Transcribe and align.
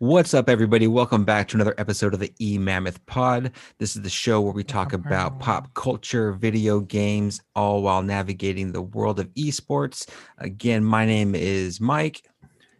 What's 0.00 0.32
up, 0.32 0.48
everybody? 0.48 0.86
Welcome 0.86 1.26
back 1.26 1.46
to 1.48 1.58
another 1.58 1.74
episode 1.76 2.14
of 2.14 2.20
the 2.20 2.32
E 2.40 2.56
Mammoth 2.56 3.04
Pod. 3.04 3.52
This 3.76 3.96
is 3.96 4.00
the 4.00 4.08
show 4.08 4.40
where 4.40 4.54
we 4.54 4.64
talk 4.64 4.94
about 4.94 5.38
pop 5.40 5.74
culture, 5.74 6.32
video 6.32 6.80
games, 6.80 7.42
all 7.54 7.82
while 7.82 8.02
navigating 8.02 8.72
the 8.72 8.80
world 8.80 9.20
of 9.20 9.28
esports. 9.34 10.08
Again, 10.38 10.82
my 10.82 11.04
name 11.04 11.34
is 11.34 11.82
Mike. 11.82 12.22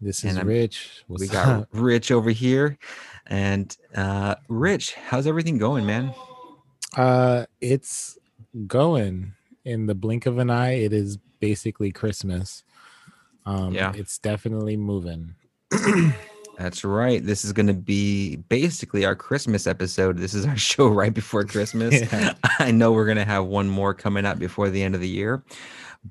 This 0.01 0.25
is 0.25 0.43
Rich. 0.43 1.05
What's 1.09 1.21
we 1.21 1.29
got 1.29 1.47
up? 1.47 1.69
Rich 1.73 2.11
over 2.11 2.31
here. 2.31 2.79
And 3.27 3.77
uh 3.95 4.37
Rich, 4.49 4.95
how's 4.95 5.27
everything 5.27 5.59
going, 5.59 5.85
man? 5.85 6.15
Uh 6.97 7.45
it's 7.61 8.19
going 8.67 9.35
in 9.67 9.85
the 9.85 9.95
blink 9.95 10.25
of 10.25 10.39
an 10.39 10.49
eye. 10.49 10.77
It 10.77 10.95
is 10.95 11.19
basically 11.39 11.93
Christmas. 11.93 12.65
Um 13.45 13.75
yeah, 13.75 13.93
it's 13.95 14.17
definitely 14.17 14.79
moving. 14.79 15.35
That's 16.61 16.85
right. 16.85 17.25
This 17.25 17.43
is 17.43 17.55
going 17.55 17.69
to 17.69 17.73
be 17.75 18.37
basically 18.37 19.07
our 19.07 19.17
Christmas 19.17 19.67
episode. 19.67 20.19
This 20.19 20.35
is 20.35 20.45
our 20.45 20.57
show 20.59 20.89
right 20.89 21.13
before 21.13 21.43
Christmas. 21.45 21.95
Yeah. 22.13 22.35
I 22.59 22.71
know 22.71 22.93
we're 22.93 23.07
going 23.07 23.17
to 23.17 23.25
have 23.25 23.47
one 23.47 23.69
more 23.69 23.95
coming 23.95 24.27
out 24.27 24.39
before 24.39 24.69
the 24.69 24.83
end 24.83 24.95
of 24.95 25.01
the 25.01 25.09
year, 25.09 25.43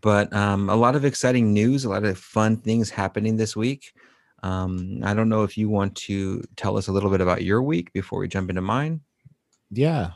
but 0.01 0.33
um, 0.33 0.69
a 0.69 0.75
lot 0.75 0.95
of 0.95 1.05
exciting 1.05 1.53
news, 1.53 1.85
a 1.85 1.89
lot 1.89 2.03
of 2.03 2.17
fun 2.17 2.57
things 2.57 2.89
happening 2.89 3.37
this 3.37 3.55
week. 3.55 3.93
Um, 4.41 5.01
I 5.03 5.13
don't 5.13 5.29
know 5.29 5.43
if 5.43 5.55
you 5.55 5.69
want 5.69 5.95
to 5.97 6.43
tell 6.55 6.77
us 6.77 6.87
a 6.87 6.91
little 6.91 7.11
bit 7.11 7.21
about 7.21 7.43
your 7.43 7.61
week 7.61 7.93
before 7.93 8.19
we 8.19 8.27
jump 8.27 8.49
into 8.49 8.61
mine. 8.61 9.01
Yeah. 9.69 10.11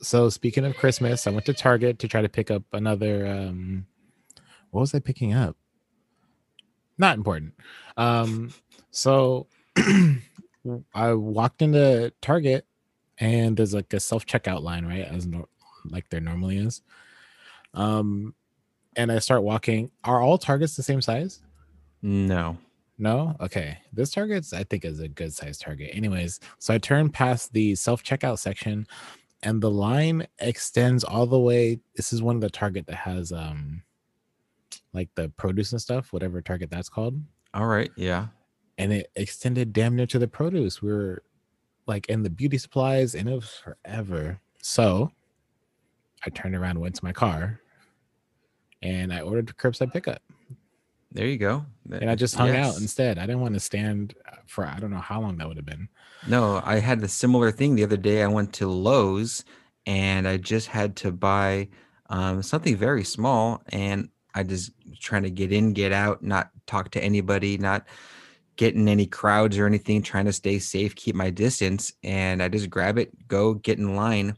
So 0.00 0.30
speaking 0.30 0.64
of 0.64 0.76
Christmas, 0.76 1.26
I 1.26 1.30
went 1.30 1.44
to 1.46 1.54
Target 1.54 1.98
to 1.98 2.08
try 2.08 2.22
to 2.22 2.28
pick 2.30 2.50
up 2.50 2.62
another. 2.72 3.26
Um, 3.26 3.86
what 4.70 4.80
was 4.80 4.94
I 4.94 5.00
picking 5.00 5.34
up? 5.34 5.56
Not 7.00 7.16
important. 7.16 7.54
Um, 7.96 8.52
so 8.90 9.46
I 10.94 11.14
walked 11.14 11.62
into 11.62 12.12
Target 12.20 12.66
and 13.16 13.56
there's 13.56 13.72
like 13.72 13.90
a 13.94 14.00
self 14.00 14.26
checkout 14.26 14.62
line, 14.62 14.84
right? 14.84 15.06
As 15.06 15.26
no, 15.26 15.48
like 15.86 16.10
there 16.10 16.20
normally 16.20 16.58
is. 16.58 16.82
Um, 17.72 18.34
and 18.96 19.10
I 19.10 19.18
start 19.18 19.42
walking. 19.42 19.90
Are 20.04 20.20
all 20.20 20.36
Targets 20.36 20.76
the 20.76 20.82
same 20.82 21.00
size? 21.00 21.40
No. 22.02 22.58
No? 22.98 23.34
Okay. 23.40 23.78
This 23.94 24.10
Target's, 24.10 24.52
I 24.52 24.64
think, 24.64 24.84
is 24.84 25.00
a 25.00 25.08
good 25.08 25.32
size 25.32 25.56
Target. 25.56 25.92
Anyways, 25.94 26.38
so 26.58 26.74
I 26.74 26.78
turn 26.78 27.08
past 27.08 27.54
the 27.54 27.76
self 27.76 28.02
checkout 28.02 28.40
section 28.40 28.86
and 29.42 29.62
the 29.62 29.70
line 29.70 30.26
extends 30.38 31.02
all 31.02 31.24
the 31.24 31.40
way. 31.40 31.80
This 31.96 32.12
is 32.12 32.20
one 32.22 32.34
of 32.36 32.42
the 32.42 32.50
Target 32.50 32.86
that 32.88 32.96
has, 32.96 33.32
um, 33.32 33.84
like 34.92 35.08
the 35.14 35.28
produce 35.30 35.72
and 35.72 35.80
stuff, 35.80 36.12
whatever 36.12 36.40
Target 36.40 36.70
that's 36.70 36.88
called. 36.88 37.20
All 37.54 37.66
right. 37.66 37.90
Yeah 37.96 38.28
and 38.80 38.94
it 38.94 39.10
extended 39.14 39.74
damn 39.74 39.94
near 39.94 40.06
to 40.06 40.18
the 40.18 40.26
produce. 40.26 40.80
We 40.80 40.90
were 40.90 41.22
like 41.86 42.08
in 42.08 42.22
the 42.22 42.30
beauty 42.30 42.56
supplies, 42.56 43.14
and 43.14 43.28
it 43.28 43.34
was 43.34 43.62
forever. 43.62 44.40
So 44.62 45.12
I 46.24 46.30
turned 46.30 46.54
around, 46.54 46.80
went 46.80 46.94
to 46.94 47.04
my 47.04 47.12
car, 47.12 47.60
and 48.80 49.12
I 49.12 49.20
ordered 49.20 49.54
curbside 49.58 49.92
pickup. 49.92 50.22
There 51.12 51.26
you 51.26 51.36
go. 51.36 51.66
And 51.92 52.08
I 52.08 52.14
just 52.14 52.34
hung 52.34 52.48
yes. 52.48 52.74
out 52.74 52.80
instead. 52.80 53.18
I 53.18 53.26
didn't 53.26 53.42
want 53.42 53.52
to 53.52 53.60
stand 53.60 54.14
for 54.46 54.64
I 54.64 54.78
don't 54.78 54.90
know 54.90 54.98
how 54.98 55.20
long 55.20 55.36
that 55.36 55.48
would 55.48 55.58
have 55.58 55.66
been. 55.66 55.88
No, 56.26 56.62
I 56.64 56.78
had 56.78 57.00
the 57.00 57.08
similar 57.08 57.50
thing 57.50 57.74
the 57.74 57.84
other 57.84 57.98
day. 57.98 58.22
I 58.22 58.28
went 58.28 58.54
to 58.54 58.68
Lowe's 58.68 59.44
and 59.86 60.26
I 60.26 60.38
just 60.38 60.68
had 60.68 60.96
to 60.96 61.12
buy 61.12 61.68
um, 62.08 62.42
something 62.42 62.76
very 62.76 63.04
small, 63.04 63.62
and 63.68 64.08
I 64.34 64.42
just 64.42 64.72
trying 65.00 65.22
to 65.24 65.30
get 65.30 65.52
in, 65.52 65.72
get 65.72 65.92
out, 65.92 66.22
not 66.22 66.50
talk 66.66 66.90
to 66.92 67.02
anybody, 67.02 67.58
not 67.58 67.86
getting 68.56 68.88
any 68.88 69.06
crowds 69.06 69.56
or 69.58 69.66
anything, 69.66 70.02
trying 70.02 70.26
to 70.26 70.32
stay 70.32 70.58
safe, 70.58 70.94
keep 70.94 71.14
my 71.14 71.30
distance. 71.30 71.92
And 72.02 72.42
I 72.42 72.48
just 72.48 72.70
grab 72.70 72.98
it, 72.98 73.28
go 73.28 73.54
get 73.54 73.78
in 73.78 73.96
line. 73.96 74.36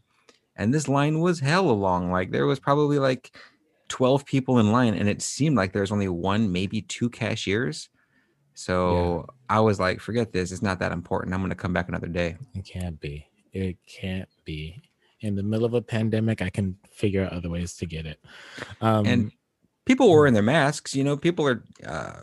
And 0.56 0.72
this 0.72 0.88
line 0.88 1.20
was 1.20 1.40
hella 1.40 1.72
long. 1.72 2.10
Like 2.10 2.30
there 2.30 2.46
was 2.46 2.60
probably 2.60 2.98
like 2.98 3.36
12 3.88 4.24
people 4.24 4.58
in 4.58 4.72
line, 4.72 4.94
and 4.94 5.08
it 5.08 5.20
seemed 5.20 5.56
like 5.56 5.72
there 5.72 5.82
was 5.82 5.92
only 5.92 6.08
one, 6.08 6.52
maybe 6.52 6.82
two 6.82 7.10
cashiers. 7.10 7.88
So 8.54 9.26
yeah. 9.28 9.56
I 9.56 9.60
was 9.60 9.80
like, 9.80 10.00
forget 10.00 10.32
this. 10.32 10.52
It's 10.52 10.62
not 10.62 10.78
that 10.80 10.92
important. 10.92 11.34
I'm 11.34 11.40
going 11.40 11.50
to 11.50 11.56
come 11.56 11.72
back 11.72 11.88
another 11.88 12.06
day. 12.06 12.36
It 12.54 12.64
can't 12.64 13.00
be. 13.00 13.26
It 13.52 13.76
can't 13.86 14.28
be. 14.44 14.82
In 15.20 15.34
the 15.34 15.42
middle 15.42 15.64
of 15.64 15.74
a 15.74 15.82
pandemic, 15.82 16.42
I 16.42 16.50
can 16.50 16.76
figure 16.90 17.24
out 17.24 17.32
other 17.32 17.48
ways 17.48 17.76
to 17.76 17.86
get 17.86 18.06
it. 18.06 18.18
Um, 18.80 19.06
and 19.06 19.32
people 19.84 20.10
were 20.10 20.26
in 20.26 20.34
their 20.34 20.42
masks 20.42 20.94
you 20.94 21.02
know 21.02 21.16
people 21.16 21.46
are 21.46 21.64
uh, 21.86 22.20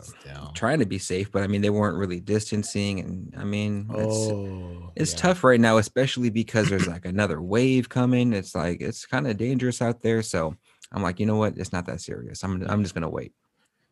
trying 0.54 0.78
to 0.78 0.86
be 0.86 0.98
safe 0.98 1.30
but 1.30 1.42
i 1.42 1.46
mean 1.46 1.60
they 1.60 1.70
weren't 1.70 1.98
really 1.98 2.20
distancing 2.20 3.00
and 3.00 3.34
i 3.36 3.44
mean 3.44 3.86
it's, 3.94 4.28
oh, 4.30 4.92
it's 4.96 5.12
yeah. 5.12 5.18
tough 5.18 5.44
right 5.44 5.60
now 5.60 5.78
especially 5.78 6.30
because 6.30 6.68
there's 6.68 6.86
like 6.86 7.04
another 7.04 7.40
wave 7.40 7.88
coming. 7.88 8.32
It's 8.32 8.54
like 8.54 8.80
it's 8.80 9.06
kind 9.06 9.26
of 9.26 9.36
dangerous 9.36 9.82
out 9.82 10.02
there 10.02 10.22
so 10.22 10.54
i'm 10.92 11.02
like 11.02 11.20
you 11.20 11.26
know 11.26 11.36
what? 11.36 11.56
It's 11.56 11.72
not 11.72 11.86
that 11.86 12.00
serious. 12.00 12.42
I'm, 12.42 12.62
I'm 12.68 12.82
just 12.82 12.94
gonna 12.94 13.08
wait. 13.10 13.32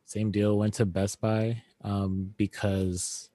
Same 0.05 0.31
deal 0.31 0.57
went 0.57 0.75
to 0.75 0.87
best 0.87 1.21
buy 1.21 1.63
um, 1.85 2.33
because 2.37 3.31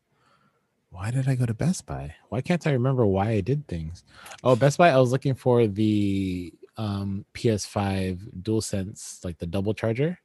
why 0.89 1.11
did 1.11 1.27
i 1.27 1.35
go 1.35 1.45
to 1.45 1.53
best 1.53 1.85
buy? 1.85 2.15
Why 2.29 2.41
can't 2.41 2.65
i 2.67 2.71
remember 2.71 3.05
why 3.05 3.29
i 3.29 3.41
did 3.41 3.67
things? 3.67 4.03
Oh 4.43 4.55
best 4.55 4.77
buy 4.77 4.89
i 4.89 4.97
was 4.97 5.11
looking 5.11 5.35
for 5.35 5.67
the 5.67 6.53
um 6.77 7.25
ps5 7.35 8.41
DualSense 8.41 9.23
like 9.23 9.37
the 9.37 9.45
double 9.45 9.73
charger 9.73 10.17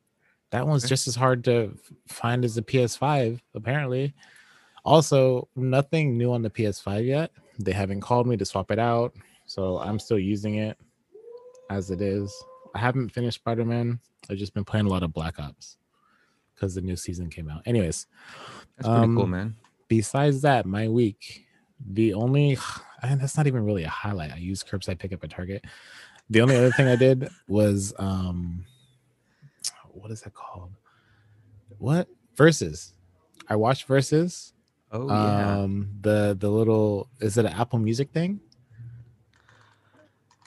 that 0.51 0.67
one's 0.67 0.89
just 0.89 1.07
as 1.07 1.15
hard 1.15 1.45
to 1.45 1.77
find 2.07 2.45
as 2.45 2.55
the 2.55 2.63
PS5, 2.63 3.41
apparently. 3.55 4.15
Also, 4.85 5.49
nothing 5.57 6.17
new 6.17 6.33
on 6.33 6.43
the 6.43 6.51
PS5 6.51 7.07
yet. 7.07 7.31
They 7.59 7.73
haven't 7.73 8.01
called 8.01 8.27
me 8.27 8.37
to 8.37 8.45
swap 8.45 8.71
it 8.71 8.79
out, 8.79 9.15
so 9.45 9.79
I'm 9.79 9.99
still 9.99 10.19
using 10.19 10.55
it 10.55 10.79
as 11.69 11.91
it 11.91 12.01
is. 12.01 12.35
I 12.75 12.79
haven't 12.79 13.11
finished 13.11 13.41
Spider 13.41 13.65
Man. 13.65 14.01
I've 14.31 14.39
just 14.39 14.55
been 14.55 14.65
playing 14.65 14.87
a 14.87 14.89
lot 14.89 15.03
of 15.03 15.13
Black 15.13 15.39
Ops 15.39 15.77
because 16.55 16.75
the 16.75 16.81
new 16.81 16.97
season 16.97 17.29
came 17.29 17.51
out. 17.51 17.63
Anyways, 17.67 18.07
that's 18.77 18.89
pretty 18.89 19.05
um, 19.05 19.17
cool, 19.17 19.27
man. 19.27 19.57
Besides 19.89 20.43
that, 20.43 20.65
my 20.65 20.89
week, 20.89 21.47
the 21.91 22.15
only, 22.15 22.57
and 23.03 23.21
that's 23.21 23.37
not 23.37 23.47
even 23.47 23.65
really 23.65 23.85
a 23.85 23.91
highlight. 23.91 24.33
I 24.33 24.37
used 24.37 24.67
curbside 24.67 24.99
pickup 24.99 25.25
at 25.25 25.31
Target. 25.31 25.67
The 26.31 26.41
only 26.41 26.57
other 26.57 26.71
thing 26.71 26.89
I 26.89 26.97
did 26.97 27.29
was 27.49 27.95
um 27.99 28.65
what 29.93 30.11
is 30.11 30.23
that 30.23 30.35
called? 30.35 30.73
What 31.79 32.09
Verzuz? 32.37 32.93
I 33.49 33.57
watched 33.57 33.89
Verzuz. 33.89 34.53
Oh 34.91 35.09
yeah. 35.09 35.59
Um, 35.59 35.91
the 36.01 36.37
the 36.39 36.51
little 36.51 37.09
is 37.21 37.37
it 37.37 37.45
an 37.45 37.53
Apple 37.53 37.79
Music 37.79 38.11
thing? 38.11 38.41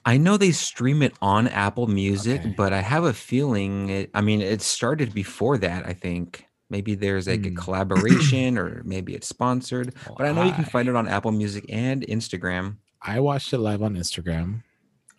I 0.03 0.17
know 0.17 0.37
they 0.37 0.51
stream 0.51 1.03
it 1.03 1.13
on 1.21 1.47
Apple 1.47 1.85
Music, 1.85 2.41
okay. 2.41 2.53
but 2.57 2.73
I 2.73 2.81
have 2.81 3.03
a 3.03 3.13
feeling 3.13 3.89
it. 3.89 4.09
I 4.15 4.21
mean, 4.21 4.41
it 4.41 4.61
started 4.61 5.13
before 5.13 5.59
that. 5.59 5.85
I 5.85 5.93
think 5.93 6.47
maybe 6.71 6.95
there's 6.95 7.27
like 7.27 7.41
mm. 7.41 7.47
a 7.47 7.49
hmm. 7.49 7.55
collaboration, 7.55 8.57
or 8.57 8.81
maybe 8.85 9.13
it's 9.13 9.27
sponsored. 9.27 9.93
Well, 10.07 10.15
but 10.17 10.27
I 10.27 10.31
know 10.31 10.41
I, 10.41 10.45
you 10.45 10.53
can 10.53 10.65
find 10.65 10.89
it 10.89 10.95
on 10.95 11.07
Apple 11.07 11.31
Music 11.31 11.65
and 11.69 12.01
Instagram. 12.07 12.77
I 13.01 13.19
watched 13.19 13.53
it 13.53 13.59
live 13.59 13.83
on 13.83 13.95
Instagram. 13.95 14.63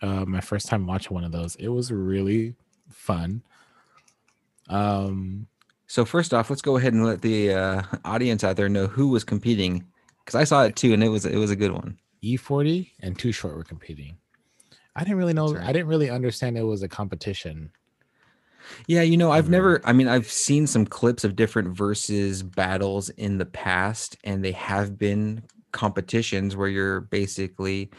Uh, 0.03 0.25
my 0.27 0.41
first 0.41 0.67
time 0.67 0.87
watching 0.87 1.15
one 1.15 1.25
of 1.25 1.33
those. 1.33 1.55
It 1.57 1.69
was 1.69 1.93
really 1.93 2.55
fun. 2.91 3.43
Um, 4.69 5.47
so 5.87 6.05
first 6.05 6.35
off, 6.35 6.51
let's 6.51 6.63
go 6.63 6.77
ahead 6.77 6.93
and 6.93 7.07
let 7.07 7.23
the 7.23 7.55
uh, 7.55 7.83
audience 8.05 8.43
out 8.43 8.57
there 8.57 8.69
know 8.69 8.87
who 8.89 9.09
was 9.09 9.25
competing 9.25 9.87
because 10.25 10.35
I 10.35 10.45
saw 10.45 10.65
it 10.65 10.77
too, 10.77 10.93
and 10.93 11.03
it 11.03 11.09
was 11.09 11.25
it 11.25 11.37
was 11.37 11.51
a 11.51 11.57
good 11.57 11.73
one. 11.73 11.99
E40 12.23 12.91
and 13.01 13.19
Too 13.19 13.33
Short 13.33 13.57
were 13.57 13.65
competing. 13.65 14.17
I 14.95 15.05
didn't 15.05 15.17
really 15.17 15.33
know. 15.33 15.55
Right. 15.55 15.69
I 15.69 15.73
didn't 15.73 15.89
really 15.89 16.11
understand 16.11 16.57
it 16.57 16.62
was 16.62 16.83
a 16.83 16.89
competition. 16.89 17.71
Yeah, 18.87 19.03
you 19.03 19.17
know, 19.17 19.33
I've 19.33 19.49
never. 19.49 19.81
I 19.85 19.93
mean, 19.93 20.09
I've 20.09 20.31
seen 20.31 20.67
some 20.67 20.87
clips 20.87 21.25
of 21.25 21.37
different 21.37 21.77
versus 21.77 22.43
battles 22.43 23.09
in 23.11 23.39
the 23.39 23.47
past, 23.47 24.17
and 24.25 24.45
they 24.45 24.53
have 24.53 24.99
been 24.99 25.43
competitions 25.73 26.55
where 26.55 26.69
you're 26.69 27.00
basically, 27.00 27.91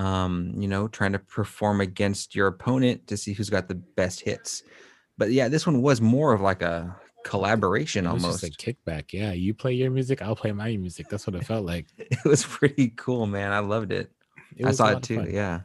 um, 0.00 0.54
you 0.56 0.66
know, 0.66 0.88
trying 0.88 1.12
to 1.12 1.18
perform 1.18 1.82
against 1.82 2.34
your 2.34 2.46
opponent 2.46 3.06
to 3.08 3.18
see 3.18 3.34
who's 3.34 3.50
got 3.50 3.68
the 3.68 3.74
best 3.74 4.20
hits. 4.20 4.62
But 5.18 5.30
yeah, 5.30 5.48
this 5.48 5.66
one 5.66 5.82
was 5.82 6.00
more 6.00 6.32
of 6.32 6.40
like 6.40 6.62
a 6.62 6.96
collaboration 7.22 8.06
it 8.06 8.12
was 8.12 8.24
almost. 8.24 8.42
Just 8.42 8.62
a 8.62 8.72
kickback. 8.72 9.12
Yeah, 9.12 9.32
you 9.32 9.52
play 9.52 9.74
your 9.74 9.90
music, 9.90 10.22
I'll 10.22 10.34
play 10.34 10.52
my 10.52 10.74
music. 10.78 11.08
That's 11.10 11.26
what 11.26 11.36
it 11.36 11.44
felt 11.44 11.66
like. 11.66 11.86
it 11.98 12.24
was 12.24 12.42
pretty 12.44 12.94
cool, 12.96 13.26
man. 13.26 13.52
I 13.52 13.58
loved 13.58 13.92
it. 13.92 14.10
it 14.56 14.64
I 14.64 14.70
saw 14.72 14.88
it 14.92 15.02
too. 15.02 15.26
Yeah. 15.28 15.60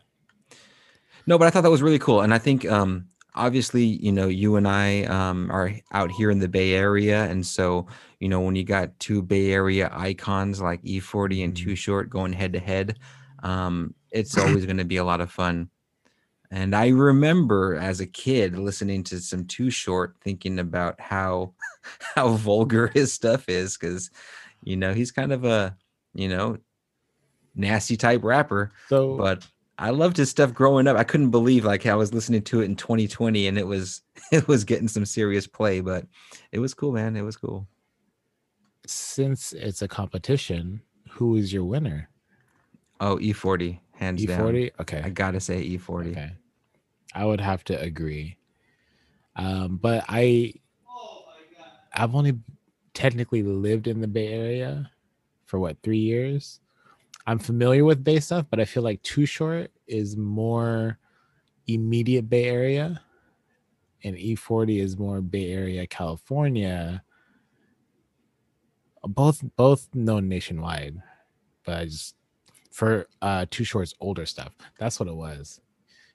No, 1.25 1.37
but 1.37 1.47
I 1.47 1.49
thought 1.49 1.61
that 1.61 1.71
was 1.71 1.81
really 1.81 1.97
cool, 1.97 2.21
and 2.21 2.33
I 2.33 2.37
think 2.37 2.69
um, 2.69 3.07
obviously, 3.35 3.83
you 3.83 4.11
know, 4.11 4.27
you 4.27 4.57
and 4.57 4.67
I 4.67 5.05
um, 5.05 5.49
are 5.49 5.71
out 5.93 6.11
here 6.11 6.29
in 6.29 6.39
the 6.39 6.49
Bay 6.49 6.73
Area, 6.73 7.23
and 7.23 7.45
so 7.45 7.87
you 8.19 8.27
know, 8.27 8.41
when 8.41 8.57
you 8.57 8.65
got 8.65 8.99
two 8.99 9.21
Bay 9.21 9.51
Area 9.53 9.89
icons 9.93 10.61
like 10.61 10.83
E40 10.83 11.45
and 11.45 11.53
mm-hmm. 11.53 11.69
Too 11.69 11.75
Short 11.75 12.09
going 12.09 12.33
head 12.33 12.53
to 12.53 12.59
head, 12.59 12.99
um, 13.43 13.95
it's 14.15 14.37
always 14.37 14.65
going 14.65 14.77
to 14.77 14.85
be 14.85 14.97
a 14.97 15.03
lot 15.03 15.21
of 15.21 15.31
fun. 15.31 15.69
And 16.51 16.75
I 16.75 16.89
remember 16.89 17.75
as 17.75 17.99
a 17.99 18.05
kid 18.05 18.57
listening 18.57 19.03
to 19.05 19.19
some 19.19 19.45
Too 19.45 19.69
Short, 19.69 20.15
thinking 20.21 20.59
about 20.59 21.01
how 21.01 21.53
how 22.15 22.29
vulgar 22.29 22.87
his 22.87 23.11
stuff 23.13 23.49
is, 23.49 23.77
because 23.77 24.09
you 24.63 24.77
know 24.77 24.93
he's 24.93 25.11
kind 25.11 25.31
of 25.31 25.43
a 25.43 25.75
you 26.15 26.29
know, 26.29 26.57
nasty 27.53 27.95
type 27.97 28.23
rapper. 28.23 28.71
So 28.87 29.17
But 29.17 29.45
I 29.77 29.89
loved 29.91 30.17
his 30.17 30.29
stuff 30.29 30.53
growing 30.53 30.87
up. 30.87 30.97
I 30.97 31.03
couldn't 31.03 31.29
believe 31.29 31.65
like 31.65 31.85
I 31.85 31.95
was 31.95 32.13
listening 32.13 32.41
to 32.43 32.61
it 32.61 32.65
in 32.65 32.75
2020 32.75 33.47
and 33.47 33.57
it 33.57 33.67
was 33.67 34.01
it 34.31 34.47
was 34.47 34.63
getting 34.63 34.87
some 34.87 35.05
serious 35.05 35.45
play, 35.45 35.81
but 35.81 36.07
it 36.51 36.59
was 36.59 36.73
cool, 36.73 36.93
man. 36.93 37.15
It 37.15 37.21
was 37.21 37.37
cool. 37.37 37.67
since 38.87 39.53
it's 39.53 39.81
a 39.81 39.87
competition, 39.87 40.81
who 41.09 41.35
is 41.35 41.53
your 41.53 41.65
winner? 41.65 42.09
Oh, 43.01 43.17
E40, 43.17 43.79
hands 43.95 44.23
down. 44.25 44.53
E40? 44.53 44.71
Okay. 44.81 45.01
I 45.03 45.09
gotta 45.09 45.39
say 45.39 45.61
E 45.61 45.77
E40. 45.77 46.11
Okay. 46.11 46.31
I 47.13 47.25
would 47.25 47.41
have 47.41 47.63
to 47.65 47.79
agree. 47.79 48.37
Um, 49.35 49.77
but 49.77 50.03
I 50.07 50.53
I've 51.93 52.15
only 52.15 52.37
technically 52.93 53.43
lived 53.43 53.87
in 53.87 54.01
the 54.01 54.07
Bay 54.07 54.27
Area 54.27 54.91
for 55.45 55.59
what 55.59 55.77
three 55.81 55.99
years. 55.99 56.59
I'm 57.27 57.39
familiar 57.39 57.83
with 57.85 58.03
Bay 58.03 58.19
stuff, 58.19 58.45
but 58.49 58.59
I 58.59 58.65
feel 58.65 58.83
like 58.83 59.01
Too 59.01 59.25
Short 59.25 59.71
is 59.87 60.15
more 60.15 60.99
immediate 61.67 62.29
Bay 62.29 62.45
Area, 62.45 63.01
and 64.03 64.15
E40 64.15 64.79
is 64.81 64.97
more 64.97 65.21
Bay 65.21 65.51
Area, 65.51 65.87
California. 65.87 67.03
Both 69.03 69.43
both 69.55 69.87
known 69.93 70.27
nationwide, 70.27 71.01
but 71.63 71.77
I 71.77 71.85
just 71.85 72.15
for 72.75 73.07
uh 73.21 73.45
Too 73.49 73.63
Short's 73.63 73.93
older 74.01 74.25
stuff. 74.25 74.53
That's 74.77 74.99
what 74.99 75.07
it 75.07 75.15
was. 75.15 75.61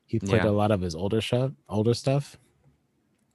He 0.04 0.18
played 0.18 0.44
Yeah. 0.44 0.50
a 0.50 0.52
lot 0.52 0.70
of 0.70 0.82
his 0.82 0.94
older 0.94 1.22
stuff, 1.22 1.52
older 1.70 1.94
stuff, 1.94 2.36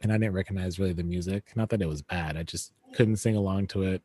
and 0.02 0.12
I 0.12 0.18
didn't 0.20 0.34
recognize 0.36 0.78
really 0.78 0.94
the 0.94 1.04
music. 1.04 1.52
Not 1.56 1.70
that 1.70 1.82
it 1.82 1.88
was 1.88 2.04
bad. 2.04 2.38
I 2.38 2.44
just 2.44 2.74
couldn't 2.94 3.16
sing 3.16 3.36
along 3.36 3.68
to 3.68 3.82
it. 3.82 4.04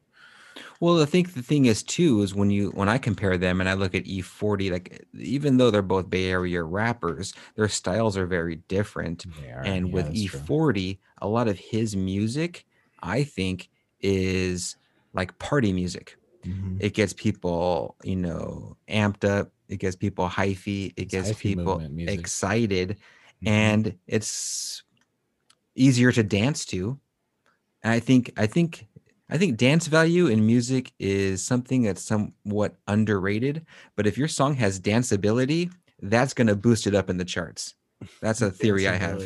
Well, 0.81 1.02
I 1.02 1.05
think 1.05 1.34
the 1.34 1.43
thing 1.43 1.67
is 1.67 1.82
too 1.82 2.22
is 2.22 2.34
when 2.34 2.50
you 2.50 2.70
when 2.70 2.88
I 2.88 2.96
compare 2.96 3.37
them 3.37 3.61
and 3.61 3.69
I 3.69 3.75
look 3.75 3.94
at 3.94 4.05
E40, 4.05 4.70
like 4.72 5.05
even 5.14 5.58
though 5.58 5.70
they're 5.70 5.82
both 5.82 6.08
Bay 6.08 6.31
Area 6.31 6.62
rappers, 6.62 7.34
their 7.56 7.69
styles 7.69 8.16
are 8.16 8.26
very 8.26 8.56
different. 8.69 9.26
Are, 9.52 9.62
and 9.66 9.88
yeah, 9.88 9.94
with. 9.94 10.14
E40, 10.14 10.99
a 11.20 11.28
lot 11.28 11.46
of 11.46 11.58
his 11.58 11.94
music, 11.94 12.64
I 13.02 13.23
think, 13.25 13.69
is 14.00 14.76
like 15.12 15.38
party 15.38 15.75
music. 15.75 16.16
Mhm. 16.44 16.78
It 16.81 16.94
gets 16.94 17.12
people, 17.12 17.96
you 18.02 18.16
know, 18.16 18.76
amped 18.88 19.25
up. 19.28 19.52
It 19.69 19.76
gets 19.78 19.96
people 19.96 20.28
hyphy. 20.28 20.92
It 20.96 21.08
gets 21.08 21.31
hyphy 21.31 21.38
people 21.40 21.81
excited, 22.08 22.96
Mhm. 23.42 23.48
and 23.48 23.98
it's 24.06 24.82
easier 25.75 26.12
to 26.12 26.22
dance 26.22 26.64
to. 26.66 26.98
And 27.82 27.92
I 27.92 28.00
think, 28.00 28.32
I 28.37 28.46
think, 28.46 28.87
I 29.28 29.38
think 29.38 29.56
dance 29.56 29.87
value 29.87 30.26
in 30.26 30.44
music 30.46 30.92
is 30.98 31.42
something 31.42 31.82
that's 31.82 32.02
somewhat 32.02 32.76
underrated. 32.88 33.64
But 33.96 34.06
if 34.06 34.19
your 34.19 34.28
song 34.28 34.54
has 34.56 34.81
danceability, 34.81 35.70
that's 36.02 36.34
going 36.34 36.48
to 36.48 36.56
boost 36.56 36.87
it 36.87 36.94
up 36.94 37.08
in 37.08 37.16
the 37.19 37.25
charts. 37.25 37.75
That's 38.20 38.42
a 38.42 38.50
theory 38.50 38.88
I 38.88 38.96
have. 38.96 39.22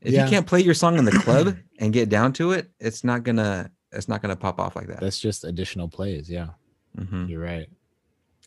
If 0.00 0.12
Yeah. 0.12 0.24
you 0.24 0.30
can't 0.30 0.46
play 0.46 0.60
your 0.62 0.74
song 0.74 0.96
in 0.96 1.04
the 1.04 1.12
club 1.12 1.56
and 1.80 1.92
get 1.92 2.08
down 2.08 2.32
to 2.34 2.52
it, 2.52 2.70
it's 2.80 3.02
not 3.04 3.24
gonna 3.24 3.70
it's 3.92 4.08
not 4.08 4.22
gonna 4.22 4.36
pop 4.36 4.58
off 4.60 4.76
like 4.76 4.86
that. 4.88 5.00
That's 5.00 5.18
just 5.18 5.44
additional 5.44 5.88
plays. 5.88 6.28
Yeah, 6.30 6.48
Mhm. 6.98 7.28
you're 7.28 7.40
right. 7.42 7.68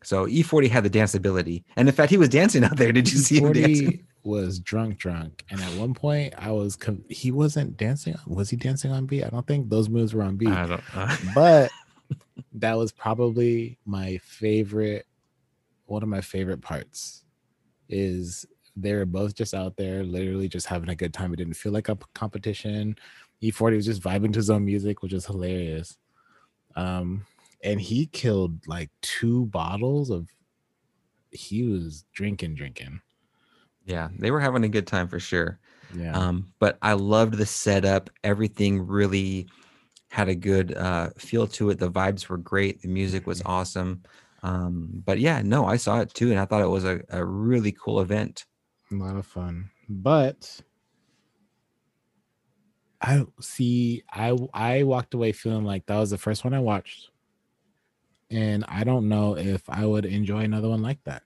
So 0.03 0.25
E40 0.27 0.67
had 0.69 0.83
the 0.83 0.89
danceability, 0.89 1.63
and 1.75 1.87
in 1.87 1.93
fact, 1.93 2.09
he 2.09 2.17
was 2.17 2.29
dancing 2.29 2.63
out 2.63 2.77
there. 2.77 2.91
Did 2.97 3.11
you 3.11 3.17
see 3.19 3.39
him 3.39 3.53
dancing? 3.53 4.07
Was 4.23 4.59
drunk, 4.59 4.97
drunk, 4.99 5.43
and 5.49 5.59
at 5.61 5.79
one 5.79 5.93
point 5.95 6.33
I 6.37 6.51
was. 6.51 6.75
Com- 6.75 7.03
he 7.09 7.31
wasn't 7.31 7.75
dancing. 7.77 8.15
Was 8.27 8.49
he 8.51 8.55
dancing 8.57 8.91
on 8.91 9.05
beat? 9.07 9.23
I 9.23 9.29
don't 9.29 9.45
think 9.47 9.69
those 9.69 9.89
moves 9.89 10.13
were 10.13 10.21
on 10.23 10.37
beat. 10.37 10.49
I 10.49 10.67
don't. 10.67 10.83
Uh, 10.95 11.17
but 11.35 11.71
that 12.53 12.77
was 12.77 12.91
probably 12.91 13.77
my 13.85 14.17
favorite 14.17 15.07
one 15.85 16.03
of 16.03 16.09
my 16.09 16.21
favorite 16.21 16.61
parts 16.61 17.23
is 17.89 18.45
they 18.77 18.93
were 18.93 19.05
both 19.05 19.35
just 19.35 19.53
out 19.53 19.75
there 19.75 20.03
literally 20.03 20.47
just 20.47 20.67
having 20.67 20.87
a 20.89 20.95
good 20.95 21.13
time 21.13 21.33
it 21.33 21.37
didn't 21.37 21.53
feel 21.55 21.71
like 21.73 21.89
a 21.89 21.97
competition 22.13 22.95
e40 23.41 23.75
was 23.75 23.85
just 23.85 24.01
vibing 24.01 24.31
to 24.33 24.39
his 24.39 24.49
own 24.49 24.65
music 24.65 25.01
which 25.01 25.13
is 25.13 25.25
hilarious 25.25 25.97
um 26.75 27.25
and 27.63 27.81
he 27.81 28.05
killed 28.07 28.65
like 28.67 28.89
two 29.01 29.45
bottles 29.47 30.09
of 30.09 30.27
he 31.31 31.63
was 31.63 32.05
drinking 32.13 32.55
drinking 32.55 33.01
yeah, 33.85 34.09
they 34.17 34.31
were 34.31 34.39
having 34.39 34.63
a 34.63 34.69
good 34.69 34.87
time 34.87 35.07
for 35.07 35.19
sure. 35.19 35.59
yeah 35.95 36.13
Um, 36.13 36.53
but 36.59 36.77
I 36.81 36.93
loved 36.93 37.35
the 37.35 37.45
setup. 37.45 38.09
Everything 38.23 38.85
really 38.85 39.47
had 40.09 40.29
a 40.29 40.35
good 40.35 40.75
uh, 40.75 41.09
feel 41.17 41.47
to 41.47 41.69
it. 41.69 41.79
The 41.79 41.91
vibes 41.91 42.27
were 42.27 42.37
great. 42.37 42.81
The 42.81 42.89
music 42.89 43.25
was 43.25 43.41
awesome. 43.45 44.03
Um, 44.43 44.89
but 45.05 45.19
yeah, 45.19 45.41
no, 45.41 45.65
I 45.65 45.77
saw 45.77 45.99
it 46.01 46.13
too, 46.13 46.31
and 46.31 46.39
I 46.39 46.45
thought 46.45 46.61
it 46.61 46.67
was 46.67 46.85
a, 46.85 47.01
a 47.09 47.25
really 47.25 47.71
cool 47.71 48.01
event. 48.01 48.45
a 48.91 48.95
lot 48.95 49.15
of 49.15 49.25
fun 49.25 49.71
but 49.89 50.61
i 53.01 53.25
see 53.39 54.03
i 54.11 54.37
i 54.53 54.83
walked 54.83 55.13
away 55.13 55.31
feeling 55.31 55.65
like 55.65 55.85
that 55.85 55.97
was 55.97 56.09
the 56.11 56.17
first 56.17 56.43
one 56.43 56.53
i 56.53 56.59
watched 56.59 57.09
and 58.29 58.63
i 58.67 58.83
don't 58.83 59.09
know 59.09 59.37
if 59.37 59.69
i 59.69 59.85
would 59.85 60.05
enjoy 60.05 60.39
another 60.39 60.69
one 60.69 60.81
like 60.81 61.03
that 61.03 61.23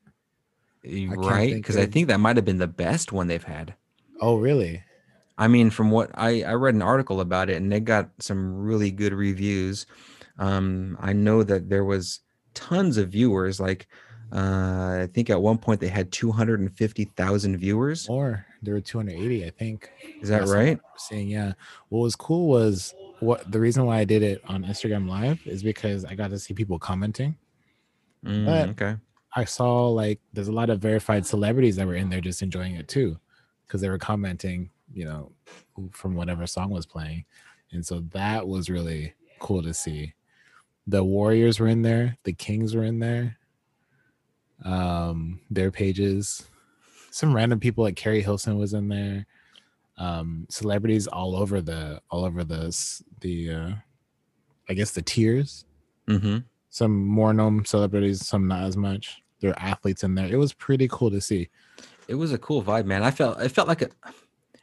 right? 1.17 1.55
Because 1.55 1.77
I 1.77 1.87
think 1.87 2.07
that 2.09 2.19
might 2.19 2.35
have 2.35 2.45
been 2.45 2.59
the 2.59 2.67
best 2.67 3.11
one 3.11 3.25
they've 3.25 3.43
had. 3.43 3.73
oh 4.21 4.37
really 4.37 4.83
I 5.37 5.47
mean, 5.47 5.69
from 5.69 5.91
what 5.91 6.11
I 6.13 6.43
I 6.43 6.53
read 6.53 6.75
an 6.75 6.81
article 6.81 7.19
about 7.19 7.49
it, 7.49 7.57
and 7.57 7.71
they 7.71 7.79
got 7.79 8.09
some 8.19 8.55
really 8.57 8.91
good 8.91 9.13
reviews. 9.13 9.85
Um, 10.39 10.97
I 11.01 11.13
know 11.13 11.43
that 11.43 11.69
there 11.69 11.83
was 11.83 12.21
tons 12.53 12.97
of 12.97 13.09
viewers. 13.09 13.59
Like, 13.59 13.87
uh, 14.33 15.01
I 15.03 15.09
think 15.13 15.29
at 15.29 15.41
one 15.41 15.57
point 15.57 15.79
they 15.79 15.87
had 15.87 16.11
two 16.11 16.31
hundred 16.31 16.59
and 16.59 16.75
fifty 16.75 17.05
thousand 17.05 17.57
viewers. 17.57 18.07
or 18.09 18.45
there 18.61 18.73
were 18.73 18.81
280 18.81 19.45
i 19.45 19.49
think 19.51 19.91
Is 20.21 20.29
that 20.29 20.39
That's 20.39 20.51
right? 20.51 20.79
Saying 20.97 21.29
yeah 21.29 21.53
what 21.89 21.99
was 21.99 22.15
cool 22.15 22.47
was 22.47 22.95
what 23.19 23.49
the 23.51 23.59
reason 23.59 23.85
why 23.85 23.99
i 23.99 24.03
did 24.05 24.23
it 24.23 24.41
on 24.47 24.63
instagram 24.63 25.07
live 25.07 25.39
is 25.45 25.61
because 25.61 26.03
i 26.03 26.15
got 26.15 26.31
to 26.31 26.39
see 26.39 26.53
people 26.53 26.79
commenting 26.79 27.35
Mm, 28.25 28.45
But- 28.45 28.69
okay. 28.69 28.95
I 29.37 29.43
saw 29.45 29.89
like 29.89 30.19
there's 30.33 30.47
a 30.47 30.51
lot 30.53 30.69
of 30.71 30.79
verified 30.79 31.25
celebrities 31.27 31.75
that 31.75 31.85
were 31.85 31.93
in 31.95 32.09
there 32.09 32.21
just 32.21 32.41
enjoying 32.41 32.75
it 32.75 32.87
too, 32.87 33.19
because 33.67 33.81
they 33.81 33.89
were 33.89 33.97
commenting, 33.99 34.69
you 34.93 35.03
know, 35.05 35.31
from 35.91 36.15
whatever 36.15 36.47
song 36.47 36.69
was 36.71 36.85
playing, 36.85 37.25
and 37.73 37.85
so 37.85 37.99
that 38.13 38.47
was 38.47 38.69
really 38.69 39.13
cool 39.39 39.61
to 39.61 39.73
see. 39.73 40.13
The 40.87 41.03
Warriors 41.03 41.59
were 41.59 41.67
in 41.67 41.81
there, 41.81 42.17
the 42.23 42.31
Kings 42.31 42.73
were 42.75 42.85
in 42.85 42.99
there, 42.99 43.37
um, 44.63 45.41
their 45.49 45.71
pages, 45.71 46.47
some 47.11 47.33
random 47.35 47.59
people 47.59 47.83
like 47.83 47.95
Keri 47.95 48.21
Hilson 48.21 48.57
was 48.57 48.73
in 48.73 48.87
there, 48.87 49.25
um, 49.97 50.45
celebrities 50.49 51.07
all 51.07 51.35
over 51.35 51.61
the 51.61 52.01
all 52.09 52.25
over 52.25 52.43
the 52.43 52.75
the 53.21 53.51
uh, 53.51 53.71
I 54.69 54.73
guess 54.73 54.91
the 54.91 55.01
tiers 55.01 55.65
Mm-hmm. 56.07 56.39
some 56.69 57.05
more 57.05 57.33
known 57.33 57.65
celebrities, 57.65 58.27
some 58.27 58.47
not 58.47 58.63
as 58.63 58.77
much. 58.77 59.21
There 59.39 59.51
are 59.51 59.59
athletes 59.59 60.03
in 60.03 60.15
there. 60.15 60.27
It 60.27 60.37
was 60.37 60.53
pretty 60.53 60.87
cool 60.89 61.09
to 61.11 61.21
see. 61.21 61.49
It 62.07 62.15
was 62.15 62.31
a 62.31 62.37
cool 62.37 62.61
vibe, 62.63 62.85
man. 62.85 63.03
I 63.03 63.11
felt 63.11 63.41
it 63.41 63.49
felt 63.49 63.67
like 63.67 63.81
a 63.81 63.89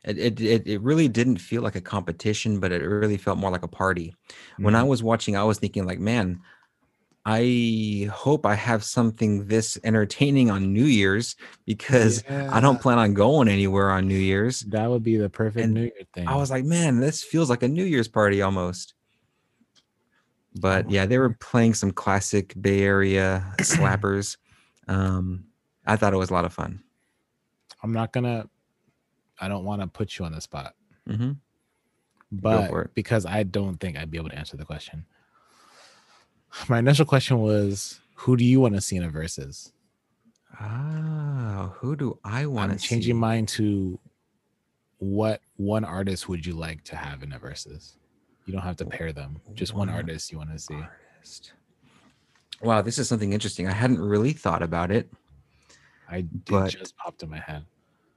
it, 0.04 0.40
it 0.40 0.66
it 0.66 0.80
really 0.82 1.08
didn't 1.08 1.38
feel 1.38 1.62
like 1.62 1.76
a 1.76 1.80
competition, 1.80 2.60
but 2.60 2.72
it 2.72 2.82
really 2.82 3.16
felt 3.16 3.38
more 3.38 3.50
like 3.50 3.62
a 3.62 3.68
party. 3.68 4.14
When 4.58 4.74
I 4.74 4.82
Mhm. 4.82 4.88
was 4.88 5.02
watching, 5.02 5.36
I 5.36 5.44
was 5.44 5.58
thinking 5.58 5.84
like, 5.86 6.00
man, 6.00 6.40
I 7.24 8.08
hope 8.12 8.44
I 8.44 8.54
have 8.56 8.82
something 8.82 9.46
this 9.46 9.78
entertaining 9.84 10.50
on 10.50 10.72
New 10.72 10.84
Year's 10.84 11.36
because 11.66 12.24
I 12.28 12.60
don't 12.60 12.80
plan 12.80 12.98
on 12.98 13.14
going 13.14 13.46
anywhere 13.48 13.92
on 13.92 14.08
New 14.08 14.18
Year's. 14.18 14.60
That 14.62 14.90
would 14.90 15.04
be 15.04 15.16
the 15.16 15.30
perfect 15.30 15.64
and 15.64 15.74
New 15.74 15.82
Year 15.82 15.92
thing. 16.12 16.26
I 16.26 16.34
was 16.34 16.50
like, 16.50 16.64
man, 16.64 16.98
this 16.98 17.22
feels 17.22 17.48
like 17.48 17.62
a 17.62 17.68
New 17.68 17.84
Year's 17.84 18.08
party 18.08 18.42
almost. 18.42 18.94
But 20.56 20.90
yeah, 20.90 21.06
they 21.06 21.18
were 21.18 21.30
playing 21.30 21.74
some 21.74 21.92
classic 21.92 22.54
Bay 22.60 22.82
Area 22.82 23.54
slappers. 23.60 24.36
Um, 24.88 25.44
I 25.86 25.96
thought 25.96 26.12
it 26.12 26.18
was 26.18 26.30
a 26.30 26.34
lot 26.34 26.44
of 26.44 26.52
fun. 26.52 26.82
I'm 27.82 27.92
not 27.92 28.12
gonna. 28.12 28.48
I 29.40 29.48
don't 29.48 29.64
want 29.64 29.80
to 29.80 29.86
put 29.86 30.18
you 30.18 30.24
on 30.24 30.32
the 30.32 30.40
spot, 30.40 30.74
hmm 31.06 31.32
but 32.32 32.94
because 32.94 33.26
I 33.26 33.42
don't 33.42 33.78
think 33.78 33.98
I'd 33.98 34.10
be 34.10 34.16
able 34.16 34.30
to 34.30 34.38
answer 34.38 34.56
the 34.56 34.64
question. 34.64 35.04
My 36.68 36.78
initial 36.78 37.04
question 37.06 37.38
was, 37.38 38.00
who 38.14 38.36
do 38.36 38.44
you 38.44 38.60
want 38.60 38.74
to 38.74 38.80
see 38.80 38.96
in 38.96 39.02
a 39.02 39.10
versus? 39.10 39.72
Ah, 40.60 41.72
who 41.76 41.96
do 41.96 42.18
I 42.24 42.46
want 42.46 42.72
to 42.72 42.78
changing 42.78 43.14
see? 43.14 43.18
mine 43.18 43.46
to 43.46 43.98
what 44.98 45.40
one 45.56 45.84
artist 45.84 46.28
would 46.28 46.44
you 46.46 46.54
like 46.54 46.84
to 46.84 46.96
have 46.96 47.22
in 47.22 47.32
a 47.32 47.38
versus? 47.38 47.96
You 48.46 48.52
don't 48.52 48.62
have 48.62 48.76
to 48.76 48.84
pair 48.84 49.12
them. 49.12 49.40
Just 49.54 49.74
one 49.74 49.88
One 49.88 49.96
artist 49.96 50.30
you 50.30 50.38
want 50.38 50.50
to 50.52 50.58
see. 50.58 50.74
artist. 50.74 51.52
Wow, 52.60 52.82
this 52.82 52.98
is 52.98 53.08
something 53.08 53.32
interesting. 53.32 53.66
I 53.66 53.72
hadn't 53.72 54.00
really 54.00 54.32
thought 54.32 54.62
about 54.62 54.90
it. 54.90 55.10
I 56.08 56.20
did 56.20 56.68
just 56.68 56.96
popped 56.96 57.22
in 57.22 57.30
my 57.30 57.38
head. 57.38 57.64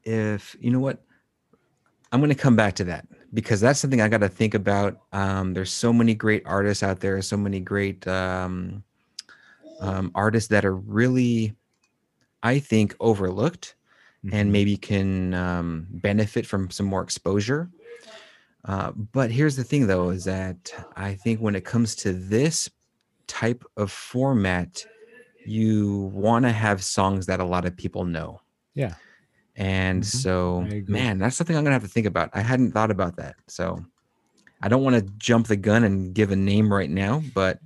If 0.04 0.56
you 0.60 0.70
know 0.72 0.80
what, 0.80 1.02
I'm 2.16 2.22
going 2.22 2.30
to 2.30 2.36
come 2.36 2.56
back 2.56 2.76
to 2.76 2.86
that 2.86 3.06
because 3.34 3.60
that's 3.60 3.78
something 3.78 4.00
I 4.00 4.08
got 4.08 4.20
to 4.20 4.30
think 4.30 4.54
about. 4.54 5.02
Um, 5.12 5.54
there's 5.54 5.74
so 5.74 5.92
many 5.92 6.16
great 6.16 6.44
artists 6.46 6.82
out 6.82 7.02
there, 7.02 7.22
so 7.22 7.36
many 7.36 7.60
great 7.60 8.08
um, 8.08 8.86
um, 9.80 10.12
artists 10.16 10.50
that 10.50 10.66
are 10.66 10.76
really, 10.76 11.56
I 12.44 12.60
think, 12.60 12.96
overlooked 13.00 13.76
and 14.32 14.50
Mhm. 14.50 14.52
maybe 14.52 14.78
can 14.78 15.34
um, 15.34 15.88
benefit 15.92 16.46
from 16.46 16.72
some 16.72 16.86
more 16.88 17.04
exposure. 17.04 17.70
Uh, 18.66 18.92
but 18.94 19.32
here's 19.32 19.58
the 19.58 19.66
thing, 19.66 19.88
though, 19.88 20.10
is 20.10 20.26
that 20.26 20.74
I 20.96 21.16
think 21.16 21.42
when 21.42 21.56
it 21.56 21.66
comes 21.66 21.96
to 21.98 22.14
this 22.14 22.70
type 23.28 23.66
of 23.78 23.92
format, 23.92 24.88
you 25.46 26.12
want 26.14 26.46
to 26.46 26.52
have 26.54 26.84
songs 26.84 27.28
that 27.28 27.42
a 27.42 27.46
lot 27.46 27.66
of 27.66 27.78
people 27.78 28.06
know. 28.06 28.42
Yeah. 28.76 28.96
And 29.56 30.02
Mhm. 30.04 30.06
so, 30.06 30.68
man, 30.88 31.18
that's 31.18 31.36
something 31.38 31.56
I'm 31.56 31.64
gonna 31.64 31.74
have 31.76 31.84
to 31.84 31.88
think 31.90 32.08
about. 32.08 32.30
I 32.34 32.42
hadn't 32.42 32.72
thought 32.74 32.92
about 32.92 33.16
that. 33.18 33.36
So 33.48 33.86
I 34.62 34.68
don't 34.68 34.84
want 34.84 34.96
to 34.96 35.14
jump 35.18 35.48
the 35.48 35.56
gun 35.56 35.84
and 35.84 36.14
give 36.14 36.32
a 36.32 36.36
name 36.36 36.72
right 36.72 36.90
now, 36.90 37.22
but 37.34 37.60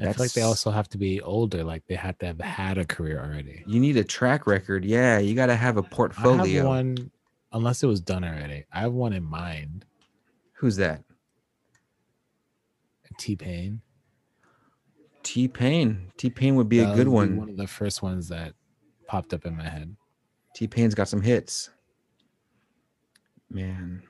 I 0.00 0.12
feel 0.12 0.24
like 0.24 0.32
they 0.32 0.42
also 0.42 0.70
have 0.70 0.88
to 0.90 0.98
be 0.98 1.20
older, 1.20 1.64
like 1.64 1.84
they 1.88 1.96
had 1.96 2.18
to 2.20 2.26
have 2.26 2.40
had 2.40 2.78
a 2.78 2.84
career 2.84 3.20
already. 3.20 3.62
you 3.66 3.80
need 3.80 3.96
a 3.96 4.04
track 4.04 4.46
record. 4.46 4.84
Yeah, 4.84 5.18
you 5.18 5.34
got 5.34 5.46
to 5.46 5.56
have 5.56 5.76
a 5.76 5.80
I 5.80 5.82
have 5.84 5.90
portfolio. 5.90 6.66
one, 6.66 7.10
unless 7.52 7.82
it 7.82 7.86
was 7.86 8.00
done 8.00 8.24
already. 8.24 8.64
I 8.72 8.80
have 8.80 8.92
one 8.92 9.12
in 9.12 9.24
mind. 9.24 9.84
Who's 10.54 10.76
that? 10.76 11.02
T 13.18 13.34
Pain. 13.36 13.80
T 15.24 15.48
Pain. 15.48 16.12
T 16.16 16.30
Pain 16.30 16.54
would 16.56 16.68
be 16.68 16.80
a 16.80 16.94
good 16.94 17.08
one. 17.08 17.36
One 17.36 17.48
of 17.50 17.56
the 17.56 17.66
first 17.66 18.02
ones 18.02 18.28
that 18.28 18.54
popped 19.08 19.34
up 19.34 19.44
in 19.44 19.56
my 19.56 19.68
head. 19.68 19.96
T 20.58 20.66
Pain's 20.66 20.92
got 20.92 21.06
some 21.06 21.22
hits. 21.22 21.70
Man, 23.48 24.02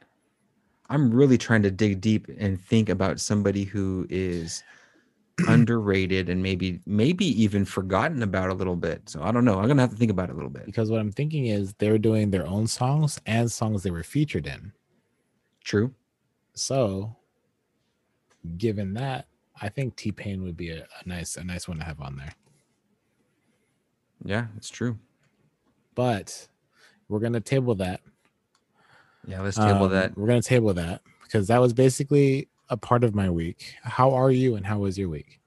I'm 0.88 1.11
really 1.11 1.37
trying 1.37 1.62
to 1.64 1.71
dig 1.71 2.00
deep 2.00 2.26
and 2.38 2.59
think 2.59 2.88
about 2.88 3.21
somebody 3.21 3.64
who 3.64 4.07
is 4.09 4.64
underrated 5.47 6.31
and 6.31 6.43
maybe 6.43 6.81
maybe 6.87 7.26
even 7.43 7.67
forgotten 7.67 8.23
about 8.23 8.49
a 8.49 8.55
little 8.55 8.76
bit. 8.76 9.11
So 9.11 9.23
I 9.23 9.31
don't 9.31 9.45
know. 9.45 9.59
I'm 9.59 9.69
gonna 9.69 9.83
have 9.83 9.90
to 9.90 9.97
think 9.97 10.11
about 10.11 10.31
it 10.31 10.33
a 10.33 10.37
little 10.37 10.49
bit. 10.49 10.64
Because 10.64 10.90
what 10.90 11.00
I'm 11.00 11.12
thinking 11.12 11.49
is 11.49 11.75
they're 11.75 11.99
doing 11.99 12.31
their 12.31 12.47
own 12.47 12.67
songs 12.67 13.21
and 13.26 13.52
songs 13.52 13.83
they 13.83 13.90
were 13.90 14.02
featured 14.02 14.47
in. 14.47 14.73
True. 15.62 15.93
So, 16.55 17.14
given 18.57 18.95
that, 18.95 19.26
I 19.61 19.69
think 19.69 19.97
T 19.97 20.12
Pain 20.12 20.43
would 20.45 20.57
be 20.57 20.71
a, 20.71 20.85
a 21.05 21.07
nice 21.07 21.37
a 21.37 21.45
nice 21.45 21.69
one 21.69 21.76
to 21.76 21.85
have 21.85 22.00
on 22.00 22.17
there. 22.17 22.33
Yeah, 24.25 24.47
it's 24.57 24.71
true. 24.71 24.99
But 25.99 26.47
we're 27.09 27.19
gonna 27.19 27.40
table 27.40 27.75
that. 27.75 28.00
Yeah, 29.26 29.40
let's 29.40 29.57
table 29.57 29.87
Um, 29.87 29.90
that. 29.90 30.17
We're 30.17 30.28
gonna 30.28 30.40
table 30.40 30.73
that 30.75 31.02
because 31.25 31.49
that 31.49 31.61
was 31.61 31.73
basically 31.73 32.47
a 32.69 32.76
part 32.76 33.02
of 33.02 33.17
my 33.17 33.28
week. 33.28 33.75
How 33.83 34.14
are 34.14 34.31
you 34.31 34.55
and 34.55 34.64
how 34.64 34.78
was 34.78 34.97
your 34.97 35.09
week? 35.09 35.40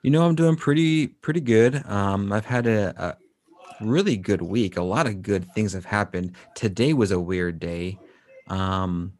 You 0.00 0.10
know, 0.10 0.24
I'm 0.24 0.34
doing 0.34 0.56
pretty 0.56 1.08
pretty 1.08 1.42
good. 1.42 1.84
Um, 1.86 2.32
I've 2.32 2.46
had 2.46 2.66
a, 2.66 2.94
a 2.96 3.84
really 3.84 4.16
good 4.16 4.40
week. 4.40 4.78
A 4.78 4.82
lot 4.82 5.06
of 5.06 5.20
good 5.20 5.52
things 5.52 5.74
have 5.74 5.84
happened. 5.84 6.36
Today 6.54 6.94
was 6.94 7.10
a 7.10 7.20
weird 7.20 7.60
day. 7.60 7.98
Um, 8.48 9.12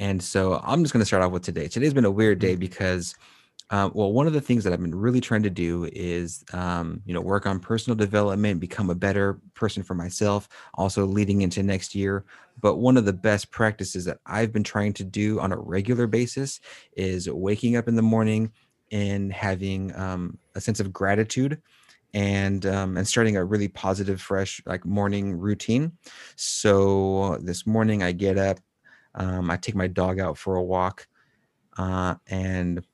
and 0.00 0.20
so 0.20 0.60
I'm 0.64 0.82
just 0.82 0.92
going 0.92 1.00
to 1.00 1.06
start 1.06 1.22
off 1.22 1.30
with 1.30 1.44
today. 1.44 1.68
Today's 1.68 1.94
been 1.94 2.04
a 2.04 2.10
weird 2.10 2.40
day 2.40 2.56
because, 2.56 3.14
uh, 3.70 3.88
well, 3.94 4.12
one 4.12 4.26
of 4.26 4.34
the 4.34 4.40
things 4.40 4.62
that 4.62 4.72
I've 4.72 4.80
been 4.82 4.94
really 4.94 5.20
trying 5.20 5.42
to 5.42 5.50
do 5.50 5.88
is, 5.92 6.44
um, 6.52 7.00
you 7.06 7.14
know, 7.14 7.20
work 7.20 7.46
on 7.46 7.58
personal 7.58 7.96
development, 7.96 8.60
become 8.60 8.90
a 8.90 8.94
better 8.94 9.40
person 9.54 9.82
for 9.82 9.94
myself, 9.94 10.48
also 10.74 11.06
leading 11.06 11.42
into 11.42 11.62
next 11.62 11.94
year. 11.94 12.24
But 12.60 12.76
one 12.76 12.96
of 12.96 13.06
the 13.06 13.12
best 13.12 13.50
practices 13.50 14.04
that 14.04 14.18
I've 14.26 14.52
been 14.52 14.64
trying 14.64 14.92
to 14.94 15.04
do 15.04 15.40
on 15.40 15.50
a 15.50 15.58
regular 15.58 16.06
basis 16.06 16.60
is 16.96 17.28
waking 17.28 17.76
up 17.76 17.88
in 17.88 17.96
the 17.96 18.02
morning 18.02 18.52
and 18.92 19.32
having 19.32 19.94
um, 19.96 20.38
a 20.54 20.60
sense 20.60 20.78
of 20.78 20.92
gratitude 20.92 21.60
and 22.12 22.66
um, 22.66 22.96
and 22.96 23.08
starting 23.08 23.36
a 23.36 23.44
really 23.44 23.68
positive 23.68 24.20
fresh 24.20 24.62
like 24.66 24.84
morning 24.84 25.36
routine 25.36 25.90
so 26.36 27.38
this 27.42 27.66
morning 27.66 28.04
i 28.04 28.12
get 28.12 28.38
up 28.38 28.60
um, 29.16 29.50
i 29.50 29.56
take 29.56 29.74
my 29.74 29.88
dog 29.88 30.20
out 30.20 30.38
for 30.38 30.54
a 30.54 30.62
walk 30.62 31.08
uh, 31.76 32.14
and 32.28 32.84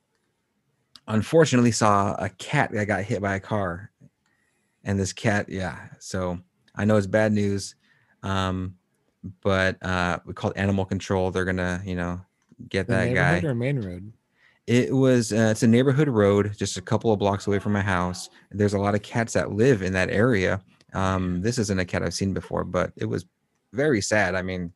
unfortunately 1.07 1.71
saw 1.71 2.13
a 2.15 2.29
cat 2.29 2.71
that 2.71 2.85
got 2.85 3.03
hit 3.03 3.21
by 3.21 3.35
a 3.35 3.39
car 3.39 3.91
and 4.83 4.99
this 4.99 5.13
cat 5.13 5.47
yeah 5.49 5.89
so 5.99 6.39
i 6.75 6.85
know 6.85 6.97
it's 6.97 7.07
bad 7.07 7.31
news 7.33 7.75
um, 8.23 8.75
but 9.41 9.81
uh, 9.83 10.19
we 10.25 10.33
called 10.33 10.53
animal 10.55 10.85
control 10.85 11.31
they're 11.31 11.45
gonna 11.45 11.81
you 11.85 11.95
know 11.95 12.19
get 12.69 12.87
The 12.87 12.93
that 12.93 13.13
guy 13.15 13.41
or 13.47 13.53
main 13.55 13.79
road? 13.79 14.13
it 14.67 14.93
was 14.93 15.33
uh, 15.33 15.49
it's 15.51 15.63
a 15.63 15.67
neighborhood 15.67 16.07
road 16.07 16.55
just 16.57 16.77
a 16.77 16.81
couple 16.81 17.11
of 17.11 17.19
blocks 17.19 17.47
away 17.47 17.57
from 17.59 17.73
my 17.73 17.81
house. 17.81 18.29
There's 18.51 18.75
a 18.75 18.79
lot 18.79 18.93
of 18.95 19.01
cats 19.01 19.33
that 19.33 19.51
live 19.51 19.81
in 19.81 19.93
that 19.93 20.11
area. 20.11 20.61
Um, 20.93 21.41
this 21.41 21.57
isn't 21.57 21.79
a 21.79 21.85
cat 21.85 22.03
I've 22.03 22.13
seen 22.13 22.33
before, 22.33 22.63
but 22.63 22.93
it 22.95 23.05
was 23.05 23.25
very 23.73 24.01
sad. 24.01 24.35
I 24.35 24.43
mean, 24.43 24.71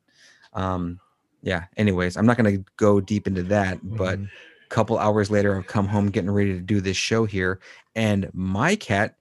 um, 0.53 1.00
yeah. 1.44 1.65
Anyways, 1.77 2.17
I'm 2.17 2.25
not 2.25 2.36
gonna 2.38 2.58
go 2.77 3.00
deep 3.00 3.27
into 3.27 3.44
that, 3.44 3.77
but 3.84 4.20
Mhm. 4.20 4.24
a 4.24 4.29
couple 4.75 5.00
hours 5.00 5.32
later, 5.32 5.58
I've 5.58 5.67
come 5.67 5.88
home 5.88 6.12
getting 6.12 6.29
ready 6.32 6.53
to 6.53 6.60
do 6.60 6.82
this 6.82 6.98
show 6.98 7.25
here, 7.25 7.60
and 7.96 8.29
my 8.34 8.75
cat 8.75 9.15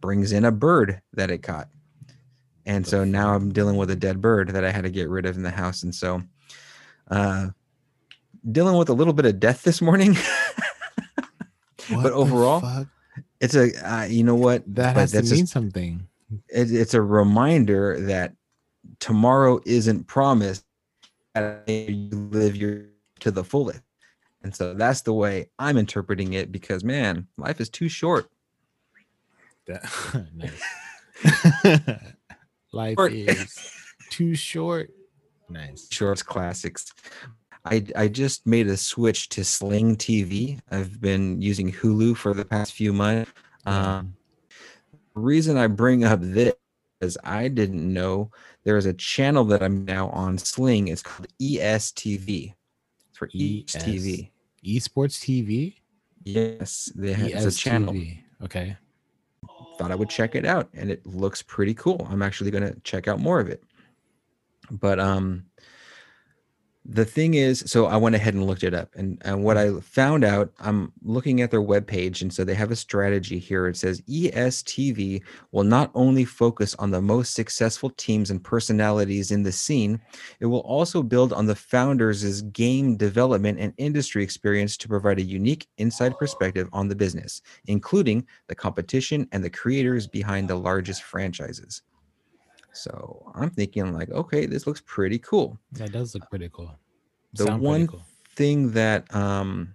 brings 0.00 0.32
in 0.32 0.44
a 0.44 0.50
bird 0.50 1.00
that 1.12 1.30
it 1.30 1.42
caught, 1.42 1.68
and 2.64 2.86
so 2.86 3.04
now? 3.04 3.34
I'm 3.34 3.52
dealing 3.52 3.76
with 3.76 3.90
a 3.90 3.96
dead 3.96 4.20
bird 4.20 4.48
that 4.48 4.64
I 4.64 4.70
had 4.72 4.84
to 4.84 4.90
get 4.90 5.08
rid 5.10 5.26
of 5.26 5.36
in 5.36 5.42
the 5.42 5.50
house, 5.50 5.82
and 5.82 5.94
so. 5.94 6.22
Uh, 7.10 7.48
dealing 8.50 8.76
with 8.76 8.88
a 8.88 8.94
little 8.94 9.12
bit 9.12 9.26
of 9.26 9.38
death 9.38 9.62
this 9.62 9.80
morning. 9.80 10.16
But 11.90 12.12
overall, 12.12 12.86
it's 13.40 13.54
a 13.54 13.66
uh, 13.86 14.04
you 14.04 14.24
know 14.24 14.34
what 14.34 14.62
that 14.74 14.94
but 14.94 15.00
has 15.00 15.12
to 15.12 15.20
mean 15.20 15.26
just- 15.26 15.52
something. 15.52 16.08
it, 16.48 16.72
it's 16.72 16.94
a 16.94 17.02
reminder 17.02 18.00
that 18.06 18.34
tomorrow 19.00 19.60
isn't 19.66 20.06
promised 20.06 20.64
that 21.34 21.68
you 21.68 22.08
live 22.10 22.56
your 22.56 22.86
to 23.20 23.30
the 23.30 23.44
fullest 23.44 23.83
and 24.44 24.54
so 24.54 24.74
that's 24.74 25.00
the 25.02 25.12
way 25.12 25.46
i'm 25.58 25.76
interpreting 25.76 26.34
it 26.34 26.52
because 26.52 26.84
man 26.84 27.26
life 27.36 27.60
is 27.60 27.68
too 27.68 27.88
short. 27.88 28.30
Life 32.72 32.96
Short. 32.96 33.12
is 33.12 33.72
too 34.10 34.34
short. 34.34 34.90
Nice. 35.48 35.88
shorts 35.90 36.22
classics 36.22 36.92
I, 37.64 37.84
I 37.96 38.08
just 38.08 38.46
made 38.46 38.66
a 38.66 38.76
switch 38.76 39.30
to 39.30 39.44
Sling 39.44 39.96
TV. 39.96 40.60
I've 40.70 41.00
been 41.00 41.40
using 41.40 41.72
Hulu 41.72 42.16
for 42.16 42.34
the 42.34 42.44
past 42.44 42.74
few 42.74 42.92
months. 42.92 43.32
Um, 43.64 44.14
the 45.14 45.20
reason 45.20 45.56
I 45.56 45.68
bring 45.68 46.04
up 46.04 46.20
this 46.20 46.54
is 47.00 47.16
I 47.24 47.48
didn't 47.48 47.90
know 47.90 48.30
there 48.64 48.76
is 48.76 48.84
a 48.86 48.92
channel 48.92 49.44
that 49.44 49.62
I'm 49.62 49.84
now 49.84 50.08
on 50.10 50.36
Sling. 50.36 50.88
It's 50.88 51.02
called 51.02 51.28
ESTV. 51.40 52.52
It's 53.08 53.18
for 53.18 53.28
ES. 53.28 53.76
ESTV. 53.76 54.30
Esports 54.64 55.20
TV. 55.20 55.74
Yes, 56.24 56.90
they 56.94 57.12
have 57.12 57.28
it's 57.28 57.56
a 57.56 57.58
channel. 57.58 57.94
Okay. 58.42 58.76
Thought 59.78 59.90
I 59.90 59.94
would 59.94 60.08
check 60.08 60.34
it 60.34 60.44
out, 60.44 60.68
and 60.72 60.90
it 60.90 61.04
looks 61.06 61.42
pretty 61.42 61.74
cool. 61.74 62.06
I'm 62.10 62.22
actually 62.22 62.50
gonna 62.50 62.74
check 62.84 63.08
out 63.08 63.20
more 63.20 63.40
of 63.40 63.48
it. 63.48 63.62
But 64.70 64.98
um, 64.98 65.44
the 66.86 67.04
thing 67.04 67.34
is, 67.34 67.64
so 67.66 67.86
I 67.86 67.96
went 67.96 68.14
ahead 68.14 68.34
and 68.34 68.46
looked 68.46 68.62
it 68.62 68.74
up, 68.74 68.90
and 68.94 69.18
and 69.24 69.42
what 69.42 69.56
I 69.56 69.66
mm. 69.68 69.82
found 69.82 70.22
out, 70.22 70.52
I'm 70.60 70.92
looking 71.02 71.40
at 71.40 71.50
their 71.50 71.62
webpage, 71.62 72.20
and 72.20 72.32
so 72.32 72.44
they 72.44 72.54
have 72.54 72.70
a 72.70 72.76
strategy 72.76 73.38
here. 73.38 73.66
It 73.66 73.76
says 73.76 74.02
ESTV 74.02 75.22
will 75.52 75.64
not 75.64 75.90
only 75.94 76.26
focus 76.26 76.74
on 76.74 76.90
the 76.90 77.00
most 77.00 77.34
successful 77.34 77.90
teams 77.96 78.30
and 78.30 78.44
personalities 78.44 79.30
in 79.30 79.42
the 79.42 79.52
scene, 79.52 79.98
it 80.40 80.46
will 80.46 80.60
also 80.60 81.02
build 81.02 81.32
on 81.32 81.46
the 81.46 81.54
founders' 81.54 82.42
game 82.42 82.96
development 82.96 83.58
and 83.58 83.72
industry 83.78 84.22
experience 84.22 84.76
to 84.76 84.88
provide 84.88 85.18
a 85.18 85.22
unique 85.22 85.66
inside 85.78 86.18
perspective 86.18 86.68
on 86.72 86.88
the 86.88 86.96
business, 86.96 87.40
including 87.66 88.26
the 88.48 88.54
competition 88.54 89.26
and 89.32 89.42
the 89.42 89.50
creators 89.50 90.06
behind 90.06 90.48
the 90.48 90.54
largest 90.54 91.02
franchises. 91.02 91.82
So 92.74 93.30
I'm 93.34 93.50
thinking 93.50 93.92
like, 93.92 94.10
okay, 94.10 94.46
this 94.46 94.66
looks 94.66 94.82
pretty 94.84 95.18
cool. 95.18 95.58
That 95.72 95.92
does 95.92 96.14
look 96.14 96.28
pretty 96.28 96.48
cool. 96.52 96.70
The 97.34 97.44
Sound 97.44 97.62
one 97.62 97.86
cool. 97.86 98.02
thing 98.36 98.72
that 98.72 99.12
um 99.14 99.74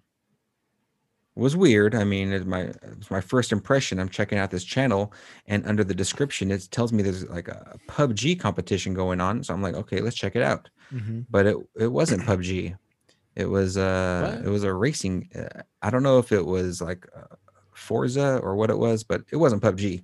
was 1.35 1.55
weird. 1.55 1.95
I 1.95 2.03
mean, 2.03 2.31
it's 2.33 2.45
my 2.45 2.61
it's 2.83 3.09
my 3.11 3.21
first 3.21 3.51
impression. 3.51 3.99
I'm 3.99 4.09
checking 4.09 4.37
out 4.37 4.51
this 4.51 4.63
channel, 4.63 5.13
and 5.47 5.65
under 5.65 5.83
the 5.83 5.93
description, 5.93 6.51
it 6.51 6.67
tells 6.71 6.91
me 6.91 7.01
there's 7.01 7.25
like 7.29 7.47
a 7.47 7.77
PUBG 7.87 8.39
competition 8.39 8.93
going 8.93 9.21
on. 9.21 9.43
So 9.43 9.53
I'm 9.53 9.61
like, 9.61 9.75
okay, 9.75 10.01
let's 10.01 10.15
check 10.17 10.35
it 10.35 10.41
out. 10.43 10.69
Mhm. 10.91 11.25
But 11.29 11.45
it 11.45 11.57
it 11.77 11.87
wasn't 11.87 12.23
PUBG. 12.23 12.75
It 13.35 13.45
was 13.45 13.77
uh 13.77 14.35
What? 14.37 14.45
it 14.45 14.49
was 14.49 14.63
a 14.63 14.73
racing. 14.73 15.29
Uh, 15.33 15.61
I 15.81 15.89
don't 15.89 16.03
know 16.03 16.19
if 16.19 16.31
it 16.33 16.45
was 16.45 16.81
like 16.81 17.07
uh, 17.15 17.35
Forza 17.73 18.39
or 18.39 18.55
what 18.55 18.69
it 18.69 18.77
was, 18.77 19.03
but 19.03 19.21
it 19.31 19.37
wasn't 19.37 19.61
PUBG. 19.63 20.03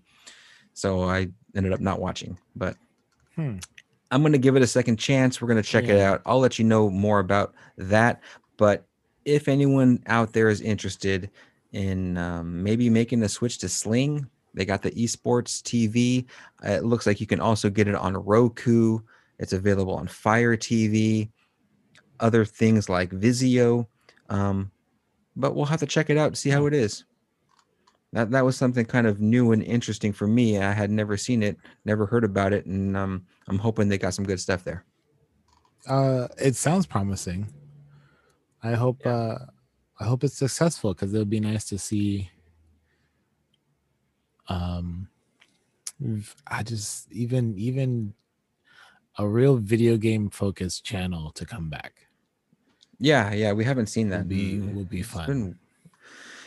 So 0.74 1.04
I 1.04 1.28
ended 1.56 1.74
up 1.74 1.80
not 1.82 2.00
watching. 2.00 2.38
But 2.56 2.78
Hmm. 3.36 3.58
I'm 4.12 4.22
gonna 4.22 4.38
give 4.38 4.56
it 4.56 4.62
a 4.62 4.68
second 4.68 4.98
chance. 4.98 5.42
We're 5.42 5.48
gonna 5.48 5.63
check 5.63 5.86
it 5.86 6.00
out. 6.00 6.22
I'll 6.25 6.39
let 6.39 6.58
you 6.60 6.65
know 6.65 6.89
more 6.89 7.20
about 7.20 7.54
that. 7.77 8.22
But 8.58 8.86
if 9.25 9.48
anyone 9.48 10.01
out 10.08 10.34
there 10.34 10.50
is 10.50 10.62
interested 10.62 11.30
in 11.74 12.18
um, 12.18 12.63
maybe 12.63 12.89
making 12.89 13.24
a 13.24 13.30
switch 13.30 13.58
to 13.60 13.70
Sling, 13.70 14.30
they 14.54 14.63
got 14.63 14.82
the 14.82 14.92
esports 14.92 15.62
TV. 15.62 16.25
Uh, 16.65 16.74
It 16.74 16.86
looks 16.86 17.06
like 17.06 17.20
you 17.20 17.27
can 17.27 17.42
also 17.42 17.70
get 17.70 17.88
it 17.88 17.96
on 17.96 18.15
Roku. 18.15 19.00
It's 19.39 19.51
available 19.54 19.96
on 19.96 20.08
Fire 20.08 20.56
TV, 20.56 21.30
other 22.20 22.46
things 22.46 22.88
like 22.88 23.10
Vizio. 23.10 23.88
Um, 24.30 24.72
but 25.36 25.56
we'll 25.56 25.65
have 25.65 25.82
to 25.82 25.86
check 25.86 26.10
it 26.10 26.18
out 26.18 26.34
to 26.34 26.39
see 26.39 26.50
how 26.50 26.68
it 26.68 26.74
is. 26.74 27.04
That 28.14 28.32
that 28.32 28.46
was 28.46 28.56
something 28.56 28.86
kind 28.86 29.08
of 29.08 29.20
new 29.20 29.52
and 29.52 29.64
interesting 29.64 30.14
for 30.14 30.28
me. 30.28 30.58
I 30.60 30.72
had 30.72 30.90
never 30.90 31.18
seen 31.18 31.44
it, 31.44 31.58
never 31.84 32.06
heard 32.06 32.24
about 32.24 32.54
it, 32.54 32.66
and 32.66 32.96
um, 32.96 33.26
I'm 33.48 33.60
hoping 33.60 33.90
they 33.90 33.98
got 33.98 34.14
some 34.14 34.26
good 34.26 34.40
stuff 34.40 34.64
there. 34.64 34.86
Uh, 35.88 36.28
it 36.38 36.56
sounds 36.56 36.86
promising. 36.86 37.48
I 38.64 38.74
hope. 38.74 39.02
Yeah. 39.06 39.16
Uh, 39.16 39.46
I 40.00 40.04
hope 40.06 40.24
it's 40.24 40.38
successful 40.38 40.94
because 40.94 41.14
it 41.14 41.18
would 41.18 41.30
be 41.30 41.40
nice 41.40 41.66
to 41.70 41.78
see. 41.78 42.30
Um, 44.48 45.08
I 46.48 46.64
just 46.64 47.12
even 47.12 47.58
even 47.58 48.14
a 49.18 49.28
real 49.28 49.58
video 49.58 49.98
game 49.98 50.30
focused 50.30 50.84
channel 50.84 51.32
to 51.32 51.46
come 51.46 51.70
back. 51.70 52.08
Yeah, 53.00 53.34
yeah, 53.34 53.54
we 53.54 53.64
haven't 53.64 53.88
seen 53.88 54.10
that. 54.10 54.20
Would 54.20 54.30
be 54.30 54.60
would 54.60 54.90
be 54.90 55.02
fun. 55.02 55.58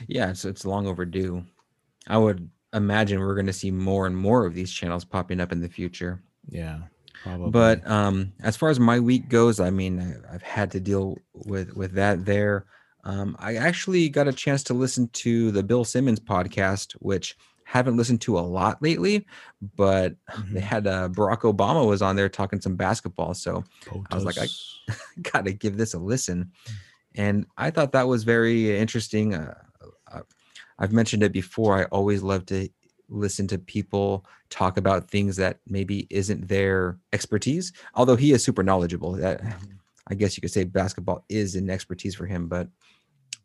Yeah, 0.07 0.31
it's 0.31 0.45
it's 0.45 0.65
long 0.65 0.87
overdue. 0.87 1.45
I 2.07 2.19
would 2.19 2.49
imagine 2.73 3.21
we're 3.21 3.35
going 3.35 3.47
to 3.47 3.53
see 3.53 3.71
more 3.71 4.07
and 4.07 4.17
more 4.17 4.47
of 4.47 4.55
these 4.55 4.71
channels 4.71 5.05
popping 5.05 5.41
up 5.41 5.53
in 5.53 5.61
the 5.61 5.69
future. 5.69 6.23
Yeah, 6.49 6.81
probably. 7.23 7.51
But 7.51 7.87
um, 7.91 8.33
as 8.41 8.57
far 8.57 8.69
as 8.71 8.79
my 8.81 9.01
week 9.01 9.29
goes, 9.29 9.61
I 9.61 9.71
mean, 9.71 10.01
I, 10.01 10.35
I've 10.35 10.43
had 10.43 10.71
to 10.73 10.81
deal 10.81 11.17
with 11.35 11.75
with 11.75 11.93
that 11.93 12.25
there. 12.25 12.67
Um, 13.05 13.37
I 13.39 13.57
actually 13.57 14.09
got 14.09 14.29
a 14.29 14.33
chance 14.33 14.63
to 14.65 14.75
listen 14.75 15.09
to 15.15 15.51
the 15.51 15.63
Bill 15.63 15.85
Simmons 15.85 16.21
podcast, 16.21 16.93
which 17.01 17.37
haven't 17.65 17.97
listened 17.99 18.21
to 18.23 18.39
a 18.39 18.41
lot 18.41 18.83
lately, 18.83 19.27
but 19.77 20.15
they 20.51 20.61
Mhm. 20.61 20.63
had 20.63 20.87
uh, 20.87 21.09
Barack 21.11 21.41
Obama 21.41 21.87
was 21.87 22.01
on 22.03 22.17
there 22.17 22.29
talking 22.29 22.61
some 22.61 22.77
basketball, 22.77 23.35
so 23.35 23.63
I 24.11 24.15
was 24.15 24.25
like, 24.25 24.39
I- 24.39 24.95
got 25.33 25.45
to 25.45 25.53
give 25.53 25.77
this 25.77 25.93
a 25.95 25.99
listen. 25.99 26.51
And 27.15 27.47
I 27.57 27.71
thought 27.71 27.93
that 27.93 28.09
was 28.09 28.25
very 28.25 28.77
interesting. 28.79 29.35
Uh, 29.35 29.55
I've 30.79 30.93
mentioned 30.93 31.23
it 31.23 31.33
before. 31.33 31.79
I 31.79 31.85
always 31.85 32.23
love 32.23 32.47
to 32.47 32.69
listen 33.09 33.47
to 33.49 33.59
people 33.59 34.25
talk 34.51 34.77
about 34.77 35.11
things 35.11 35.37
that 35.37 35.59
maybe 35.67 36.07
isn't 36.11 36.47
their 36.49 36.99
expertise. 37.13 37.73
Although 37.95 38.17
he 38.17 38.33
is 38.33 38.45
super 38.45 38.63
knowledgeable. 38.63 39.13
That 39.13 39.43
Mhm. 39.43 39.79
I 40.11 40.15
guess 40.15 40.37
you 40.37 40.41
could 40.41 40.51
say 40.53 40.65
basketball 40.65 41.25
is 41.29 41.55
an 41.55 41.69
expertise 41.71 42.15
for 42.15 42.27
him. 42.27 42.49
But 42.49 42.69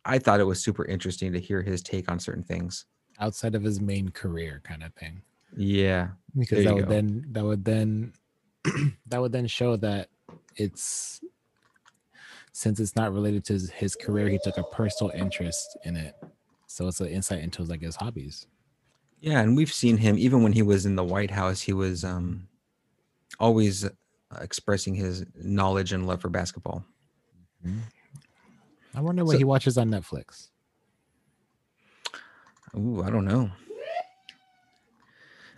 I 0.06 0.20
thought 0.20 0.40
it 0.40 0.46
was 0.46 0.62
super 0.64 0.86
interesting 0.86 1.32
to 1.34 1.40
hear 1.40 1.62
his 1.62 1.82
take 1.82 2.10
on 2.12 2.20
certain 2.20 2.44
things. 2.44 2.86
outside 3.20 3.54
of 3.56 3.64
his 3.64 3.80
main 3.80 4.10
career, 4.10 4.60
kind 4.64 4.84
of 4.84 4.92
thing. 4.96 5.22
Yeah, 5.56 6.10
because 6.36 6.64
that 6.66 6.74
would 6.74 6.86
go. 6.86 6.90
then 6.90 7.26
that 7.32 7.44
would 7.46 7.64
then 7.64 8.14
that 9.08 9.22
would 9.22 9.32
then 9.32 9.46
show 9.48 9.76
that 9.78 10.10
it's 10.56 11.22
since 12.52 12.80
it's 12.80 12.96
not 12.96 13.14
related 13.14 13.46
to 13.46 13.54
his, 13.54 13.70
his 13.70 13.96
career 13.96 14.30
he 14.30 14.40
took 14.44 14.58
a 14.58 14.64
personal 14.64 15.12
interest 15.14 15.78
in 15.86 15.96
it 15.96 16.16
so 16.74 16.88
it's 16.88 17.00
an 17.02 17.08
insight 17.08 17.40
into 17.44 17.62
his, 17.62 17.70
like 17.70 17.82
his 17.82 17.96
hobbies 17.96 18.48
yeah, 19.22 19.40
and 19.40 19.56
we've 19.56 19.72
seen 19.72 19.96
him 19.96 20.18
even 20.18 20.44
when 20.44 20.52
he 20.52 20.62
was 20.62 20.86
in 20.86 20.98
the 20.98 21.04
White 21.04 21.32
House. 21.32 21.62
He 21.62 21.72
was 21.72 22.04
um, 22.04 22.46
always 23.40 23.86
uh, 23.86 23.90
expressing 24.42 24.94
his 24.96 25.24
knowledge 25.42 25.94
and 25.94 26.06
love 26.06 26.20
for 26.20 26.28
basketball. 26.28 26.84
i 28.94 29.00
wonder 29.00 29.24
what 29.24 29.32
So- 29.34 29.38
he 29.38 29.46
watches 29.46 29.78
on 29.78 29.90
netflix 29.90 30.50
Ooh, 32.76 33.02
I 33.04 33.10
don't 33.12 33.26
know. 33.26 33.52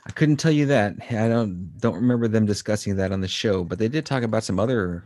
I 0.06 0.12
couldn't 0.12 0.36
tell 0.38 0.52
you 0.52 0.66
that. 0.68 0.96
I 1.10 1.28
don't 1.30 1.76
don't 1.80 1.96
remember 1.96 2.28
them 2.28 2.46
discussing 2.46 2.98
that 2.98 3.12
on 3.12 3.22
the 3.22 3.28
show, 3.28 3.64
but 3.64 3.80
they 3.80 3.88
did 3.88 4.06
talk 4.06 4.24
about 4.24 4.44
some 4.44 4.60
other 4.60 5.06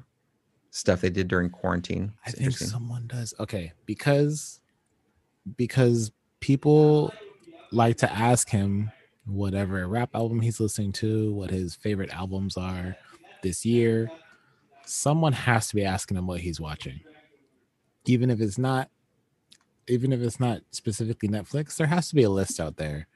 stuff 0.72 1.02
they 1.02 1.10
did 1.10 1.28
during 1.28 1.50
quarantine. 1.50 2.12
i 2.26 2.32
think 2.32 2.52
someone 2.58 3.08
does 3.08 3.34
okay 3.40 3.72
because 3.86 4.60
because 5.58 6.12
people 6.40 7.14
like 7.72 7.98
to 7.98 8.12
ask 8.12 8.50
him 8.50 8.92
whatever 9.26 9.88
rap 9.88 10.10
album 10.16 10.40
he's 10.42 10.60
listening 10.60 10.92
to 10.92 11.32
what 11.34 11.50
his 11.52 11.76
favorite 11.76 12.10
albums 12.12 12.58
are 12.58 12.96
this 13.44 13.66
year 13.66 14.10
someone 14.86 15.34
has 15.34 15.68
to 15.68 15.76
be 15.76 15.86
asking 15.86 16.18
him 16.18 16.26
what 16.26 16.40
he's 16.40 16.60
watching 16.60 17.00
even 18.06 18.30
if 18.30 18.42
it's 18.42 18.58
not 18.58 18.90
even 19.88 20.12
if 20.12 20.20
it's 20.22 20.40
not 20.40 20.62
specifically 20.72 21.30
netflix 21.30 21.76
there 21.76 21.88
has 21.88 22.10
to 22.10 22.16
be 22.16 22.24
a 22.24 22.30
list 22.30 22.60
out 22.60 22.78
there 22.78 23.08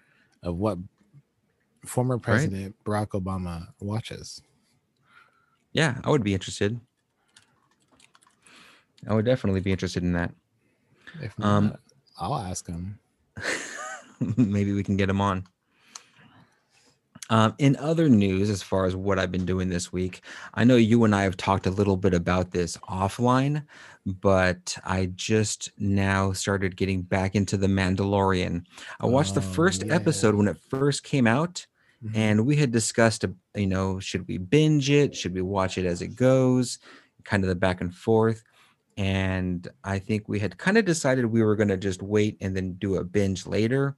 of 0.43 0.58
what 0.58 0.78
former 1.86 2.17
president 2.17 2.76
barack 2.86 3.10
obama 3.10 3.67
watches 3.80 4.41
Yeah, 5.74 6.00
I 6.04 6.12
would 6.12 6.24
be 6.24 6.34
interested. 6.34 6.80
I 9.08 9.13
would 9.13 9.26
definitely 9.26 9.62
be 9.62 9.72
interested 9.72 10.04
in 10.04 10.13
that. 10.13 10.32
if 11.19 11.34
Um, 11.41 11.69
not 11.69 11.80
i'll 12.19 12.36
ask 12.36 12.67
him 12.67 12.99
Maybe 14.38 14.71
we 14.71 14.84
can 14.84 14.95
get 14.95 15.10
him 15.10 15.19
on. 15.19 15.43
Um, 17.30 17.56
in 17.58 17.76
other 17.78 18.08
news, 18.10 18.49
as 18.49 18.62
far 18.62 18.86
as 18.86 18.95
what 18.95 19.17
I've 19.17 19.32
been 19.32 19.45
doing 19.45 19.69
this 19.69 19.91
week, 19.91 20.21
I 20.54 20.63
know 20.63 20.76
you 20.76 21.04
and 21.04 21.15
I 21.15 21.23
have 21.23 21.36
talked 21.38 21.65
a 21.65 21.71
little 21.71 21.97
bit 21.97 22.13
about 22.13 22.52
this 22.52 22.78
offline, 22.89 23.65
but 24.06 24.78
I 24.86 25.08
just 25.15 25.71
now 25.78 26.32
started 26.34 26.76
getting 26.78 27.02
back 27.02 27.34
into 27.36 27.58
The 27.58 27.67
Mandalorian. 27.67 28.65
I 28.99 29.08
watched 29.08 29.36
the 29.36 29.41
Oh, 29.41 29.54
first 29.54 29.84
episode 29.89 30.36
when 30.36 30.47
it 30.47 30.58
first 30.69 31.04
came 31.04 31.26
out, 31.28 31.65
Mhm. 32.06 32.12
and 32.15 32.45
we 32.45 32.56
had 32.58 32.71
discussed, 32.71 33.23
uh, 33.26 33.30
you 33.56 33.67
know, 33.67 33.99
should 33.99 34.28
we 34.28 34.38
binge 34.38 34.89
it? 34.89 35.15
Should 35.15 35.34
we 35.34 35.41
watch 35.41 35.78
it 35.78 35.86
as 35.86 36.02
it 36.02 36.15
goes? 36.15 36.78
Kind 37.23 37.43
of 37.43 37.47
the 37.47 37.56
back 37.56 37.80
and 37.82 37.93
forth. 37.95 38.43
And 38.97 39.67
I 39.84 39.99
think 39.99 40.27
we 40.27 40.39
had 40.39 40.58
kind 40.58 40.77
of 40.77 40.86
decided 40.86 41.25
we 41.25 41.41
were 41.43 41.56
going 41.56 41.69
to 41.69 41.77
just 41.77 42.01
wait 42.03 42.38
and 42.41 42.56
then 42.56 42.73
do 42.73 42.95
a 42.97 43.03
binge 43.03 43.47
later. 43.47 43.95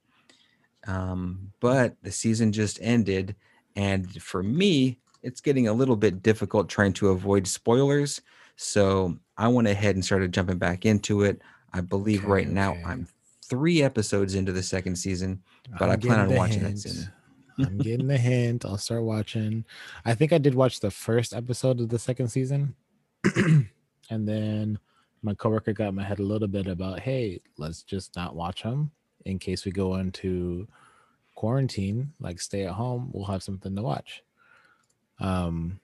Um, 0.88 1.52
but 1.60 1.96
the 2.02 2.12
season 2.12 2.52
just 2.52 2.80
ended. 2.82 3.36
And 3.76 4.22
for 4.22 4.42
me, 4.44 5.00
it's 5.22 5.42
getting 5.42 5.68
a 5.68 5.74
little 5.74 5.96
bit 5.96 6.22
difficult 6.24 6.70
trying 6.70 6.94
to 6.94 7.10
avoid 7.10 7.48
spoilers. 7.48 8.22
So 8.56 9.18
I 9.38 9.48
went 9.50 9.68
ahead 9.68 9.96
and 9.96 10.06
started 10.06 10.34
jumping 10.34 10.58
back 10.60 10.86
into 10.86 11.24
it. 11.24 11.42
I 11.74 11.82
believe 11.82 12.22
Okay, 12.22 12.32
right 12.32 12.48
now 12.50 12.72
okay. 12.72 12.84
I'm 12.86 13.08
three 13.42 13.82
episodes 13.82 14.34
into 14.36 14.52
the 14.54 14.64
second 14.64 14.96
season. 14.96 15.42
but 15.78 15.90
I 15.90 15.98
plan 15.98 16.20
on 16.22 16.36
watching 16.36 16.62
that 16.64 16.70
hint. 16.70 16.80
soon. 16.80 17.12
I'm 17.58 17.78
getting 17.80 18.08
the 18.08 18.18
hint. 18.30 18.64
I'll 18.66 18.78
start 18.78 19.04
watching. 19.04 19.66
I 20.06 20.14
think 20.16 20.32
I 20.32 20.38
did 20.38 20.56
watch 20.56 20.80
the 20.80 20.92
first 20.92 21.34
episode 21.34 21.82
of 21.82 21.90
the 21.90 22.00
second 22.00 22.30
season. 22.30 22.76
and 24.10 24.28
then 24.28 24.80
my 25.22 25.34
coworker 25.34 25.74
got 25.74 25.90
in 25.90 25.96
my 25.96 26.04
head 26.04 26.20
a 26.20 26.24
little 26.24 26.48
bit 26.48 26.68
about, 26.68 27.00
hey, 27.00 27.42
let's 27.58 27.84
just 27.84 28.16
not 28.16 28.36
watch 28.36 28.64
them 28.64 28.92
in 29.26 29.40
case 29.40 29.66
we 29.66 29.72
go 29.72 29.96
into 29.96 30.68
quarantine, 31.34 32.14
like 32.20 32.40
stay 32.40 32.66
at 32.66 32.74
home, 32.74 33.10
we'll 33.14 33.26
have 33.26 33.44
something 33.44 33.76
to 33.76 33.82
watch. 33.82 34.24
Um 35.20 35.80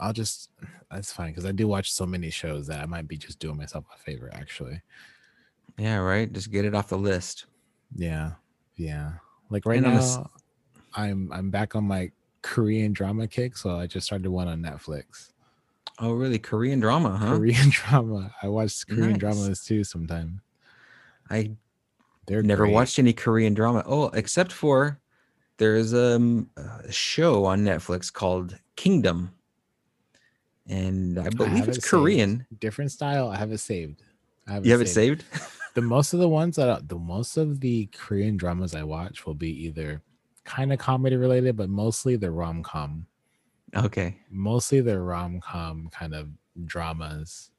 I'll 0.00 0.12
just 0.12 0.50
that's 0.90 1.12
fine 1.12 1.30
because 1.30 1.46
I 1.46 1.52
do 1.52 1.68
watch 1.68 1.92
so 1.92 2.06
many 2.06 2.30
shows 2.30 2.66
that 2.66 2.80
I 2.80 2.86
might 2.86 3.06
be 3.06 3.16
just 3.16 3.38
doing 3.38 3.56
myself 3.56 3.84
a 3.94 3.98
favor 3.98 4.30
actually. 4.32 4.82
Yeah, 5.78 5.98
right. 5.98 6.32
Just 6.32 6.50
get 6.50 6.64
it 6.64 6.74
off 6.74 6.88
the 6.88 6.98
list. 6.98 7.46
Yeah, 7.94 8.32
yeah. 8.74 9.12
Like 9.50 9.64
right 9.64 9.82
And 9.82 9.94
now, 9.94 10.00
a 10.00 11.00
I'm 11.00 11.30
I'm 11.32 11.50
back 11.50 11.76
on 11.76 11.84
my 11.84 12.10
Korean 12.42 12.92
drama 12.92 13.28
kick, 13.28 13.56
so 13.56 13.76
I 13.76 13.86
just 13.86 14.06
started 14.06 14.30
one 14.30 14.48
on 14.48 14.62
Netflix. 14.62 15.32
Oh, 15.98 16.12
really? 16.12 16.38
Korean 16.38 16.78
drama, 16.80 17.16
huh? 17.16 17.36
Korean 17.36 17.68
drama. 17.70 18.34
I 18.42 18.48
watch 18.48 18.86
Korean 18.86 19.12
Nice. 19.12 19.18
dramas 19.18 19.64
too 19.64 19.82
sometimes. 19.84 20.40
I 21.30 21.52
They're 22.26 22.42
never 22.42 22.64
great. 22.64 22.74
watched 22.74 22.98
any 22.98 23.12
Korean 23.12 23.54
drama. 23.54 23.82
Oh, 23.86 24.08
except 24.08 24.52
for 24.52 25.00
there's 25.58 25.94
um, 25.94 26.50
a 26.56 26.92
show 26.92 27.44
on 27.46 27.64
Netflix 27.64 28.12
called 28.12 28.58
Kingdom, 28.76 29.32
and 30.66 31.18
I 31.18 31.28
believe 31.30 31.52
have 31.58 31.68
it's 31.68 31.78
it 31.78 31.82
saved. 31.82 31.90
Korean. 31.90 32.46
different 32.60 32.92
style. 32.92 33.28
I 33.28 33.36
have 33.36 33.52
it 33.52 33.58
saved. 33.58 34.02
I 34.46 34.54
have 34.54 34.66
You 34.66 34.72
have 34.72 34.80
it 34.80 34.88
saved? 34.88 35.24
The 35.74 35.82
most 35.82 36.14
of 36.14 36.20
the 36.20 36.28
ones 36.28 36.56
that 36.56 36.70
I- 36.70 36.80
the 36.86 36.98
most 36.98 37.36
of 37.36 37.60
the 37.60 37.84
Korean 37.92 38.38
dramas 38.38 38.74
I 38.74 38.82
watch 38.82 39.26
will 39.26 39.34
be 39.34 39.50
either 39.66 40.00
kind 40.44 40.72
of 40.72 40.78
comedy 40.78 41.16
related, 41.16 41.54
but 41.54 41.68
mostly 41.68 42.16
the 42.16 42.30
rom 42.30 42.62
com. 42.62 43.06
Okay. 43.84 44.16
mostly 44.30 44.80
the 44.80 44.98
rom 44.98 45.40
com 45.40 45.88
kind 45.92 46.14
of 46.14 46.28
dramas. 46.64 47.50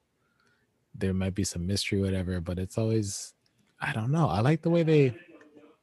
There 0.95 1.13
might 1.13 1.36
be 1.36 1.43
some 1.43 1.67
mystery, 1.67 2.01
whatever, 2.01 2.41
but 2.41 2.58
it's 2.58 2.77
always 2.77 3.34
I 3.80 3.93
don't 3.93 4.12
know. 4.12 4.27
I 4.27 4.41
like 4.41 4.62
the 4.62 4.69
way 4.69 4.84
they 4.84 5.15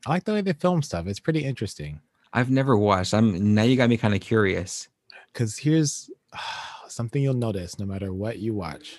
I 0.07 0.11
like 0.11 0.25
the 0.25 0.33
way 0.33 0.40
they 0.40 0.53
film 0.53 0.83
stuff. 0.83 1.07
It's 1.07 1.20
pretty 1.20 1.44
interesting. 1.44 2.01
I've 2.33 2.51
never 2.51 2.77
watched. 2.77 3.14
I'm 3.14 3.55
now 3.55 3.62
you 3.62 3.77
got 3.77 3.88
me 3.88 3.97
kind 3.97 4.14
of 4.14 4.20
curious. 4.20 4.88
Cause 5.33 5.57
here's 5.57 6.11
something 6.88 7.23
you'll 7.23 7.35
notice 7.35 7.79
no 7.79 7.87
matter 7.87 8.12
what 8.12 8.38
you 8.38 8.55
watch, 8.55 8.99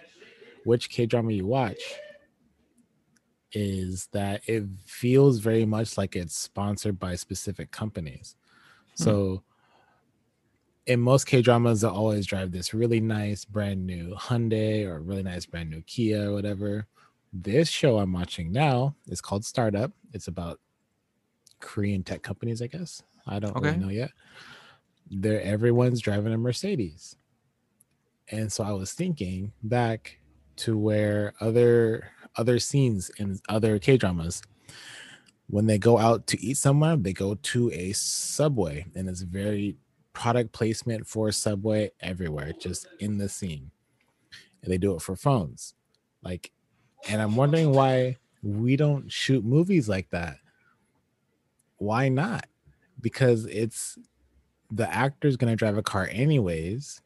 which 0.63 0.89
K 0.89 1.05
drama 1.05 1.31
you 1.31 1.45
watch, 1.45 1.81
is 3.51 4.07
that 4.11 4.41
it 4.47 4.63
feels 4.85 5.39
very 5.39 5.65
much 5.65 5.97
like 5.97 6.15
it's 6.15 6.37
sponsored 6.37 6.99
by 6.99 7.15
specific 7.15 7.71
companies. 7.71 8.35
Hmm. 8.97 9.03
So 9.03 9.43
in 10.87 10.99
most 10.99 11.25
K 11.25 11.41
dramas, 11.41 11.81
they'll 11.81 11.91
always 11.91 12.25
drive 12.25 12.51
this 12.51 12.73
really 12.73 12.99
nice 12.99 13.43
brand 13.43 13.85
new 13.85 14.13
Hyundai 14.15 14.85
or 14.85 15.01
really 15.01 15.23
nice 15.23 15.45
brand 15.45 15.69
new 15.69 15.81
Kia 15.81 16.29
or 16.29 16.33
whatever. 16.33 16.87
This 17.33 17.69
show 17.69 17.97
I'm 17.97 18.13
watching 18.13 18.51
now 18.51 18.95
is 19.07 19.21
called 19.21 19.45
Startup. 19.45 19.91
It's 20.13 20.27
about 20.27 20.59
Korean 21.59 22.03
tech 22.03 22.21
companies, 22.21 22.61
I 22.61 22.67
guess. 22.67 23.01
I 23.27 23.39
don't 23.39 23.55
okay. 23.57 23.69
really 23.69 23.79
know 23.79 23.89
yet. 23.89 24.11
They're 25.09 25.41
everyone's 25.41 26.01
driving 26.01 26.33
a 26.33 26.37
Mercedes. 26.37 27.15
And 28.29 28.51
so 28.51 28.63
I 28.63 28.71
was 28.71 28.93
thinking 28.93 29.51
back 29.63 30.19
to 30.57 30.77
where 30.77 31.33
other 31.41 32.11
other 32.37 32.59
scenes 32.59 33.09
in 33.17 33.39
other 33.49 33.79
K 33.79 33.97
dramas, 33.97 34.41
when 35.47 35.65
they 35.65 35.77
go 35.77 35.97
out 35.97 36.27
to 36.27 36.41
eat 36.41 36.57
somewhere, 36.57 36.95
they 36.95 37.13
go 37.13 37.35
to 37.35 37.71
a 37.71 37.93
subway, 37.93 38.85
and 38.95 39.09
it's 39.09 39.21
very 39.21 39.77
product 40.15 40.51
placement 40.53 41.05
for 41.05 41.31
Subway 41.31 41.91
everywhere, 41.99 42.53
just 42.53 42.87
in 42.99 43.19
the 43.19 43.29
scene. 43.29 43.69
And 44.63 44.71
they 44.71 44.79
do 44.79 44.95
it 44.95 45.01
for 45.01 45.15
phones. 45.15 45.75
Like, 46.23 46.51
and 47.07 47.21
I'm 47.21 47.35
wondering 47.35 47.71
why 47.71 48.17
we 48.41 48.75
don't 48.75 49.11
shoot 49.11 49.45
movies 49.45 49.87
like 49.87 50.09
that. 50.09 50.37
Why 51.77 52.09
not? 52.09 52.47
Because 52.99 53.45
it's 53.45 53.99
the 54.71 54.91
actor's 54.91 55.37
gonna 55.37 55.55
drive 55.55 55.77
a 55.77 55.83
car 55.83 56.09
anyways, 56.11 57.01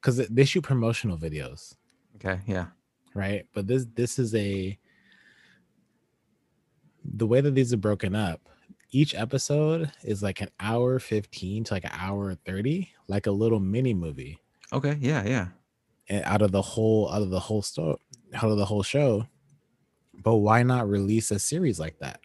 because 0.00 0.16
they 0.28 0.44
shoot 0.44 0.62
promotional 0.62 1.16
videos. 1.16 1.76
Okay, 2.16 2.40
yeah. 2.46 2.66
Right. 3.14 3.46
But 3.54 3.68
this 3.68 3.86
this 3.94 4.18
is 4.18 4.34
a 4.34 4.76
the 7.04 7.26
way 7.26 7.40
that 7.40 7.54
these 7.54 7.72
are 7.72 7.78
broken 7.78 8.16
up 8.16 8.48
each 8.90 9.14
episode 9.14 9.92
is 10.02 10.22
like 10.22 10.40
an 10.40 10.48
hour 10.60 10.98
15 10.98 11.64
to 11.64 11.74
like 11.74 11.84
an 11.84 11.92
hour 11.92 12.34
30 12.34 12.88
like 13.06 13.26
a 13.26 13.30
little 13.30 13.60
mini 13.60 13.94
movie. 13.94 14.38
Okay 14.72 14.96
yeah 15.00 15.24
yeah. 15.26 15.48
And 16.08 16.24
out 16.24 16.42
of 16.42 16.52
the 16.52 16.62
whole 16.62 17.10
out 17.12 17.22
of 17.22 17.30
the 17.30 17.40
whole 17.40 17.62
story 17.62 17.96
out 18.34 18.50
of 18.50 18.56
the 18.56 18.64
whole 18.64 18.82
show. 18.82 19.26
But 20.14 20.36
why 20.36 20.62
not 20.62 20.88
release 20.88 21.30
a 21.30 21.38
series 21.38 21.78
like 21.78 21.98
that? 22.00 22.20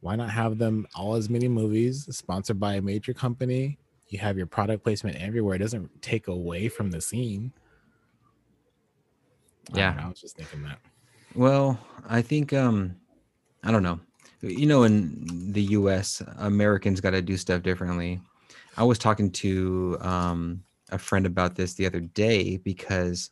Why 0.00 0.16
not 0.16 0.30
have 0.30 0.58
them 0.58 0.86
all 0.94 1.14
as 1.14 1.28
mini 1.28 1.48
movies 1.48 2.08
sponsored 2.16 2.58
by 2.58 2.74
a 2.74 2.82
major 2.82 3.12
company? 3.12 3.78
You 4.08 4.18
have 4.20 4.36
your 4.36 4.46
product 4.46 4.82
placement 4.84 5.16
everywhere. 5.16 5.56
It 5.56 5.58
doesn't 5.58 6.02
take 6.02 6.28
away 6.28 6.68
from 6.68 6.90
the 6.90 7.00
scene. 7.00 7.52
Yeah. 9.74 9.96
I, 9.98 10.04
I 10.04 10.08
was 10.08 10.20
just 10.20 10.36
thinking 10.36 10.62
that. 10.62 10.78
Well 11.34 11.78
i 12.08 12.22
think 12.22 12.52
um 12.52 12.96
i 13.62 13.70
don't 13.70 13.82
know 13.82 14.00
you 14.40 14.66
know, 14.66 14.84
in 14.84 15.52
the 15.52 15.62
U.S., 15.62 16.22
Americans 16.38 17.00
got 17.00 17.10
to 17.10 17.22
do 17.22 17.36
stuff 17.36 17.62
differently. 17.62 18.20
I 18.76 18.84
was 18.84 18.98
talking 18.98 19.30
to 19.32 19.98
um, 20.00 20.62
a 20.90 20.98
friend 20.98 21.26
about 21.26 21.56
this 21.56 21.74
the 21.74 21.86
other 21.86 22.00
day 22.00 22.58
because, 22.58 23.30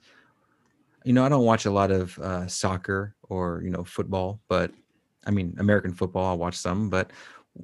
you 1.04 1.12
know, 1.12 1.24
I 1.24 1.28
don't 1.28 1.44
watch 1.44 1.66
a 1.66 1.70
lot 1.70 1.90
of 1.90 2.18
uh, 2.18 2.46
soccer 2.48 3.14
or 3.28 3.62
you 3.62 3.70
know 3.70 3.84
football, 3.84 4.40
but 4.48 4.72
I 5.26 5.30
mean 5.30 5.54
American 5.58 5.92
football. 5.92 6.32
I 6.32 6.34
watch 6.34 6.56
some, 6.56 6.90
but 6.90 7.12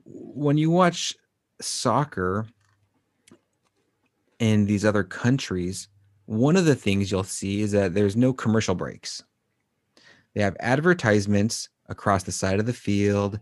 when 0.05 0.57
you 0.57 0.71
watch 0.71 1.15
soccer 1.61 2.47
in 4.39 4.67
these 4.67 4.85
other 4.85 5.05
countries, 5.05 5.89
one 6.27 6.57
of 6.57 6.65
the 6.65 6.75
things 6.75 7.11
you'll 7.11 7.25
see 7.25 7.63
is 7.63 7.73
that 7.73 7.95
there's 7.95 8.17
no 8.17 8.33
commercial 8.33 8.75
breaks. 8.75 9.23
They 10.35 10.43
have 10.43 10.57
advertisements 10.61 11.69
across 11.93 12.25
the 12.25 12.33
side 12.33 12.59
of 12.59 12.67
the 12.67 12.73
field. 12.73 13.39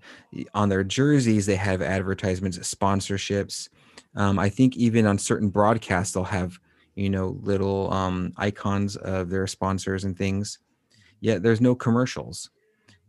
On 0.55 0.69
their 0.69 0.85
jerseys, 0.85 1.47
they 1.47 1.57
have 1.57 1.81
advertisements, 1.81 2.59
sponsorships. 2.59 3.71
Um, 4.15 4.39
I 4.39 4.51
think 4.51 4.77
even 4.77 5.07
on 5.07 5.19
certain 5.19 5.49
broadcasts, 5.49 6.13
they'll 6.13 6.25
have 6.25 6.59
you 6.95 7.09
know 7.09 7.39
little 7.41 7.91
um, 7.93 8.33
icons 8.37 8.97
of 8.97 9.31
their 9.31 9.47
sponsors 9.47 10.05
and 10.05 10.17
things. 10.17 10.59
Yet 11.21 11.43
there's 11.43 11.61
no 11.61 11.75
commercials. 11.75 12.51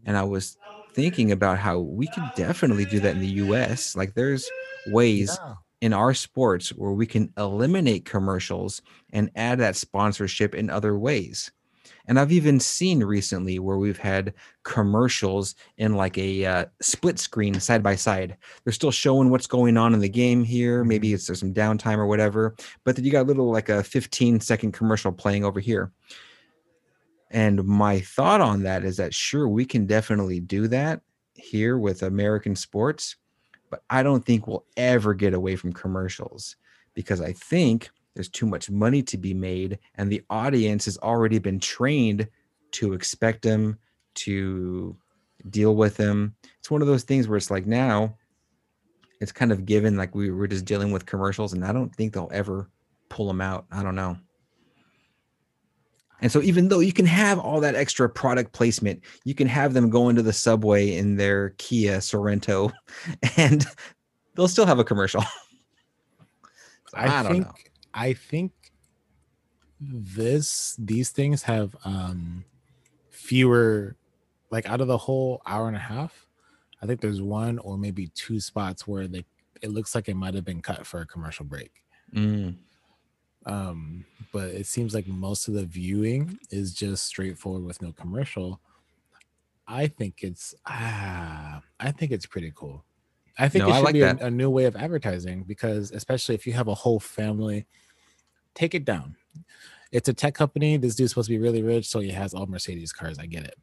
And 0.06 0.18
I 0.18 0.24
was 0.24 0.58
thinking 0.94 1.32
about 1.32 1.60
how 1.60 1.80
we 1.80 2.08
could 2.08 2.30
definitely 2.36 2.86
do 2.86 3.00
that 3.02 3.16
in 3.16 3.20
the 3.20 3.28
U.S. 3.46 3.96
Like 3.96 4.14
there's 4.14 4.50
ways. 4.88 5.38
Yeah 5.44 5.56
in 5.82 5.94
our 5.94 6.14
sports 6.14 6.70
where 6.70 6.92
we 6.92 7.08
can 7.08 7.34
eliminate 7.38 8.06
commercials 8.06 8.82
and 9.12 9.32
add 9.36 9.60
that 9.60 9.76
sponsorship 9.76 10.54
in 10.54 10.70
other 10.70 10.98
ways. 10.98 11.52
And 12.12 12.20
I've 12.20 12.34
even 12.34 12.60
seen 12.60 13.06
recently 13.06 13.58
where 13.58 13.78
we've 13.78 13.98
had 13.98 14.34
commercials 14.64 15.56
in 15.78 15.96
like 15.96 16.18
a 16.18 16.46
uh, 16.46 16.66
split 16.82 17.18
screen 17.18 17.58
side 17.62 17.82
by 17.82 17.96
side. 17.96 18.36
They're 18.66 18.74
still 18.74 18.92
showing 18.92 19.30
what's 19.30 19.48
going 19.48 19.78
on 19.78 19.94
in 19.94 20.02
the 20.02 20.10
game 20.10 20.44
here. 20.44 20.84
Maybe 20.84 21.08
mm-hmm. 21.08 21.16
it's 21.16 21.28
there's 21.28 21.40
some 21.40 21.54
downtime 21.54 22.00
or 22.00 22.08
whatever, 22.08 22.54
but 22.84 22.98
then 22.98 23.06
you 23.06 23.14
got 23.14 23.22
a 23.22 23.30
little 23.32 23.50
like 23.50 23.70
a 23.70 23.82
15 23.82 24.42
second 24.42 24.74
commercial 24.74 25.14
playing 25.14 25.46
over 25.46 25.62
here. 25.62 25.94
And 27.30 27.64
my 27.64 28.02
thought 28.02 28.42
on 28.42 28.64
that 28.64 28.84
is 28.84 28.98
that 28.98 29.14
sure, 29.14 29.48
we 29.48 29.64
can 29.64 29.86
definitely 29.86 30.42
do 30.42 30.68
that 30.68 31.00
here 31.36 31.78
with 31.78 32.04
American 32.04 32.58
sports, 32.58 33.16
but 33.70 33.84
I 33.90 34.04
don't 34.04 34.26
think 34.26 34.48
we'll 34.48 34.66
ever 34.76 35.14
get 35.14 35.34
away 35.34 35.56
from 35.56 35.72
commercials 35.72 36.58
because 36.94 37.22
I 37.22 37.32
think 37.32 37.90
there's 38.14 38.30
too 38.30 38.46
much 38.46 38.70
money 38.70 39.02
to 39.02 39.18
be 39.18 39.34
made 39.34 39.80
and 39.96 40.12
the 40.12 40.24
audience 40.30 40.86
has 40.86 40.98
already 41.00 41.40
been 41.40 41.60
trained 41.60 42.28
to 42.72 42.94
expect 42.94 43.42
them 43.42 43.78
to 44.14 44.96
deal 45.50 45.76
with 45.76 45.98
them 45.98 46.36
it's 46.60 46.70
one 46.70 46.82
of 46.82 46.88
those 46.88 47.04
things 47.04 47.28
where 47.28 47.38
it's 47.38 47.52
like 47.52 47.66
now 47.66 48.16
it's 49.20 49.32
kind 49.32 49.52
of 49.52 49.66
given 49.66 49.98
like 49.98 50.14
we 50.16 50.32
were 50.32 50.48
just 50.48 50.66
dealing 50.66 50.92
with 50.92 51.06
commercials 51.06 51.54
and 51.54 51.66
i 51.66 51.72
don't 51.72 51.96
think 51.96 52.14
they'll 52.14 52.30
ever 52.32 52.70
pull 53.12 53.28
them 53.28 53.42
out. 53.42 53.66
I 53.72 53.84
don't 53.84 53.96
know. 53.96 54.18
And 56.22 56.32
so 56.32 56.42
even 56.42 56.70
though 56.70 56.80
you 56.80 56.94
can 56.94 57.06
have 57.06 57.40
all 57.40 57.60
that 57.62 57.76
extra 57.76 58.08
product 58.08 58.54
placement 58.54 59.02
you 59.26 59.34
can 59.34 59.48
have 59.48 59.74
them 59.74 59.90
go 59.90 60.08
into 60.08 60.22
the 60.22 60.34
subway 60.34 60.96
in 60.96 61.16
their 61.16 61.50
kia 61.58 61.98
sorento 61.98 62.72
and 63.38 63.66
they'll 64.36 64.48
still 64.48 64.66
have 64.66 64.80
a 64.80 64.84
commercial. 64.84 65.24
I, 66.94 67.08
I, 67.08 67.24
don't 67.24 67.32
think 67.32 67.46
know. 67.46 67.54
I 67.94 68.14
think 68.14 68.52
this 69.82 70.76
these 70.78 71.10
things 71.10 71.44
have 71.44 71.76
um 71.86 72.46
fewer 73.10 73.96
like 74.52 74.70
out 74.70 74.80
of 74.80 74.88
the 74.88 74.98
whole 74.98 75.42
hour 75.46 75.68
and 75.68 75.76
a 75.76 75.80
half 75.80 76.28
i 76.84 76.86
think 76.86 77.02
there's 77.02 77.22
one 77.22 77.58
or 77.60 77.78
maybe 77.78 78.08
two 78.14 78.40
spots 78.40 78.88
where 78.88 79.08
they 79.08 79.26
it 79.62 79.72
looks 79.72 79.96
like 79.96 80.08
it 80.08 80.16
might 80.16 80.34
have 80.34 80.46
been 80.46 80.62
cut 80.62 80.88
for 80.88 81.02
a 81.02 81.06
commercial 81.06 81.46
break. 81.46 81.72
Mm. 82.14 82.56
um 83.46 84.06
but 84.34 84.50
it 84.50 84.66
seems 84.66 84.94
like 84.94 85.08
most 85.08 85.48
of 85.48 85.54
the 85.54 85.66
viewing 85.66 86.38
is 86.50 86.74
just 86.74 87.06
straightforward 87.06 87.64
with 87.64 87.82
no 87.82 87.92
commercial. 87.92 88.60
I 89.68 89.88
think 89.88 90.24
it's 90.24 90.54
ah 90.66 91.62
i 91.80 91.92
think 91.92 92.12
it's 92.12 92.26
pretty 92.26 92.52
cool. 92.56 92.86
I 93.38 93.50
think 93.50 93.66
no, 93.66 93.72
it 93.72 93.76
should 93.76 93.86
like 93.86 93.94
be 93.94 94.02
a, 94.02 94.18
a, 94.18 94.30
new 94.30 94.50
way 94.50 94.66
of 94.66 94.76
advertising 94.76 95.44
because, 95.44 95.92
especially 95.92 96.36
if 96.36 96.46
you 96.46 96.54
have 96.54 96.68
a 96.68 96.76
whole 96.76 97.00
family, 97.00 97.66
take 98.56 98.76
it 98.76 98.86
down. 98.86 99.16
It's 99.92 100.10
a 100.10 100.14
tech 100.14 100.36
company. 100.36 100.78
This 100.78 100.96
dude's 100.96 101.12
supposed 101.12 101.28
to 101.28 101.34
be 101.34 101.40
really 101.40 101.64
rich, 101.64 101.88
so 101.88 102.00
he 102.00 102.12
has 102.12 102.34
all 102.34 102.46
Mercedes 102.46 102.94
cars. 102.94 103.20
I 103.20 103.26
get 103.26 103.44
it. 103.44 103.58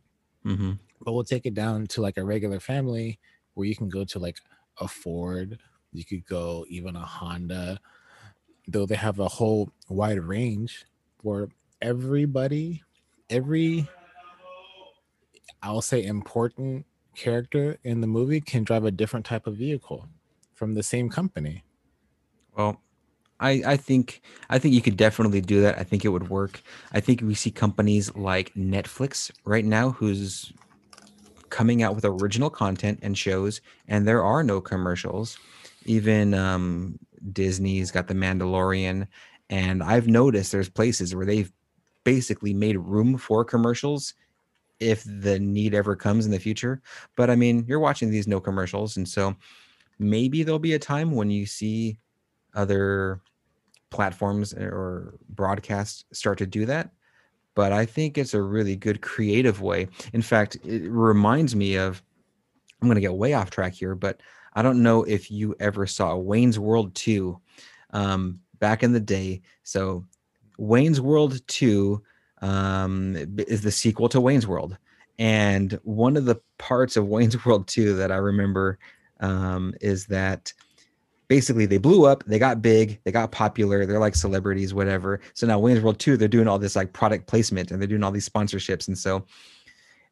Mm-hmm. 0.45 0.73
But 1.03 1.13
we'll 1.13 1.25
take 1.25 1.47
it 1.47 1.55
down 1.55 1.87
to 1.89 2.03
like 2.03 2.19
a 2.19 2.25
regular 2.25 2.61
family 2.61 3.19
where 3.55 3.67
you 3.67 3.75
can 3.75 3.89
go 3.89 4.05
to 4.05 4.19
like 4.19 4.39
a 4.81 4.89
Ford, 4.89 5.59
you 5.93 6.05
could 6.05 6.27
go 6.27 6.65
even 6.69 6.97
a 6.97 7.05
Honda, 7.05 7.81
though 8.67 8.87
they 8.87 8.95
have 8.95 9.19
a 9.19 9.29
whole 9.29 9.71
wide 9.89 10.21
range 10.21 10.85
where 11.23 11.49
everybody, 11.81 12.83
every, 13.31 13.89
I'll 15.63 15.83
say 15.83 16.05
important 16.05 16.85
character 17.17 17.79
in 17.85 18.01
the 18.01 18.07
movie 18.07 18.41
can 18.41 18.65
drive 18.65 18.85
a 18.85 18.91
different 18.91 19.27
type 19.27 19.47
of 19.47 19.57
vehicle 19.57 20.09
from 20.55 20.75
the 20.75 20.83
same 20.83 21.09
company. 21.09 21.65
Well, 22.57 22.81
I, 23.41 23.63
I 23.67 23.77
think 23.77 24.21
I 24.51 24.59
think 24.59 24.75
you 24.75 24.83
could 24.83 24.97
definitely 24.97 25.41
do 25.41 25.61
that. 25.63 25.79
I 25.79 25.85
think 25.85 26.05
it 26.05 26.09
would 26.09 26.29
work. 26.29 26.61
I 26.93 27.01
think 27.01 27.21
we 27.21 27.35
see 27.35 27.51
companies 27.51 28.15
like 28.17 28.53
Netflix 28.55 29.31
right 29.45 29.65
now 29.65 29.91
who's 29.91 30.53
coming 31.51 31.83
out 31.83 31.95
with 31.95 32.05
original 32.05 32.51
content 32.51 32.99
and 33.03 33.17
shows, 33.17 33.61
and 33.87 34.07
there 34.07 34.25
are 34.25 34.43
no 34.43 34.61
commercials. 34.61 35.39
Even 35.85 36.35
um, 36.35 36.99
Disney's 37.33 37.91
got 37.91 38.09
The 38.09 38.15
Mandalorian, 38.15 39.07
and 39.51 39.83
I've 39.83 40.09
noticed 40.09 40.53
there's 40.53 40.69
places 40.69 41.15
where 41.15 41.27
they've 41.27 41.53
basically 42.05 42.55
made 42.55 42.77
room 42.77 43.17
for 43.17 43.45
commercials 43.45 44.15
if 44.81 45.03
the 45.05 45.39
need 45.39 45.75
ever 45.75 45.97
comes 45.97 46.25
in 46.27 46.33
the 46.33 46.39
future. 46.39 46.81
But 47.17 47.31
I 47.31 47.37
mean, 47.37 47.65
you're 47.67 47.81
watching 47.81 48.11
these 48.11 48.29
no 48.29 48.41
commercials, 48.41 48.97
and 48.97 49.09
so 49.09 49.37
maybe 49.99 50.43
there'll 50.43 50.59
be 50.59 50.75
a 50.75 50.79
time 50.79 51.13
when 51.13 51.31
you 51.31 51.47
see 51.47 51.99
other 52.55 53.21
platforms 53.91 54.53
or 54.55 55.15
broadcasts 55.31 56.05
start 56.13 56.39
to 56.39 56.47
do 56.47 56.67
that. 56.67 56.91
But 57.55 57.73
i 57.73 57.85
think 57.85 58.17
it's 58.17 58.35
a 58.35 58.43
really 58.43 58.77
good 58.77 59.01
creative 59.01 59.61
way. 59.61 59.89
In 60.13 60.23
fact 60.23 60.57
it 60.65 60.89
reminds 60.89 61.57
me 61.57 61.77
of 61.77 62.03
i'm 62.81 62.89
going 62.89 62.95
to 62.95 63.01
get 63.01 63.15
way 63.15 63.35
off 63.35 63.51
track 63.51 63.73
here 63.73 63.97
but 63.97 64.21
i 64.55 64.63
don't 64.63 64.83
know 64.83 65.03
if 65.03 65.31
you 65.31 65.57
ever 65.59 65.85
saw 65.87 66.17
wayne's 66.17 66.59
world 66.59 66.95
2 66.95 67.41
um, 67.91 68.41
back 68.59 68.83
in 68.83 68.93
the 68.93 69.01
day. 69.01 69.43
So 69.63 70.05
wayne's 70.59 71.01
world 71.01 71.41
2 71.47 72.03
um, 72.43 73.17
is 73.39 73.63
the 73.63 73.71
sequel 73.71 74.09
to 74.11 74.21
wayne's 74.21 74.47
world. 74.47 74.77
And 75.19 75.79
one 75.83 76.17
of 76.17 76.25
the 76.25 76.41
parts 76.59 76.97
of 76.97 77.07
wayne's 77.07 77.45
world 77.45 77.67
2 77.69 77.97
that 77.97 78.13
i 78.13 78.17
remember 78.17 78.79
um, 79.21 79.75
is 79.81 80.07
that 80.07 80.53
basically 81.29 81.67
they 81.67 81.79
blew 81.79 82.07
up, 82.07 82.25
they 82.25 82.39
got 82.39 82.63
big, 82.63 83.01
they 83.05 83.13
got 83.13 83.31
popular, 83.31 83.85
they're 83.85 83.99
like 83.99 84.15
celebrities, 84.15 84.75
whatever. 84.75 85.21
So 85.35 85.47
now 85.47 85.59
Wayne's 85.59 85.83
World 85.83 85.99
2, 85.99 86.17
they're 86.17 86.27
doing 86.27 86.49
all 86.49 86.59
this 86.59 86.75
like 86.75 86.93
product 86.93 87.27
placement 87.27 87.71
and 87.71 87.81
they're 87.81 87.87
doing 87.89 88.03
all 88.03 88.11
these 88.11 88.29
sponsorships. 88.29 88.89
And 88.89 88.97
so 88.97 89.27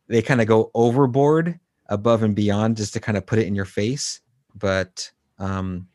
they 0.09 0.23
kind 0.23 0.41
of 0.41 0.47
go 0.47 0.71
overboard 0.75 1.59
above 1.89 2.23
and 2.23 2.35
beyond 2.35 2.77
just 2.77 2.93
to 2.93 3.01
kind 3.01 3.17
of 3.17 3.27
put 3.27 3.39
it 3.39 3.47
in 3.47 3.55
your 3.55 3.65
face. 3.65 4.21
But 4.55 5.11
um, 5.39 5.89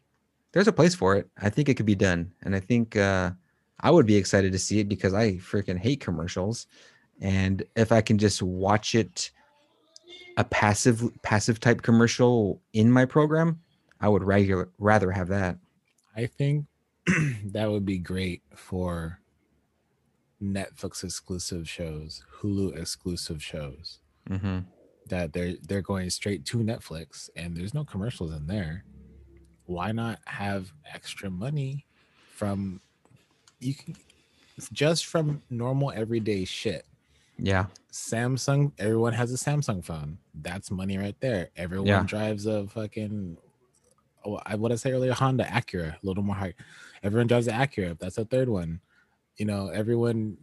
there's 0.52 0.68
a 0.68 0.74
place 0.74 0.96
for 0.96 1.16
it. 1.16 1.30
I 1.40 1.50
think 1.50 1.70
it 1.70 1.76
could 1.76 1.86
be 1.86 1.96
done. 1.96 2.34
And 2.44 2.56
I 2.56 2.60
think 2.60 2.98
uh, 2.98 3.32
I 3.80 3.92
would 3.92 4.06
be 4.06 4.16
excited 4.16 4.52
to 4.52 4.60
see 4.60 4.80
it 4.80 4.90
because 4.90 5.14
I 5.14 5.34
freaking 5.34 5.78
hate 5.78 6.00
commercials. 6.00 6.68
And 7.22 7.64
if 7.76 7.92
I 7.92 8.02
can 8.02 8.18
just 8.18 8.42
watch 8.42 8.96
it 8.96 9.32
a 10.38 10.44
passive 10.46 11.10
passive 11.22 11.60
type 11.60 11.82
commercial 11.82 12.62
in 12.74 12.90
my 12.90 13.06
program, 13.06 13.60
I 14.02 14.10
would 14.10 14.24
regular 14.24 14.70
rather 14.80 15.12
have 15.12 15.28
that. 15.30 15.58
I 16.16 16.26
think 16.26 16.66
that 17.46 17.70
would 17.70 17.86
be 17.86 18.00
great 18.00 18.42
for 18.56 19.20
Netflix 20.42 21.04
exclusive 21.04 21.70
shows, 21.70 22.24
Hulu 22.40 22.78
exclusive 22.78 23.44
shows. 23.44 24.00
Mm-hmm. 24.30 24.60
That 25.08 25.34
they're 25.34 25.56
they're 25.68 25.82
going 25.82 26.10
straight 26.10 26.46
to 26.46 26.58
Netflix 26.58 27.30
and 27.36 27.56
there's 27.56 27.74
no 27.74 27.84
commercials 27.84 28.34
in 28.34 28.48
there. 28.48 28.86
Why 29.66 29.92
not 29.92 30.20
have 30.26 30.74
extra 30.92 31.30
money 31.30 31.86
from 32.34 32.82
you 33.60 33.76
can 33.76 33.96
just 34.72 35.06
from 35.06 35.42
normal 35.50 35.92
everyday 35.92 36.46
shit? 36.46 36.86
Yeah. 37.38 37.66
Samsung, 37.92 38.72
everyone 38.78 39.14
has 39.14 39.34
a 39.34 39.38
Samsung 39.38 39.84
phone. 39.84 40.20
That's 40.34 40.72
money 40.72 40.98
right 40.98 41.20
there. 41.20 41.50
Everyone 41.58 41.88
yeah. 41.88 42.04
drives 42.04 42.46
a 42.46 42.68
fucking 42.68 43.38
Oh, 44.26 44.40
I 44.46 44.56
what 44.56 44.72
I 44.72 44.76
say 44.76 44.92
earlier, 44.92 45.14
Honda 45.14 45.46
Acura, 45.46 45.94
a 45.94 46.00
little 46.04 46.24
more 46.24 46.36
high. 46.36 46.54
Everyone 47.04 47.28
drives 47.28 47.48
an 47.48 47.60
Acura. 47.60 47.98
That's 47.98 48.18
a 48.18 48.26
third 48.26 48.50
one. 48.50 48.82
You 49.38 49.46
know, 49.46 49.70
everyone 49.70 50.38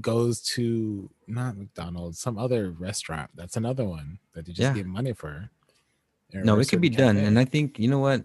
goes 0.00 0.40
to 0.40 1.08
not 1.26 1.56
McDonald's, 1.56 2.18
some 2.18 2.38
other 2.38 2.70
restaurant. 2.70 3.30
That's 3.34 3.56
another 3.56 3.84
one 3.84 4.18
that 4.32 4.46
they 4.46 4.52
just 4.52 4.62
yeah. 4.62 4.74
get 4.74 4.86
money 4.86 5.12
for. 5.12 5.50
No, 6.32 6.58
it 6.58 6.68
could 6.68 6.80
be 6.80 6.88
done, 6.88 7.16
and 7.16 7.38
I 7.38 7.44
think 7.44 7.78
you 7.78 7.88
know 7.88 8.00
what. 8.00 8.24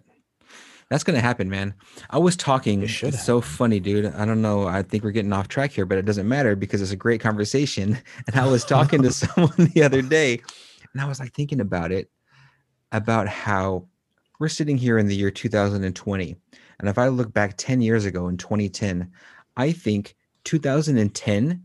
That's 0.90 1.04
gonna 1.04 1.22
happen, 1.22 1.52
man. 1.52 1.76
I 2.10 2.18
was 2.18 2.36
talking. 2.36 2.82
It 2.82 3.04
it's 3.04 3.24
so 3.24 3.42
funny, 3.42 3.80
dude. 3.80 4.08
I 4.08 4.26
don't 4.26 4.42
know. 4.42 4.68
I 4.68 4.82
think 4.82 5.04
we're 5.04 5.12
getting 5.12 5.34
off 5.34 5.48
track 5.48 5.72
here, 5.72 5.86
but 5.86 6.00
it 6.00 6.06
doesn't 6.06 6.28
matter 6.28 6.56
because 6.56 6.82
it's 6.82 6.92
a 6.92 6.96
great 6.96 7.22
conversation. 7.22 8.00
And 8.26 8.36
I 8.36 8.48
was 8.48 8.66
talking 8.66 9.04
to 9.04 9.12
someone 9.14 9.54
the 9.76 9.84
other 9.84 10.02
day, 10.02 10.42
and 10.92 11.02
I 11.02 11.06
was 11.06 11.20
like 11.20 11.34
thinking 11.34 11.62
about 11.62 11.92
it, 11.92 12.10
about 12.92 13.28
how 13.28 13.86
we're 14.40 14.48
sitting 14.48 14.78
here 14.78 14.98
in 14.98 15.08
the 15.08 15.16
year 15.16 15.30
2020. 15.30 16.36
And 16.80 16.90
if 16.90 16.98
I 16.98 17.10
look 17.10 17.34
back 17.34 17.56
10 17.58 17.82
years 17.82 18.06
ago 18.06 18.30
in 18.30 18.38
2010, 18.38 19.12
I 19.58 19.74
think 19.74 20.16
2010, 20.46 21.64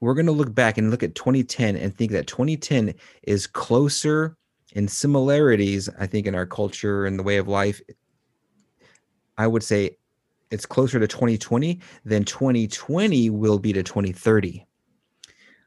we're 0.00 0.14
going 0.14 0.26
to 0.26 0.32
look 0.32 0.54
back 0.54 0.78
and 0.78 0.90
look 0.90 1.02
at 1.02 1.14
2010 1.14 1.76
and 1.76 1.96
think 1.96 2.12
that 2.12 2.26
2010 2.26 2.94
is 3.22 3.46
closer 3.46 4.36
in 4.72 4.86
similarities, 4.86 5.88
I 5.98 6.06
think, 6.06 6.26
in 6.26 6.34
our 6.34 6.46
culture 6.46 7.06
and 7.06 7.18
the 7.18 7.22
way 7.22 7.38
of 7.38 7.48
life. 7.48 7.80
I 9.38 9.46
would 9.46 9.62
say 9.62 9.96
it's 10.50 10.66
closer 10.66 11.00
to 11.00 11.08
2020 11.08 11.80
than 12.04 12.24
2020 12.24 13.30
will 13.30 13.58
be 13.58 13.72
to 13.72 13.82
2030. 13.82 14.66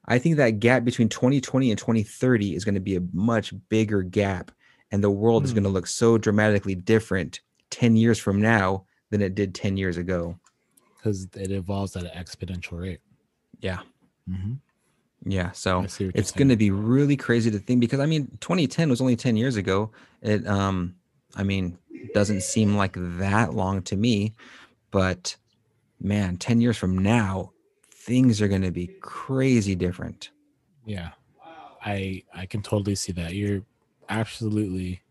I 0.05 0.19
think 0.19 0.37
that 0.37 0.59
gap 0.59 0.83
between 0.83 1.09
2020 1.09 1.71
and 1.71 1.79
2030 1.79 2.55
is 2.55 2.65
going 2.65 2.75
to 2.75 2.81
be 2.81 2.95
a 2.95 3.03
much 3.11 3.53
bigger 3.69 4.03
gap 4.03 4.51
and 4.93 5.03
the 5.03 5.09
world 5.09 5.41
mm. 5.41 5.45
is 5.47 5.53
going 5.53 5.63
to 5.63 5.69
look 5.69 5.87
so 5.87 6.19
dramatically 6.19 6.75
different 6.75 7.41
10 7.71 7.95
years 7.97 8.19
from 8.19 8.39
now 8.39 8.85
than 9.09 9.21
it 9.21 9.33
did 9.33 9.55
10 9.55 9.75
years 9.75 9.97
ago. 9.97 10.39
Because 10.95 11.27
it 11.35 11.51
evolves 11.51 11.95
at 11.97 12.03
an 12.03 12.11
exponential 12.15 12.79
rate. 12.79 13.01
Yeah. 13.59 13.79
Mm-hmm. 14.29 14.53
yeah 15.25 15.51
so 15.51 15.85
it's 15.99 16.31
going 16.31 16.47
to 16.47 16.55
be 16.55 16.71
really 16.71 17.17
crazy 17.17 17.51
to 17.51 17.59
think 17.59 17.81
because 17.81 17.99
i 17.99 18.05
mean 18.05 18.25
2010 18.39 18.89
was 18.89 19.01
only 19.01 19.17
10 19.17 19.35
years 19.35 19.57
ago. 19.57 19.91
It 20.21 20.47
um 20.47 20.95
i 21.35 21.43
mean 21.43 21.77
doesn't 22.13 22.41
seem 22.41 22.77
like 22.77 22.93
that 22.95 23.53
long 23.53 23.81
to 23.81 23.97
me 23.97 24.33
but 24.91 25.35
man 25.99 26.37
10 26.37 26.61
years 26.61 26.77
from 26.77 26.97
now 26.97 27.51
things 27.91 28.41
are 28.41 28.47
going 28.47 28.61
to 28.61 28.71
be 28.71 28.87
crazy 29.01 29.75
different. 29.75 30.31
Yeah. 30.85 31.09
I 31.85 32.23
i 32.33 32.45
can 32.45 32.61
totally 32.61 32.95
see 32.95 33.11
that. 33.11 33.33
You're 33.33 33.63
absolutely 34.09 35.01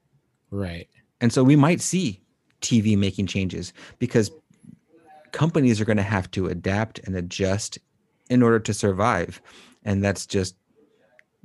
right. 0.50 0.88
And 1.20 1.33
so 1.33 1.44
we 1.44 1.57
might 1.57 1.81
see 1.81 2.20
TV 2.61 2.96
making 2.96 3.26
changes 3.26 3.72
because 3.98 4.31
companies 5.33 5.81
are 5.81 5.85
going 5.85 5.96
to 5.96 6.02
have 6.02 6.31
to 6.33 6.46
adapt 6.46 6.98
and 7.00 7.16
adjust 7.16 7.78
in 8.31 8.42
order 8.42 8.59
to 8.61 8.74
survive. 8.74 9.40
And 9.85 10.02
that's 10.02 10.26
just 10.26 10.57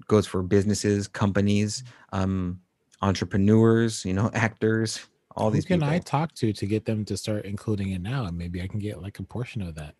goes 0.08 0.28
for 0.28 0.44
businesses, 0.44 1.08
companies, 1.08 1.84
um, 2.14 2.60
entrepreneurs, 3.02 4.06
you 4.06 4.14
know, 4.14 4.30
actors, 4.34 5.06
all 5.36 5.50
these. 5.50 5.66
Who 5.66 5.76
these 5.76 5.80
can 5.80 5.80
people. 5.80 5.94
I 5.94 6.00
talk 6.00 6.34
to 6.36 6.54
to 6.54 6.66
get 6.66 6.86
them 6.86 7.06
to 7.06 7.18
start 7.18 7.46
including 7.46 7.92
it 7.92 8.02
now? 8.02 8.26
And 8.26 8.38
maybe 8.38 8.62
I 8.62 8.68
can 8.68 8.80
get 8.80 9.02
like 9.02 9.20
a 9.20 9.24
portion 9.24 9.62
of 9.62 9.76
that. 9.76 9.96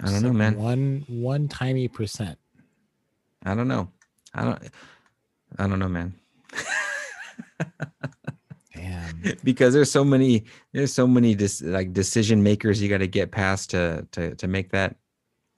I 0.00 0.06
don't 0.06 0.20
so 0.20 0.26
know, 0.28 0.32
man. 0.32 0.58
One 0.58 1.04
one 1.08 1.48
tiny 1.48 1.88
percent. 1.88 2.38
I 3.44 3.54
don't 3.54 3.68
know. 3.68 3.90
I 4.34 4.44
don't 4.44 4.62
I 5.58 5.66
don't 5.66 5.78
know, 5.78 5.88
man. 5.88 6.14
Damn. 8.74 9.22
because 9.44 9.74
there's 9.74 9.90
so 9.90 10.04
many 10.04 10.44
there's 10.72 10.92
so 10.92 11.06
many 11.06 11.34
dis, 11.34 11.62
like 11.62 11.92
decision 11.92 12.42
makers 12.42 12.80
you 12.80 12.88
got 12.88 12.98
to 12.98 13.06
get 13.06 13.30
past 13.30 13.70
to 13.70 14.06
to 14.12 14.34
to 14.36 14.46
make 14.46 14.70
that 14.70 14.96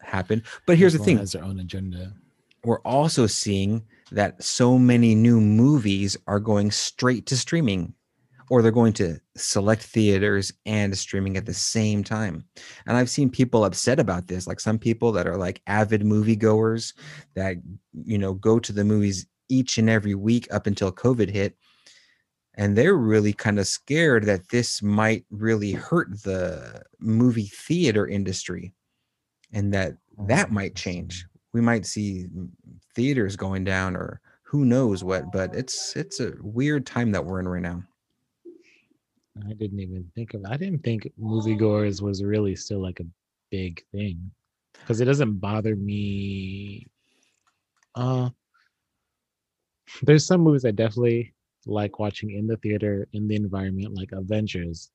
happen. 0.00 0.42
But 0.66 0.78
here's 0.78 0.94
Everyone 0.94 1.04
the 1.04 1.10
thing: 1.10 1.18
has 1.18 1.32
their 1.32 1.44
own 1.44 1.60
agenda. 1.60 2.14
We're 2.64 2.80
also 2.80 3.26
seeing 3.26 3.84
that 4.10 4.42
so 4.42 4.78
many 4.78 5.14
new 5.14 5.40
movies 5.40 6.16
are 6.26 6.40
going 6.40 6.70
straight 6.70 7.26
to 7.26 7.36
streaming 7.36 7.94
or 8.50 8.62
they're 8.62 8.72
going 8.72 8.92
to 8.94 9.18
select 9.36 9.82
theaters 9.82 10.52
and 10.66 10.96
streaming 10.96 11.36
at 11.36 11.46
the 11.46 11.54
same 11.54 12.02
time. 12.02 12.44
And 12.86 12.96
I've 12.96 13.10
seen 13.10 13.30
people 13.30 13.64
upset 13.64 14.00
about 14.00 14.26
this, 14.26 14.46
like 14.46 14.60
some 14.60 14.78
people 14.78 15.12
that 15.12 15.26
are 15.26 15.36
like 15.36 15.60
avid 15.66 16.02
moviegoers 16.02 16.94
that 17.34 17.56
you 18.04 18.18
know 18.18 18.34
go 18.34 18.58
to 18.58 18.72
the 18.72 18.84
movies 18.84 19.26
each 19.48 19.78
and 19.78 19.88
every 19.88 20.14
week 20.14 20.46
up 20.50 20.66
until 20.66 20.92
COVID 20.92 21.30
hit. 21.30 21.56
And 22.54 22.76
they're 22.76 22.96
really 22.96 23.32
kind 23.32 23.58
of 23.58 23.66
scared 23.66 24.24
that 24.24 24.48
this 24.48 24.82
might 24.82 25.24
really 25.30 25.72
hurt 25.72 26.22
the 26.24 26.82
movie 26.98 27.46
theater 27.46 28.06
industry 28.06 28.72
and 29.52 29.72
that 29.72 29.96
that 30.26 30.50
might 30.50 30.74
change. 30.74 31.26
We 31.52 31.60
might 31.60 31.86
see 31.86 32.26
theaters 32.94 33.36
going 33.36 33.64
down 33.64 33.96
or 33.96 34.20
who 34.42 34.64
knows 34.64 35.04
what, 35.04 35.30
but 35.30 35.54
it's 35.54 35.94
it's 35.94 36.20
a 36.20 36.32
weird 36.40 36.86
time 36.86 37.12
that 37.12 37.24
we're 37.24 37.40
in 37.40 37.48
right 37.48 37.62
now. 37.62 37.82
I 39.46 39.52
didn't 39.52 39.80
even 39.80 40.10
think 40.14 40.34
of 40.34 40.44
I 40.46 40.56
didn't 40.56 40.82
think 40.82 41.08
moviegoers 41.20 42.02
was 42.02 42.24
really 42.24 42.56
still 42.56 42.80
like 42.80 43.00
a 43.00 43.06
big 43.50 43.84
thing. 43.92 44.30
Because 44.72 45.00
it 45.00 45.04
doesn't 45.04 45.38
bother 45.38 45.76
me. 45.76 46.86
Uh 47.94 48.30
there's 50.02 50.26
some 50.26 50.40
movies 50.42 50.64
I 50.64 50.70
definitely 50.70 51.34
like 51.66 51.98
watching 51.98 52.30
in 52.32 52.46
the 52.46 52.56
theater 52.58 53.06
in 53.12 53.28
the 53.28 53.36
environment, 53.36 53.94
like 53.94 54.12
Avengers. 54.12 54.90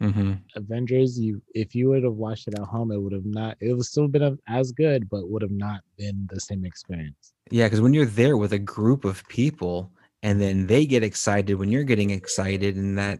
Mm-hmm. 0.00 0.34
Avengers, 0.54 1.18
you 1.18 1.42
if 1.54 1.74
you 1.74 1.88
would 1.88 2.04
have 2.04 2.14
watched 2.14 2.46
it 2.46 2.54
at 2.54 2.64
home, 2.64 2.92
it 2.92 2.98
would 2.98 3.12
have 3.12 3.26
not. 3.26 3.56
It 3.60 3.72
would 3.72 3.84
still 3.84 4.06
been 4.06 4.38
as 4.48 4.70
good, 4.70 5.08
but 5.08 5.28
would 5.28 5.42
have 5.42 5.50
not 5.50 5.80
been 5.96 6.28
the 6.30 6.40
same 6.40 6.64
experience. 6.64 7.32
Yeah, 7.50 7.66
because 7.66 7.80
when 7.80 7.94
you're 7.94 8.06
there 8.06 8.36
with 8.36 8.52
a 8.52 8.58
group 8.58 9.04
of 9.04 9.26
people, 9.28 9.90
and 10.22 10.40
then 10.40 10.66
they 10.68 10.86
get 10.86 11.02
excited 11.02 11.54
when 11.54 11.70
you're 11.70 11.82
getting 11.82 12.10
excited, 12.10 12.76
and 12.76 12.96
that 12.96 13.18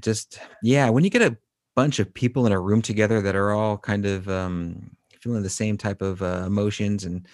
just 0.00 0.38
yeah, 0.62 0.88
when 0.90 1.02
you 1.02 1.10
get 1.10 1.22
a 1.22 1.36
bunch 1.74 1.98
of 1.98 2.12
people 2.14 2.46
in 2.46 2.52
a 2.52 2.60
room 2.60 2.82
together 2.82 3.20
that 3.20 3.36
are 3.36 3.50
all 3.50 3.78
kind 3.78 4.06
of 4.06 4.28
um, 4.28 4.90
feeling 5.20 5.42
the 5.42 5.50
same 5.50 5.76
type 5.76 6.02
of 6.02 6.22
uh, 6.22 6.44
emotions, 6.46 7.04
and 7.04 7.26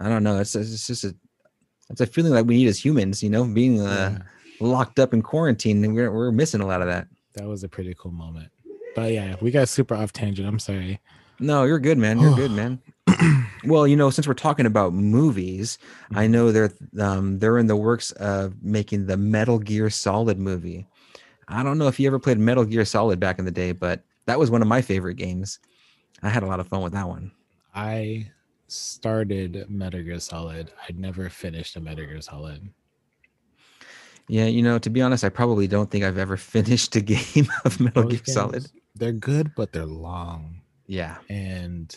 I 0.00 0.08
don't 0.08 0.24
know, 0.24 0.40
it's 0.40 0.56
it's 0.56 0.86
just 0.88 1.04
a 1.04 1.14
it's 1.92 2.00
a 2.00 2.06
feeling 2.06 2.32
that 2.32 2.46
we 2.46 2.56
need 2.56 2.68
as 2.68 2.84
humans, 2.84 3.22
you 3.22 3.30
know, 3.30 3.44
being 3.44 3.80
uh, 3.80 4.18
yeah. 4.18 4.22
locked 4.66 4.98
up 4.98 5.14
in 5.14 5.22
quarantine, 5.22 5.84
and 5.84 5.94
we're 5.94 6.10
we're 6.10 6.32
missing 6.32 6.60
a 6.60 6.66
lot 6.66 6.80
of 6.82 6.88
that. 6.88 7.06
That 7.34 7.46
was 7.46 7.62
a 7.64 7.68
pretty 7.68 7.94
cool 7.98 8.12
moment. 8.12 8.48
But 8.94 9.12
yeah, 9.12 9.36
we 9.40 9.50
got 9.50 9.68
super 9.68 9.94
off 9.94 10.12
tangent. 10.12 10.46
I'm 10.48 10.58
sorry. 10.58 11.00
No, 11.38 11.64
you're 11.64 11.78
good, 11.78 11.98
man. 11.98 12.18
You're 12.20 12.34
good, 12.36 12.50
man. 12.60 12.80
well, 13.64 13.86
you 13.86 13.96
know, 13.96 14.10
since 14.10 14.26
we're 14.28 14.34
talking 14.34 14.66
about 14.66 14.92
movies, 14.92 15.78
I 16.14 16.24
Mm-hmm. 16.24 16.32
know 16.32 16.52
they're 16.52 16.72
um, 17.00 17.38
they're 17.38 17.58
in 17.58 17.66
the 17.66 17.76
works 17.76 18.10
of 18.12 18.62
making 18.62 19.06
the 19.06 19.16
Metal 19.16 19.58
Gear 19.58 19.88
Solid 19.90 20.38
movie. 20.38 20.86
I 21.48 21.62
don't 21.62 21.78
know 21.78 21.88
if 21.88 21.98
you 22.00 22.06
ever 22.06 22.18
played 22.18 22.38
Metal 22.38 22.64
Gear 22.64 22.84
Solid 22.84 23.18
back 23.20 23.38
in 23.38 23.44
the 23.44 23.50
day, 23.50 23.72
but 23.72 24.04
that 24.26 24.38
was 24.38 24.50
one 24.50 24.62
of 24.62 24.68
my 24.68 24.80
favorite 24.82 25.14
games. 25.16 25.58
I 26.22 26.28
had 26.28 26.42
a 26.42 26.46
lot 26.46 26.60
of 26.60 26.68
fun 26.68 26.82
with 26.82 26.92
that 26.92 27.08
one. 27.08 27.32
I 27.74 28.30
started 28.72 29.66
Metal 29.68 30.02
Gear 30.02 30.18
Solid. 30.20 30.72
I'd 30.88 30.98
never 30.98 31.28
finished 31.28 31.76
a 31.76 31.80
Metal 31.80 32.04
Gear 32.06 32.20
Solid. 32.20 32.68
Yeah, 34.28 34.46
you 34.46 34.62
know, 34.62 34.78
to 34.78 34.88
be 34.90 35.02
honest, 35.02 35.24
I 35.24 35.28
probably 35.28 35.66
don't 35.66 35.90
think 35.90 36.04
I've 36.04 36.18
ever 36.18 36.36
finished 36.56 36.96
a 36.96 37.00
game 37.00 37.48
of 37.64 37.80
Metal 37.80 38.04
Those 38.04 38.20
Gear 38.22 38.34
Solid. 38.34 38.66
They're 38.94 39.12
good, 39.12 39.54
but 39.54 39.72
they're 39.72 39.86
long. 39.86 40.60
Yeah, 40.86 41.16
And 41.30 41.94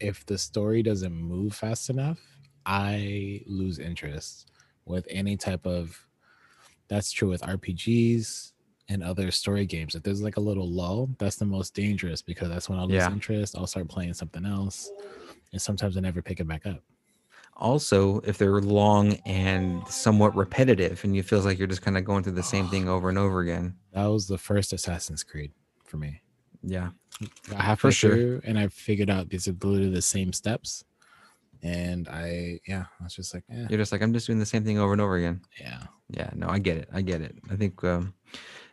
if 0.00 0.24
the 0.24 0.38
story 0.38 0.82
doesn't 0.82 1.12
move 1.12 1.54
fast 1.54 1.90
enough, 1.90 2.18
I 2.64 3.42
lose 3.46 3.78
interest 3.78 4.50
with 4.86 5.06
any 5.10 5.36
type 5.36 5.66
of 5.66 6.06
that's 6.88 7.10
true 7.12 7.28
with 7.28 7.42
RPGs 7.42 8.52
and 8.88 9.02
other 9.02 9.30
story 9.30 9.66
games. 9.66 9.94
If 9.94 10.02
there's 10.02 10.22
like 10.22 10.38
a 10.38 10.40
little 10.40 10.70
lull, 10.70 11.10
that's 11.18 11.36
the 11.36 11.44
most 11.44 11.74
dangerous 11.74 12.22
because 12.22 12.48
that's 12.48 12.70
when 12.70 12.78
I'll 12.78 12.86
lose 12.86 12.94
Yeah. 13.02 13.12
interest. 13.12 13.54
I'll 13.58 13.66
start 13.66 13.88
playing 13.88 14.14
something 14.14 14.46
else. 14.46 14.90
And 15.52 15.60
sometimes 15.60 15.96
I 15.96 16.00
never 16.00 16.20
pick 16.22 16.40
it 16.40 16.46
back 16.48 16.66
up. 16.66 16.82
also 17.56 18.20
if 18.20 18.38
they're 18.38 18.60
long 18.60 19.14
and 19.26 19.86
somewhat 19.88 20.34
repetitive 20.36 21.02
and 21.04 21.16
you 21.16 21.22
feels 21.22 21.44
like 21.44 21.58
you're 21.58 21.66
just 21.66 21.82
kind 21.82 21.96
of 21.98 22.04
going 22.04 22.22
through 22.22 22.34
the 22.34 22.42
same 22.42 22.68
thing 22.68 22.88
over 22.94 23.08
and 23.08 23.18
over 23.18 23.40
again 23.40 23.74
That 23.92 24.06
was 24.06 24.26
the 24.28 24.38
first 24.38 24.72
Assassin's 24.72 25.24
Creed 25.24 25.52
for 25.84 25.96
me. 25.96 26.20
yeah 26.62 26.90
I 27.56 27.62
have 27.62 27.80
For 27.80 27.90
sure. 27.90 28.38
and 28.44 28.58
I 28.58 28.68
figured 28.68 29.10
out 29.10 29.28
these 29.28 29.48
are 29.48 29.52
literally 29.52 29.90
the 29.90 30.02
same 30.02 30.32
steps. 30.32 30.84
And 31.62 32.06
I, 32.08 32.60
yeah, 32.68 32.84
I 33.00 33.04
was 33.04 33.14
just 33.16 33.34
like, 33.34 33.42
eh, 33.50 33.66
you're 33.68 33.78
just 33.80 33.90
like 33.90 34.00
i'm 34.02 34.12
just 34.12 34.26
doing 34.28 34.38
the 34.38 34.46
same 34.46 34.62
thing 34.64 34.78
over 34.78 34.92
and 34.92 35.00
over 35.00 35.16
again 35.16 35.40
yeah. 35.60 35.82
yeah 36.10 36.30
no 36.36 36.46
i 36.48 36.58
get 36.60 36.76
it 36.76 36.88
i 36.92 37.00
get 37.02 37.20
it 37.20 37.34
i 37.50 37.56
think 37.56 37.82
um 37.82 38.14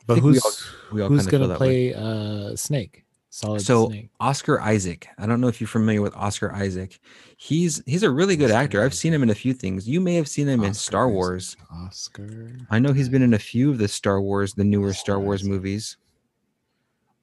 But 0.06 0.16
think 0.16 0.26
we 0.26 0.34
who's 0.34 0.46
all- 0.46 0.94
we 0.94 1.02
all 1.02 1.10
who's 1.10 1.26
gonna 1.26 1.56
play 1.58 1.94
uh 1.96 2.56
Snake? 2.56 3.05
Solid 3.36 3.60
So, 3.64 3.88
Snake. 3.90 4.10
oscar 4.22 4.62
isaac 4.62 5.08
i 5.18 5.26
don't 5.26 5.42
know 5.42 5.50
if 5.50 5.60
you're 5.60 5.68
familiar 5.68 6.02
with 6.02 6.16
oscar 6.16 6.54
isaac 6.54 7.00
he's 7.36 7.84
he's 7.86 8.02
a 8.04 8.10
really 8.10 8.38
good 8.38 8.50
Oscar 8.50 8.64
actor 8.64 8.82
i've 8.84 8.94
seen 8.94 9.14
him 9.14 9.24
in 9.24 9.30
a 9.30 9.36
few 9.36 9.54
things 9.54 9.90
you 9.90 10.00
may 10.00 10.16
have 10.16 10.30
seen 10.30 10.48
him 10.48 10.64
in 10.64 10.74
star 10.74 11.10
wars 11.10 11.58
Oscar. 11.70 12.56
i 12.70 12.80
know 12.80 12.94
he's 12.94 13.10
been 13.10 13.22
in 13.22 13.34
a 13.34 13.40
few 13.40 13.70
of 13.72 13.78
the 13.78 13.90
star 13.90 14.22
wars 14.22 14.54
the 14.54 14.64
newer 14.64 14.94
star 14.94 15.20
wars 15.20 15.42
Isaac. 15.42 15.52
movies 15.52 15.98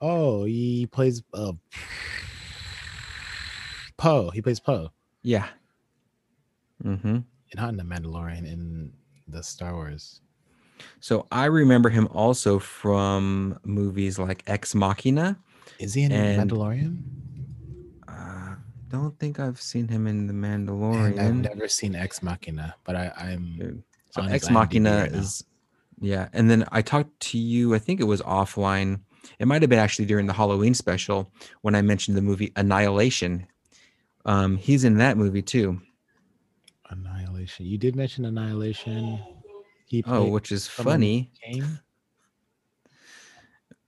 Oh, 0.03 0.44
he 0.44 0.87
plays 0.90 1.22
uh 1.33 1.53
Poe. 3.96 4.31
He 4.31 4.42
plays 4.42 4.61
Poe. 4.61 4.90
yeah 5.22 5.48
mm-hmm 6.85 7.18
Not 7.55 7.70
in 7.70 7.77
the 7.77 7.85
Mandalorian 7.85 8.44
in 8.46 8.92
the 9.29 9.42
Star 9.42 9.72
Wars. 9.75 10.20
so 11.01 11.27
i 11.33 11.46
remember 11.46 11.88
him 11.88 12.07
also 12.12 12.59
from 12.59 13.59
movies 13.64 14.18
like 14.18 14.42
ex 14.46 14.75
machina 14.75 15.38
Is 15.79 15.94
he 15.94 16.03
in 16.03 16.12
And- 16.12 16.51
Mandalorian? 16.51 17.03
uh, 18.09 18.55
don't 18.88 19.18
think 19.18 19.40
i've 19.40 19.61
seen 19.61 19.88
him 19.88 20.07
in 20.07 20.27
the 20.27 20.33
And 20.35 21.18
I've 21.20 21.35
never 21.35 21.66
seen 21.68 21.94
Ex 21.94 22.22
Machina, 22.22 22.75
but 22.85 22.94
I, 22.96 23.12
I'm 23.16 23.83
So 24.11 24.22
Ex 24.22 24.51
Machina 24.51 25.03
right 25.03 25.12
is 25.12 25.44
yeah, 26.01 26.29
and 26.33 26.51
then 26.51 26.64
I 26.72 26.83
talked 26.83 27.18
to 27.31 27.38
you. 27.38 27.75
I 27.77 27.79
think 27.79 28.01
it 28.01 28.05
was 28.05 28.20
offline. 28.22 29.01
It 29.38 29.46
might 29.46 29.62
have 29.62 29.70
been 29.70 29.79
actually 29.79 30.07
during 30.07 30.27
the 30.27 30.33
Halloween 30.33 30.75
special 30.75 31.31
when 31.61 31.77
I 31.77 31.83
mentioned 31.83 32.16
the 32.16 32.22
movie 32.22 32.51
Annihilation. 32.57 33.46
Um, 34.25 34.57
he's 34.57 34.83
in 34.83 34.96
that 34.98 35.16
movie 35.16 35.42
too. 35.42 35.81
Annihilation. 36.90 37.66
You 37.66 37.79
did 37.79 37.94
mention 37.96 38.25
Annihilation. 38.25 39.20
He 39.87 40.03
Oh, 40.07 40.27
which 40.29 40.51
is 40.53 40.66
funny. 40.66 41.31
Kane. 41.42 41.79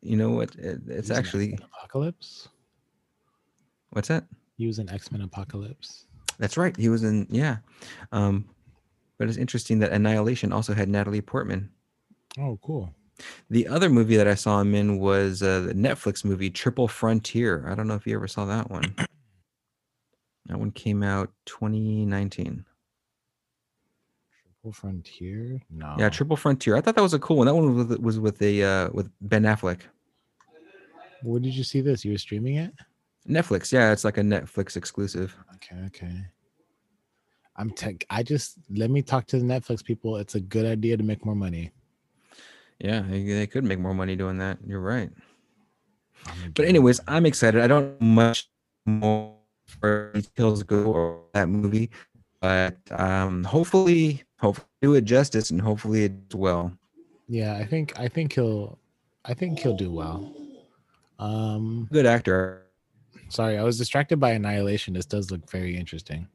You 0.04 0.16
know 0.16 0.30
what? 0.30 0.54
It, 0.56 0.80
it's 0.86 1.10
actually 1.10 1.58
Apocalypse. 1.78 2.48
what's 3.90 4.08
that? 4.08 4.24
He 4.56 4.66
was 4.66 4.78
in 4.78 4.88
X 4.90 5.10
Men 5.10 5.22
Apocalypse. 5.22 6.06
That's 6.38 6.56
right. 6.56 6.76
He 6.76 6.88
was 6.88 7.02
in 7.04 7.26
yeah. 7.30 7.58
Um, 8.12 8.48
but 9.18 9.28
it's 9.28 9.38
interesting 9.38 9.78
that 9.78 9.92
Annihilation 9.92 10.52
also 10.52 10.74
had 10.74 10.88
Natalie 10.88 11.20
Portman. 11.20 11.70
Oh, 12.38 12.58
cool. 12.62 12.94
The 13.48 13.68
other 13.68 13.88
movie 13.88 14.16
that 14.16 14.26
I 14.26 14.34
saw 14.34 14.60
him 14.60 14.74
in 14.74 14.98
was 14.98 15.42
uh, 15.42 15.60
the 15.60 15.72
Netflix 15.74 16.24
movie 16.24 16.50
Triple 16.50 16.88
Frontier. 16.88 17.66
I 17.68 17.74
don't 17.74 17.86
know 17.86 17.94
if 17.94 18.06
you 18.06 18.14
ever 18.14 18.28
saw 18.28 18.44
that 18.46 18.70
one. 18.70 18.94
That 20.46 20.58
one 20.58 20.72
came 20.72 21.02
out 21.02 21.30
2019. 21.46 22.66
Triple 24.42 24.72
Frontier. 24.72 25.58
No. 25.70 25.96
Yeah, 25.98 26.10
Triple 26.10 26.36
Frontier. 26.36 26.76
I 26.76 26.82
thought 26.82 26.96
that 26.96 27.02
was 27.02 27.14
a 27.14 27.18
cool 27.18 27.38
one. 27.38 27.46
That 27.46 27.54
one 27.54 27.74
was 27.74 27.86
with, 27.86 28.00
was 28.00 28.20
with 28.20 28.42
a 28.42 28.62
uh, 28.62 28.90
with 28.92 29.10
Ben 29.22 29.44
Affleck. 29.44 29.80
Where 31.24 31.40
did 31.40 31.54
you 31.54 31.64
see 31.64 31.80
this? 31.80 32.04
You 32.04 32.12
were 32.12 32.18
streaming 32.18 32.56
it? 32.56 32.72
Netflix. 33.28 33.72
Yeah, 33.72 33.92
it's 33.92 34.04
like 34.04 34.18
a 34.18 34.22
Netflix 34.22 34.76
exclusive. 34.76 35.34
Okay, 35.54 35.76
okay. 35.86 36.26
I'm 37.56 37.70
tech. 37.70 38.04
I 38.10 38.22
just 38.22 38.58
let 38.70 38.90
me 38.90 39.00
talk 39.00 39.26
to 39.28 39.38
the 39.38 39.44
Netflix 39.44 39.82
people. 39.82 40.16
It's 40.16 40.34
a 40.34 40.40
good 40.40 40.66
idea 40.66 40.96
to 40.96 41.02
make 41.02 41.24
more 41.24 41.34
money. 41.34 41.70
Yeah, 42.80 43.02
they, 43.08 43.46
could 43.46 43.64
make 43.64 43.78
more 43.78 43.94
money 43.94 44.16
doing 44.16 44.38
that. 44.38 44.58
You're 44.66 44.80
right. 44.80 45.10
But 46.54 46.66
anyways, 46.66 47.00
I'm 47.06 47.24
excited. 47.24 47.62
I 47.62 47.66
don't 47.66 48.00
know 48.00 48.06
much 48.06 48.50
more 48.84 49.36
details 50.12 50.62
go 50.62 50.92
or 50.92 51.22
that 51.32 51.48
movie, 51.48 51.90
but 52.40 52.76
um, 52.90 53.44
hopefully, 53.44 54.24
hopefully 54.38 54.66
do 54.82 54.94
it 54.94 55.04
justice 55.04 55.50
and 55.50 55.60
hopefully 55.60 56.04
it 56.04 56.34
well. 56.34 56.72
yeah, 57.28 57.54
I 57.54 57.64
think 57.64 57.98
I 57.98 58.08
think 58.08 58.32
he'll 58.32 58.78
I 59.24 59.34
think 59.34 59.60
he'll 59.60 59.76
do 59.76 59.92
well. 59.92 60.34
Um, 61.18 61.88
Good 61.92 62.06
actor. 62.06 62.66
sorry, 63.28 63.58
I 63.58 63.62
was 63.62 63.78
distracted 63.78 64.18
by 64.18 64.32
Annihilation. 64.32 64.94
This 64.94 65.06
does 65.06 65.30
look 65.30 65.48
very 65.50 65.76
interesting. 65.76 66.28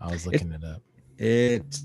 I 0.00 0.10
was 0.10 0.26
looking 0.26 0.52
it 0.52 0.64
up. 0.64 0.82
It. 1.18 1.78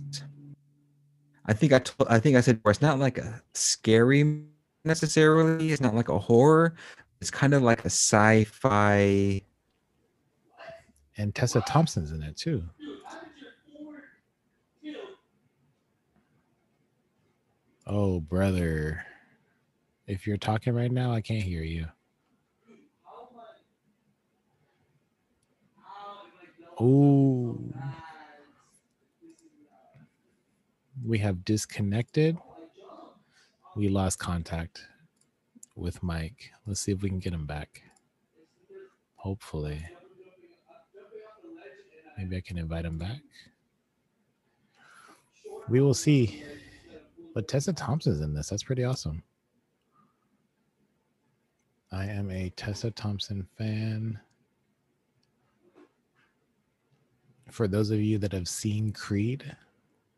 I 1.45 1.53
think 1.53 1.73
I 1.73 1.79
told. 1.79 2.09
I 2.09 2.19
think 2.19 2.35
I 2.35 2.41
said 2.41 2.59
it's 2.65 2.81
not 2.81 2.99
like 2.99 3.17
a 3.17 3.41
scary 3.53 4.43
necessarily. 4.85 5.71
It's 5.71 5.81
not 5.81 5.95
like 5.95 6.09
a 6.09 6.19
horror. 6.19 6.75
It's 7.21 7.31
kind 7.31 7.53
of 7.53 7.63
like 7.63 7.81
a 7.81 7.89
sci-fi. 7.89 9.41
And 11.17 11.35
Tessa 11.35 11.61
Thompson's 11.61 12.11
in 12.11 12.23
it 12.23 12.37
too. 12.37 12.63
Oh, 17.85 18.19
brother. 18.19 19.03
If 20.09 20.25
you're 20.25 20.37
talking 20.37 20.73
right 20.73 20.91
now, 20.91 21.13
I 21.13 21.21
can't 21.21 21.43
hear 21.43 21.61
you. 21.61 21.85
Oh. 26.79 27.59
We 31.05 31.19
have 31.19 31.45
disconnected. 31.45 32.39
We 33.75 33.87
lost 33.87 34.17
contact 34.17 34.81
with 35.75 36.01
Mike. 36.01 36.49
Let's 36.65 36.79
see 36.79 36.91
if 36.91 37.03
we 37.03 37.09
can 37.09 37.19
get 37.19 37.33
him 37.33 37.45
back. 37.45 37.83
Hopefully. 39.13 39.85
Maybe 42.17 42.35
I 42.35 42.41
can 42.41 42.57
invite 42.57 42.85
him 42.85 42.97
back. 42.97 43.21
We 45.67 45.81
will 45.81 45.93
see. 45.93 46.43
But 47.35 47.47
Tessa 47.47 47.73
Thompson's 47.73 48.21
in 48.21 48.33
this. 48.33 48.49
That's 48.49 48.63
pretty 48.63 48.83
awesome. 48.83 49.21
I 51.91 52.05
am 52.05 52.29
a 52.29 52.49
Tessa 52.51 52.91
Thompson 52.91 53.47
fan. 53.57 54.19
For 57.49 57.67
those 57.67 57.89
of 57.89 57.99
you 57.99 58.19
that 58.19 58.31
have 58.31 58.47
seen 58.47 58.91
Creed, 58.93 59.55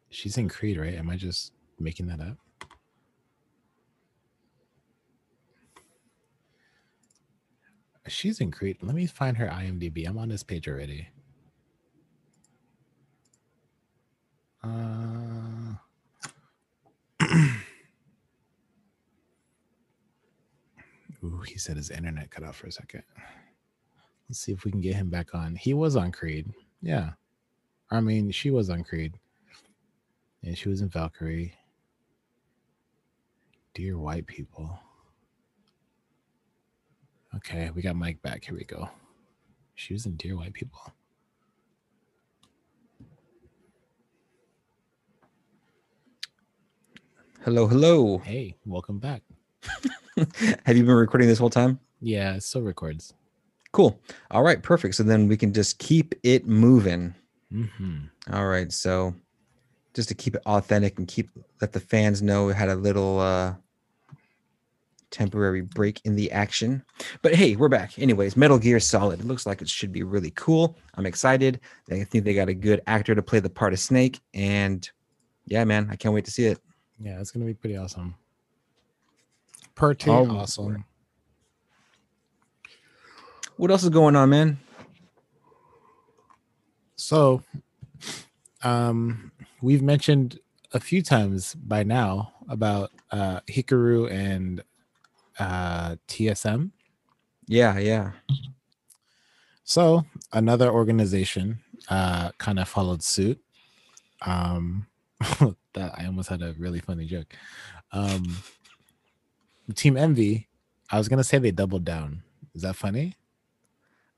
she's 0.09 0.38
in 0.38 0.49
Creed, 0.49 0.78
right? 0.78 0.95
Am 0.95 1.09
I 1.09 1.15
just 1.15 1.53
making 1.80 2.07
that 2.07 2.19
up? 2.19 2.38
She's 8.07 8.41
in 8.41 8.51
Creed. 8.51 8.78
Let 8.82 8.95
me 8.95 9.05
find 9.05 9.38
her 9.38 9.47
IMDb. 9.47 10.07
I'm 10.07 10.17
on 10.17 10.28
this 10.28 10.43
page 10.43 10.67
already. 10.67 11.07
Uh, 14.63 15.20
Ooh, 21.24 21.41
he 21.47 21.57
said 21.57 21.78
his 21.78 21.91
internet 21.91 22.32
cut 22.32 22.43
out 22.43 22.55
for 22.55 22.67
a 22.67 22.72
second. 22.72 23.03
Let's 24.28 24.39
see 24.39 24.51
if 24.51 24.65
we 24.65 24.72
can 24.72 24.82
get 24.82 24.95
him 24.95 25.09
back 25.09 25.36
on. 25.36 25.55
He 25.55 25.74
was 25.74 25.95
on 25.95 26.11
Creed. 26.11 26.49
Yeah. 26.82 27.11
I 27.91 27.99
mean, 27.99 28.32
she 28.32 28.49
was 28.49 28.69
on 28.69 28.84
Creed. 28.84 29.13
And 30.43 30.57
she 30.57 30.69
was 30.69 30.82
in 30.82 30.89
Valkyrie. 30.89 31.53
Dear 33.74 33.99
white 33.99 34.26
people. 34.26 34.80
Okay, 37.36 37.69
we 37.72 37.82
got 37.82 37.95
Mike 37.95 38.22
back. 38.22 38.43
Here 38.43 38.55
we 38.55 38.65
go. 38.65 38.89
She 39.76 39.93
was 39.93 40.05
in 40.05 40.15
Dear 40.15 40.36
White 40.36 40.53
People. 40.53 40.82
Hello, 47.43 47.67
hello. 47.67 48.17
Hey, 48.19 48.55
welcome 48.65 48.99
back. 48.99 49.24
Have 50.66 50.78
you 50.78 50.84
been 50.84 50.95
recording 50.95 51.28
this 51.28 51.39
whole 51.39 51.49
time? 51.49 51.80
Yeah, 52.01 52.36
it 52.36 52.43
still 52.43 52.62
records. 52.62 53.14
Cool. 53.72 53.99
All 54.32 54.43
right, 54.43 54.62
perfect. 54.62 54.95
So 54.95 55.03
then 55.03 55.28
we 55.28 55.38
can 55.38 55.53
just 55.53 55.80
keep 55.80 56.14
it 56.24 56.45
moving. 56.47 57.16
hmm 57.51 57.99
All 58.32 58.47
right. 58.47 58.72
So 58.72 59.16
just 59.93 60.09
to 60.09 60.16
keep 60.16 60.36
it 60.36 60.41
authentic 60.45 60.97
and 60.99 61.07
keep 61.07 61.30
let 61.62 61.72
the 61.74 61.80
fans 61.80 62.22
know 62.22 62.45
we 62.45 62.53
had 62.53 62.70
a 62.70 62.76
little 62.76 63.20
uh 63.20 63.53
temporary 65.09 65.62
break 65.62 65.99
in 66.05 66.16
the 66.16 66.32
action. 66.32 66.84
But 67.22 67.36
hey, 67.36 67.55
we're 67.55 67.70
back. 67.70 67.99
Anyways, 67.99 68.38
Metal 68.38 68.57
Gear 68.57 68.80
Solid. 68.80 69.20
It 69.20 69.26
looks 69.26 69.45
like 69.45 69.62
it 69.62 69.70
should 69.70 69.91
be 69.91 70.03
really 70.03 70.32
cool. 70.32 70.78
I'm 70.95 71.05
excited. 71.05 71.59
I 71.89 72.03
think 72.05 72.24
they 72.24 72.34
got 72.34 72.49
a 72.49 72.53
good 72.53 72.82
actor 72.88 73.14
to 73.14 73.22
play 73.22 73.39
the 73.39 73.49
part 73.49 73.74
of 73.74 73.80
Snake. 73.80 74.20
And 74.34 74.89
yeah, 75.45 75.64
man, 75.66 75.88
I 75.91 75.95
can't 75.97 76.14
wait 76.14 76.26
to 76.26 76.32
see 76.32 76.45
it. 76.45 76.59
Yeah, 76.99 77.20
it's 77.20 77.32
gonna 77.32 77.45
be 77.45 77.53
pretty 77.53 77.78
awesome. 77.78 78.16
Pretty 79.82 80.11
All 80.11 80.29
awesome. 80.38 80.86
What 83.57 83.71
else 83.71 83.82
is 83.82 83.89
going 83.89 84.15
on, 84.15 84.29
man? 84.29 84.59
So, 86.95 87.41
um, 88.61 89.32
we've 89.59 89.82
mentioned 89.82 90.39
a 90.71 90.79
few 90.79 91.01
times 91.01 91.55
by 91.55 91.82
now 91.82 92.32
about 92.47 92.91
uh 93.09 93.39
Hikaru 93.49 94.11
and 94.11 94.63
uh 95.39 95.95
TSM. 96.07 96.69
Yeah, 97.47 97.79
yeah. 97.79 98.11
So 99.63 100.05
another 100.32 100.69
organization 100.69 101.57
uh 101.89 102.29
kind 102.38 102.59
of 102.59 102.69
followed 102.69 103.01
suit. 103.01 103.41
Um 104.21 104.86
that 105.73 105.97
I 105.97 106.05
almost 106.05 106.29
had 106.29 106.43
a 106.43 106.53
really 106.59 106.82
funny 106.82 107.07
joke. 107.07 107.36
Um 107.91 108.38
Team 109.76 109.97
Envy, 109.97 110.47
I 110.89 110.97
was 110.97 111.07
gonna 111.07 111.24
say 111.24 111.38
they 111.38 111.51
doubled 111.51 111.86
down. 111.86 112.24
Is 112.53 112.62
that 112.64 112.76
funny? 112.76 113.16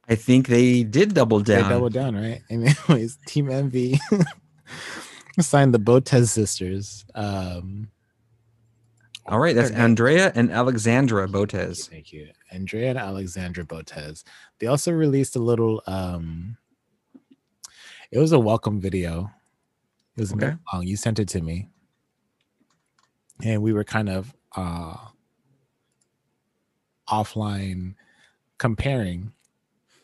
I 0.09 0.15
think 0.15 0.47
they 0.47 0.83
did 0.83 1.13
double 1.13 1.39
down. 1.39 1.63
They 1.63 1.69
doubled 1.69 1.93
down, 1.93 2.15
right? 2.15 2.41
Anyways, 2.49 3.17
Team 3.27 3.49
Envy 3.49 3.99
signed 5.39 5.73
the 5.73 5.79
Botez 5.79 6.29
sisters. 6.29 7.05
Um 7.15 7.89
All 9.27 9.39
right, 9.39 9.55
that's 9.55 9.71
Andrea 9.71 10.31
and 10.35 10.51
Alexandra 10.51 11.27
Botez. 11.27 11.87
Thank 11.89 12.11
you. 12.11 12.29
Andrea 12.51 12.89
and 12.89 12.97
Alexandra 12.99 13.63
Botez. 13.63 14.23
They 14.59 14.67
also 14.67 14.91
released 14.91 15.35
a 15.35 15.39
little 15.39 15.81
um 15.87 16.57
it 18.11 18.19
was 18.19 18.31
a 18.31 18.39
welcome 18.39 18.79
video. 18.79 19.31
It 20.17 20.21
was 20.21 20.33
Okay. 20.33 20.53
long. 20.73 20.83
You 20.85 20.97
sent 20.97 21.17
it 21.19 21.27
to 21.29 21.41
me. 21.41 21.69
And 23.43 23.61
we 23.63 23.73
were 23.73 23.83
kind 23.83 24.09
of 24.09 24.33
uh 24.55 24.95
offline 27.09 27.95
comparing 28.57 29.31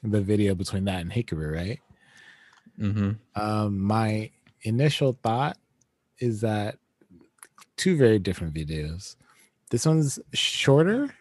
the 0.04 0.22
video 0.22 0.56
between 0.56 0.86
that 0.86 1.02
and 1.02 1.12
Hikaru, 1.12 1.54
right? 1.56 1.80
hmm 2.78 3.12
Um 3.36 3.80
my 3.80 4.32
initial 4.64 5.18
thought 5.24 5.58
is 6.20 6.42
that 6.42 6.78
two 7.78 7.98
very 7.98 8.20
different 8.20 8.54
videos. 8.54 9.16
This 9.72 9.86
one's 9.86 10.20
shorter 10.34 11.14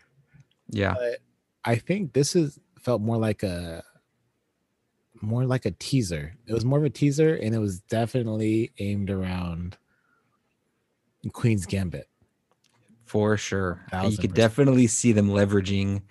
Yeah. 0.70 0.95
but 0.95 1.18
I 1.64 1.76
think 1.76 2.12
this 2.12 2.35
is 2.37 2.59
felt 2.81 3.01
more 3.03 3.16
like 3.18 3.43
a 3.43 3.85
more 5.20 5.45
like 5.47 5.66
a 5.66 5.72
teaser. 5.72 6.35
It 6.47 6.53
was 6.55 6.64
more 6.64 6.79
of 6.79 6.85
a 6.85 6.91
teaser, 6.91 7.35
and 7.37 7.55
it 7.55 7.59
was 7.59 7.81
definitely 7.83 8.72
aimed 8.79 9.11
around 9.11 9.76
Queen's 11.33 11.66
Gambit. 11.66 12.09
For 13.09 13.39
sure. 13.39 13.81
You 13.93 13.99
could 14.11 14.17
percent. 14.17 14.35
definitely 14.35 14.87
see 14.87 15.13
them 15.13 15.31
leveraging 15.31 16.03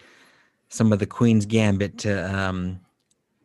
some 0.69 0.91
of 0.91 0.97
the 0.97 1.05
Queen's 1.05 1.45
Gambit 1.45 1.99
to 1.99 2.35
um 2.35 2.79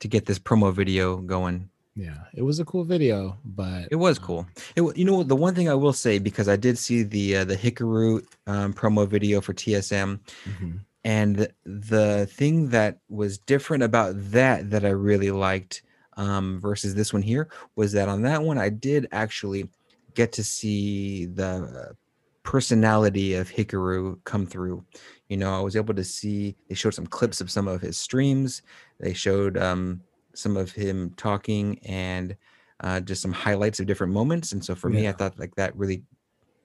to 0.01 0.09
get 0.09 0.27
this 0.27 0.39
promo 0.39 0.73
video 0.73 1.19
going. 1.19 1.69
Yeah, 1.95 2.17
it 2.35 2.43
was 2.43 2.59
a 2.59 2.65
cool 2.65 2.85
video, 2.85 3.37
but 3.45 3.89
It 3.91 3.97
was 3.97 4.19
um, 4.19 4.25
cool. 4.25 4.47
It, 4.75 4.97
you 4.97 5.05
know 5.05 5.23
the 5.23 5.37
one 5.37 5.55
thing 5.55 5.69
I 5.69 5.75
will 5.75 5.93
say 5.93 6.19
because 6.19 6.49
I 6.49 6.57
did 6.57 6.79
see 6.79 7.03
the 7.03 7.37
uh, 7.37 7.45
the 7.45 7.57
Hikaru 7.57 8.25
um, 8.47 8.73
promo 8.73 9.07
video 9.07 9.43
for 9.43 9.53
TSM 9.53 10.19
mhm. 10.47 10.81
and 11.05 11.49
the 11.65 12.27
thing 12.33 12.71
that 12.71 13.01
was 13.11 13.37
different 13.37 13.83
about 13.83 14.15
that 14.33 14.71
that 14.71 14.87
I 14.87 14.91
really 14.91 15.31
liked 15.31 15.83
um, 16.17 16.59
versus 16.59 16.95
this 16.95 17.13
one 17.13 17.23
here 17.23 17.49
was 17.77 17.93
that 17.93 18.09
on 18.09 18.23
that 18.23 18.43
one 18.43 18.57
I 18.57 18.71
did 18.71 19.09
actually 19.13 19.69
get 20.15 20.33
to 20.33 20.45
see 20.45 21.27
the 21.27 21.95
personality 22.43 23.35
of 23.35 23.51
Hikaru 23.51 24.19
come 24.25 24.47
through. 24.47 24.85
You 25.29 25.37
know, 25.37 25.57
I 25.57 25.61
was 25.61 25.77
able 25.77 25.95
to 25.95 26.05
see 26.05 26.57
they 26.69 26.75
showed 26.75 26.95
some 26.95 27.07
clips 27.07 27.41
of 27.41 27.51
some 27.51 27.69
of 27.69 27.81
his 27.81 27.97
streams. 27.97 28.63
They 29.01 29.15
showed 29.15 29.57
um, 29.57 30.03
some 30.35 30.57
of 30.57 30.73
him 30.73 31.13
talking 31.17 31.79
and 31.85 32.37
uh, 32.81 33.01
just 33.01 33.23
some 33.23 33.33
highlights 33.33 33.81
of 33.81 33.87
different 33.87 34.13
moments. 34.13 34.53
And 34.53 34.65
so 34.65 34.75
for 34.75 34.91
me, 34.91 35.09
I 35.09 35.13
thought 35.13 35.39
like 35.39 35.55
that 35.55 35.77
really 35.77 36.03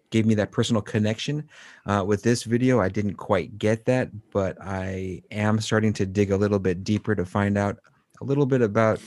gave 0.10 0.26
me 0.26 0.36
that 0.36 0.52
personal 0.52 0.82
connection. 0.82 1.48
Uh, 1.86 2.04
with 2.06 2.24
this 2.24 2.44
video, 2.44 2.80
I 2.80 2.90
didn't 2.90 3.16
quite 3.16 3.58
get 3.58 3.86
that, 3.86 4.10
but 4.32 4.58
I 4.62 5.22
am 5.32 5.60
starting 5.60 5.94
to 5.94 6.06
dig 6.06 6.32
a 6.32 6.38
little 6.38 6.60
bit 6.60 6.84
deeper 6.84 7.14
to 7.16 7.26
find 7.26 7.58
out 7.58 7.78
a 8.22 8.24
little 8.24 8.46
bit 8.46 8.62
about 8.62 9.00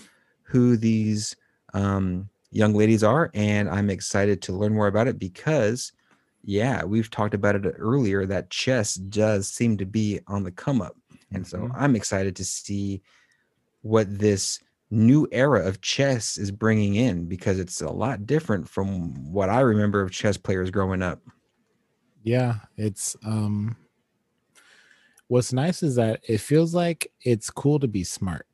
who 0.42 0.76
these 0.76 1.36
um, 1.74 2.28
young 2.50 2.74
ladies 2.74 3.02
are. 3.02 3.30
And 3.34 3.68
I'm 3.68 3.90
excited 3.90 4.42
to 4.42 4.52
learn 4.52 4.74
more 4.74 4.88
about 4.88 5.08
it 5.08 5.18
because, 5.18 5.92
yeah, 6.42 6.84
we've 6.84 7.10
talked 7.10 7.34
about 7.34 7.56
it 7.56 7.74
earlier 7.78 8.26
that 8.26 8.50
chess 8.50 8.94
does 8.94 9.48
seem 9.48 9.76
to 9.78 9.86
be 9.86 10.20
on 10.26 10.44
the 10.44 10.52
come 10.52 10.80
up. 10.82 10.96
And 11.32 11.46
so 11.46 11.68
Mhm. 11.68 11.74
I'm 11.74 11.96
excited 11.96 12.36
to 12.36 12.44
see 12.44 13.02
what 13.82 14.18
this 14.18 14.60
new 14.90 15.28
era 15.32 15.66
of 15.66 15.80
chess 15.82 16.38
is 16.38 16.50
bringing 16.50 16.96
in 16.96 17.26
because 17.26 17.58
it's 17.60 17.80
a 17.80 17.90
lot 17.90 18.26
different 18.26 18.68
from 18.68 19.32
what 19.32 19.50
I 19.50 19.60
remember 19.60 20.02
of 20.02 20.12
chess 20.12 20.36
players 20.36 20.70
growing 20.70 21.02
up. 21.02 21.22
yeah, 22.22 22.60
it's 22.76 23.16
um. 23.24 23.76
What's 25.28 25.52
nice 25.52 25.82
is 25.82 25.94
that 25.94 26.20
it 26.28 26.38
feels 26.38 26.74
like 26.74 27.12
it's 27.20 27.50
cool 27.50 27.78
to 27.78 27.86
be 27.88 28.02
smart. 28.02 28.46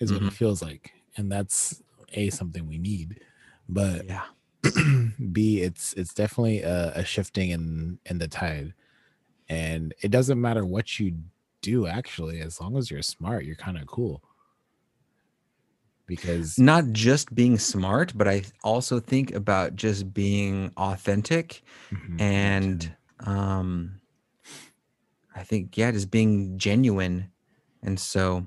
Is 0.00 0.12
what 0.12 0.22
Mhm. 0.22 0.28
it 0.28 0.32
feels 0.32 0.62
like, 0.62 0.92
and 1.16 1.30
that's 1.30 1.80
a 2.14 2.30
something 2.30 2.66
we 2.66 2.78
need. 2.78 3.20
But 3.68 4.06
Yeah. 4.06 4.26
B, 5.32 5.60
it's 5.60 5.92
it's 5.94 6.14
definitely 6.14 6.62
a, 6.62 6.92
a 6.94 7.04
shifting 7.04 7.50
in 7.50 7.98
in 8.06 8.18
the 8.18 8.28
tide, 8.28 8.74
and 9.48 9.94
it 10.02 10.10
doesn't 10.10 10.40
matter 10.40 10.64
what 10.64 10.98
you 11.00 11.16
do. 11.62 11.86
Actually, 11.86 12.40
as 12.40 12.60
long 12.60 12.76
as 12.76 12.90
you're 12.90 13.02
smart, 13.02 13.44
you're 13.44 13.56
kind 13.56 13.78
of 13.78 13.86
cool. 13.86 14.22
Because 16.06 16.58
Not 16.58 16.92
just 16.92 17.34
being 17.34 17.58
smart, 17.58 18.12
but 18.16 18.28
I 18.28 18.42
also 18.62 19.00
think 19.00 19.32
about 19.32 19.76
just 19.76 20.12
being 20.12 20.72
authentic 20.76 21.62
Mhm, 21.92 22.20
and 22.20 22.96
um 23.20 24.00
I 25.34 25.42
think 25.44 25.76
yeah, 25.76 25.90
just 25.90 26.10
being 26.10 26.58
genuine. 26.58 27.30
And 27.82 27.98
so 27.98 28.46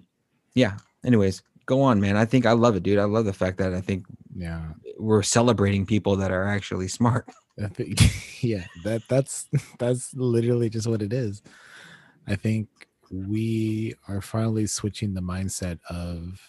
yeah, 0.54 0.78
anyways, 1.04 1.42
go 1.66 1.82
on, 1.82 2.00
man. 2.00 2.18
I 2.18 2.26
think 2.26 2.46
I 2.46 2.52
love 2.52 2.76
it, 2.76 2.84
dude. 2.84 3.00
I 3.00 3.06
love 3.06 3.26
the 3.26 3.34
fact 3.34 3.58
that 3.58 3.74
I 3.74 3.82
think 3.82 4.06
yeah, 4.36 4.74
we're 4.98 5.24
celebrating 5.24 5.86
people 5.86 6.18
that 6.18 6.32
are 6.32 6.46
actually 6.46 6.88
smart. 6.88 7.28
Yeah, 8.42 8.66
that 8.84 9.02
that's 9.08 9.48
that's 9.80 10.14
literally 10.14 10.70
just 10.70 10.88
what 10.88 11.02
it 11.02 11.14
is. 11.14 11.42
I 12.28 12.36
think 12.36 12.68
we 13.10 13.96
are 14.10 14.22
finally 14.22 14.68
switching 14.68 15.14
the 15.14 15.22
mindset 15.22 15.80
of 15.90 16.40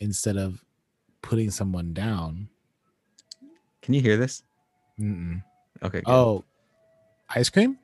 instead 0.00 0.38
of 0.38 0.64
putting 1.20 1.50
someone 1.50 1.92
down. 1.92 2.48
Can 3.82 3.92
you 3.94 4.00
hear 4.00 4.16
this? 4.16 4.42
Mm-mm. 4.98 5.44
Okay. 5.82 6.00
good. 6.00 6.10
Oh, 6.10 6.42
ice 7.28 7.50
cream? 7.50 7.78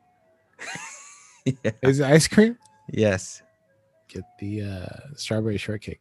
Yeah. 1.45 1.73
Is 1.83 2.01
it 2.01 2.07
ice 2.07 2.27
cream? 2.27 2.57
Yes. 2.91 3.43
Get 4.09 4.25
the 4.41 4.63
uh, 4.63 5.15
strawberry 5.15 5.59
shortcake. 5.59 6.01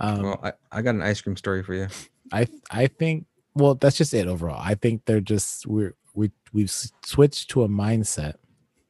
Um, 0.00 0.22
Well, 0.22 0.40
I, 0.42 0.52
I 0.72 0.82
got 0.82 0.94
an 0.94 1.02
ice 1.02 1.20
cream 1.20 1.36
story 1.36 1.62
for 1.62 1.74
you. 1.74 1.88
I 2.32 2.46
I 2.70 2.86
think 2.86 3.26
well 3.54 3.74
that's 3.74 3.96
just 3.96 4.14
it 4.14 4.26
overall. 4.26 4.60
I 4.60 4.74
think 4.74 5.04
they're 5.04 5.20
just 5.20 5.66
we're 5.66 5.94
we 6.14 6.30
we've 6.52 6.70
switched 7.04 7.50
to 7.50 7.62
a 7.62 7.68
mindset 7.68 8.34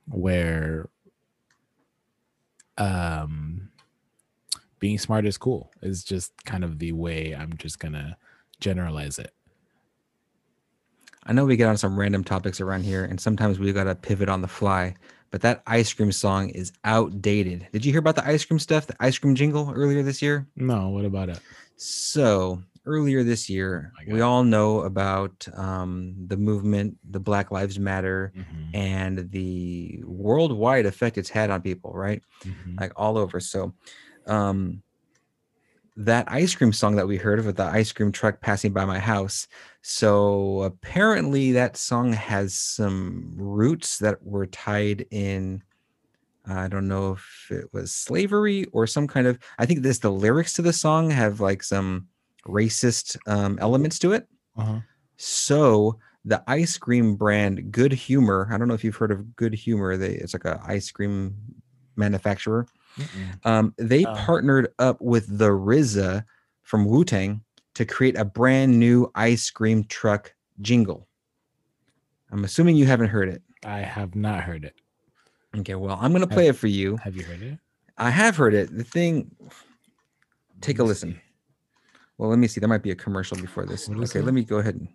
where 0.06 0.88
um 2.78 3.70
being 4.78 4.98
smart 4.98 5.26
is 5.26 5.36
cool 5.36 5.70
is 5.82 6.02
just 6.04 6.32
kind 6.44 6.64
of 6.64 6.78
the 6.78 6.92
way 6.92 7.34
I'm 7.34 7.54
just 7.56 7.78
gonna 7.78 8.16
generalize 8.61 9.18
it. 9.18 9.34
I 11.24 11.32
know 11.32 11.44
we 11.44 11.56
get 11.56 11.68
on 11.68 11.76
some 11.76 11.98
random 11.98 12.24
topics 12.24 12.61
around 12.61 12.84
here, 12.84 13.04
and 13.04 13.20
sometimes 13.20 13.58
we 13.58 13.72
got 13.72 13.84
to 13.84 13.94
pivot 13.94 14.30
on 14.30 14.40
the 14.40 14.48
fly. 14.48 14.94
But 15.31 15.43
that 15.43 15.62
ice 15.66 15.93
cream 15.93 16.12
song 16.12 16.51
is 16.51 16.72
outdated. 16.85 17.68
Did 17.72 17.85
you 17.85 17.93
hear 17.93 18.01
about 18.01 18.16
the 18.16 18.26
ice 18.26 18.45
cream 18.45 18.59
stuff, 18.59 18.87
the 18.87 18.97
ice 19.01 19.18
cream 19.18 19.35
jingle 19.35 19.72
earlier 19.74 20.03
this 20.03 20.22
year? 20.22 20.49
No, 20.57 20.91
what 20.91 21.05
about 21.05 21.28
it? 21.28 21.43
So 21.76 22.62
earlier 22.87 23.22
this 23.22 23.49
year, 23.49 23.95
Oh 23.99 24.03
we 24.07 24.20
all 24.20 24.45
know 24.45 24.81
about 24.83 25.47
um, 25.55 26.14
the 26.26 26.37
movement, 26.37 26.97
the 27.09 27.20
Black 27.20 27.51
Lives 27.51 27.78
Matter, 27.78 28.33
Mhm, 28.35 28.72
and 28.72 29.31
the 29.31 30.03
worldwide 30.05 30.87
effect 30.87 31.18
it's 31.18 31.31
had 31.31 31.51
on 31.51 31.62
people, 31.62 31.93
right? 31.95 32.22
mhm. 32.45 32.81
Like 32.81 32.93
all 32.97 33.18
over. 33.18 33.41
So, 33.41 33.74
um, 34.26 34.83
that 36.05 36.30
ice 36.32 36.55
cream 36.55 36.72
song 36.72 36.96
that 36.96 37.07
we 37.07 37.18
heard 37.18 37.38
of, 37.38 37.55
the 37.55 37.64
ice 37.64 37.92
cream 37.92 38.11
truck 38.11 38.40
passing 38.40 38.72
by 38.72 38.86
my 38.86 38.98
house. 38.98 39.46
So 39.82 40.62
apparently, 40.62 41.53
that 41.53 41.76
song 41.76 42.12
has 42.14 42.55
some 42.55 43.32
roots 43.36 43.98
that 43.98 44.22
were 44.22 44.46
tied 44.46 45.07
in. 45.11 45.62
I 46.46 46.68
don't 46.68 46.88
know 46.88 47.12
if 47.12 47.48
it 47.51 47.66
was 47.72 47.92
slavery 47.92 48.64
or 48.72 48.86
some 48.86 49.07
kind 49.07 49.26
of. 49.26 49.38
I 49.59 49.66
think 49.66 49.82
this 49.82 49.98
the 49.98 50.11
lyrics 50.11 50.55
to 50.55 50.62
the 50.62 50.72
song 50.72 51.11
have 51.11 51.40
like 51.40 51.62
some 51.62 52.09
racist 52.46 53.18
um, 53.26 53.59
elements 53.61 53.98
to 54.01 54.12
it. 54.12 54.26
Uh-huh. 54.57 54.80
So 55.18 55.98
the 56.24 56.42
ice 56.46 56.78
cream 56.78 57.14
brand 57.14 57.72
Good 57.72 57.92
Humor, 57.92 58.48
I 58.51 58.57
don't 58.57 58.68
know 58.68 58.74
if 58.74 58.84
you've 58.84 58.96
heard 58.96 59.11
of 59.11 59.36
Good 59.36 59.53
Humor. 59.53 59.98
They 59.98 60.14
it's 60.14 60.32
like 60.32 60.46
a 60.46 60.62
ice 60.66 60.90
cream 60.90 61.36
manufacturer. 61.96 62.66
Um, 63.45 63.74
they 63.78 64.05
Oh. 64.05 64.14
partnered 64.14 64.68
up 64.78 65.01
with 65.01 65.38
the 65.38 65.49
RZA 65.51 66.24
from 66.62 66.84
Wu 66.84 67.05
Tang 67.05 67.43
to 67.74 67.84
create 67.84 68.16
a 68.16 68.24
brand 68.24 68.78
new 68.78 69.11
ice 69.14 69.51
cream 69.51 69.84
truck 69.84 70.34
jingle. 70.61 71.09
I'm 72.30 72.45
assuming 72.45 72.76
you 72.76 72.86
haven't 72.86 73.09
heard 73.09 73.28
it. 73.28 73.43
I 73.64 73.78
have 73.80 74.14
not 74.14 74.43
heard 74.45 74.64
it. 74.64 74.74
Okay, 75.57 75.74
well, 75.74 75.99
I'm 76.01 76.12
gonna 76.12 76.26
play 76.26 76.49
it 76.49 76.57
for 76.57 76.68
you. 76.68 76.97
Have 76.99 77.16
you 77.16 77.24
heard 77.24 77.43
it? 77.43 77.59
I 77.99 78.11
have 78.11 78.36
heard 78.36 78.55
it. 78.55 78.76
The 78.76 78.84
thing, 78.84 79.34
take 80.61 80.78
a 80.78 80.84
listen. 80.84 81.14
see. 81.14 81.20
Well, 82.18 82.30
let 82.30 82.38
me 82.38 82.47
see. 82.47 82.61
There 82.61 82.68
might 82.68 82.82
be 82.82 82.91
a 82.91 82.95
commercial 82.97 83.36
before 83.36 83.64
this. 83.66 83.88
What 83.88 83.99
Okay, 84.11 84.20
let 84.20 84.34
me 84.34 84.45
go 84.45 84.59
ahead 84.59 84.74
and 84.76 84.88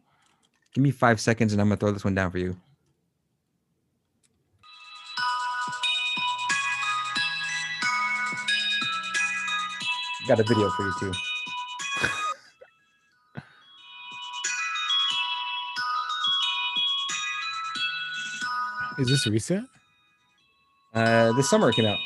give 0.73 0.83
me 0.83 0.91
five 0.91 1.19
seconds, 1.19 1.51
and 1.53 1.61
I'm 1.61 1.67
gonna 1.67 1.77
throw 1.77 1.91
this 1.91 2.03
one 2.05 2.15
down 2.15 2.31
for 2.31 2.37
you. 2.37 2.55
Got 10.27 10.39
a 10.39 10.43
video 10.43 10.69
for 10.71 10.83
you 10.83 10.93
too. 10.99 11.11
Is 18.97 19.09
this 19.09 19.27
recent? 19.27 19.67
Uh, 20.93 21.33
this 21.33 21.49
summer 21.49 21.69
it 21.69 21.75
came 21.75 21.85
out. 21.85 21.99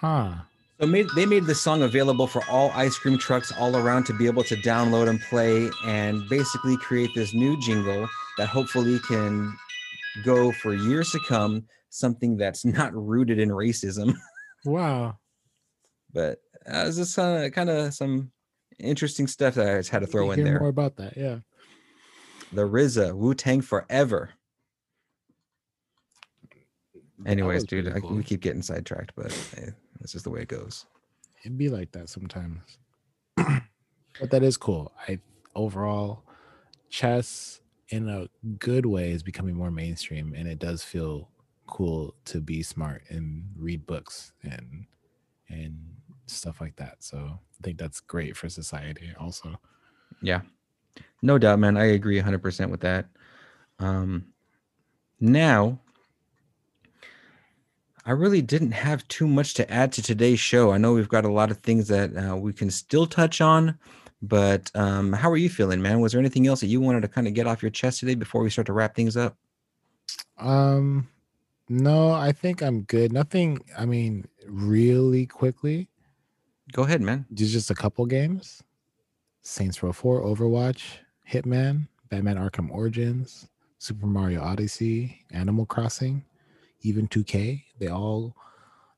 Huh. 0.00 0.34
So 0.80 0.86
made 0.86 1.08
they 1.14 1.26
made 1.26 1.44
this 1.44 1.60
song 1.60 1.82
available 1.82 2.26
for 2.26 2.42
all 2.48 2.70
ice 2.74 2.96
cream 2.96 3.18
trucks 3.18 3.52
all 3.58 3.76
around 3.76 4.04
to 4.04 4.14
be 4.14 4.26
able 4.26 4.44
to 4.44 4.56
download 4.56 5.08
and 5.08 5.20
play, 5.20 5.68
and 5.84 6.28
basically 6.28 6.76
create 6.76 7.10
this 7.14 7.34
new 7.34 7.60
jingle 7.60 8.08
that 8.38 8.48
hopefully 8.48 8.98
can 9.00 9.56
go 10.24 10.50
for 10.52 10.74
years 10.74 11.10
to 11.10 11.20
come. 11.28 11.64
Something 11.90 12.36
that's 12.36 12.64
not 12.64 12.94
rooted 12.94 13.38
in 13.38 13.50
racism, 13.50 14.14
Wow. 14.64 15.18
but 16.12 16.40
uh, 16.66 16.84
it's 16.86 16.96
just 16.96 17.16
kind 17.16 17.44
of 17.44 17.52
kind 17.52 17.70
of 17.70 17.94
some 17.94 18.30
interesting 18.78 19.26
stuff 19.26 19.54
that 19.54 19.68
I 19.68 19.78
just 19.78 19.90
had 19.90 20.00
to 20.00 20.06
throw 20.06 20.30
in 20.30 20.44
there. 20.44 20.60
more 20.60 20.68
about 20.68 20.96
that. 20.96 21.16
Yeah. 21.16 21.38
The 22.52 22.62
RZA 22.62 23.14
Wu 23.14 23.34
Tang 23.34 23.60
Forever. 23.60 24.30
Anyways, 27.26 27.64
dude, 27.64 27.88
I, 27.88 28.00
cool. 28.00 28.10
we 28.14 28.22
keep 28.22 28.40
getting 28.40 28.62
sidetracked, 28.62 29.12
but 29.16 29.32
eh, 29.56 29.70
that's 29.98 30.12
just 30.12 30.24
the 30.24 30.30
way 30.30 30.42
it 30.42 30.48
goes. 30.48 30.86
It'd 31.44 31.58
be 31.58 31.68
like 31.68 31.90
that 31.92 32.08
sometimes. 32.08 32.78
but 33.36 34.30
that 34.30 34.42
is 34.42 34.56
cool. 34.56 34.92
I 35.08 35.18
overall 35.54 36.22
chess 36.90 37.60
in 37.88 38.08
a 38.08 38.28
good 38.58 38.86
way 38.86 39.10
is 39.10 39.22
becoming 39.22 39.56
more 39.56 39.70
mainstream 39.70 40.34
and 40.34 40.46
it 40.46 40.58
does 40.58 40.82
feel 40.82 41.28
cool 41.68 42.14
to 42.24 42.40
be 42.40 42.62
smart 42.62 43.02
and 43.08 43.44
read 43.56 43.86
books 43.86 44.32
and 44.42 44.86
and 45.48 45.78
stuff 46.26 46.60
like 46.60 46.76
that. 46.76 46.96
So 46.98 47.18
I 47.18 47.62
think 47.62 47.78
that's 47.78 48.00
great 48.00 48.36
for 48.36 48.48
society 48.48 49.12
also. 49.18 49.58
Yeah. 50.20 50.40
No 51.22 51.38
doubt, 51.38 51.58
man. 51.58 51.76
I 51.76 51.86
agree 51.86 52.20
100% 52.20 52.70
with 52.70 52.80
that. 52.80 53.06
Um 53.78 54.26
now 55.20 55.78
I 58.04 58.12
really 58.12 58.40
didn't 58.40 58.72
have 58.72 59.06
too 59.08 59.26
much 59.26 59.54
to 59.54 59.70
add 59.70 59.92
to 59.92 60.02
today's 60.02 60.40
show. 60.40 60.72
I 60.72 60.78
know 60.78 60.94
we've 60.94 61.08
got 61.08 61.24
a 61.26 61.32
lot 61.32 61.50
of 61.50 61.58
things 61.58 61.88
that 61.88 62.16
uh, 62.16 62.36
we 62.36 62.52
can 62.52 62.70
still 62.70 63.06
touch 63.06 63.40
on, 63.40 63.78
but 64.22 64.70
um 64.74 65.12
how 65.12 65.30
are 65.30 65.36
you 65.36 65.50
feeling, 65.50 65.82
man? 65.82 66.00
Was 66.00 66.12
there 66.12 66.20
anything 66.20 66.46
else 66.46 66.60
that 66.60 66.66
you 66.66 66.80
wanted 66.80 67.02
to 67.02 67.08
kind 67.08 67.26
of 67.28 67.34
get 67.34 67.46
off 67.46 67.62
your 67.62 67.70
chest 67.70 68.00
today 68.00 68.14
before 68.14 68.42
we 68.42 68.50
start 68.50 68.66
to 68.66 68.72
wrap 68.72 68.94
things 68.94 69.16
up? 69.16 69.36
Um 70.38 71.08
no, 71.68 72.10
I 72.12 72.32
think 72.32 72.62
I'm 72.62 72.82
good. 72.82 73.12
Nothing, 73.12 73.60
I 73.76 73.84
mean, 73.86 74.26
really 74.46 75.26
quickly. 75.26 75.88
Go 76.72 76.82
ahead, 76.82 77.00
man. 77.00 77.26
There's 77.30 77.52
just 77.52 77.70
a 77.70 77.74
couple 77.74 78.04
games. 78.06 78.62
Saints 79.42 79.82
Row 79.82 79.92
4, 79.92 80.22
Overwatch, 80.22 80.98
Hitman, 81.30 81.88
Batman 82.10 82.36
Arkham 82.36 82.70
Origins, 82.70 83.48
Super 83.78 84.06
Mario 84.06 84.42
Odyssey, 84.42 85.24
Animal 85.32 85.66
Crossing, 85.66 86.24
even 86.82 87.08
2K. 87.08 87.64
They 87.78 87.88
all 87.88 88.34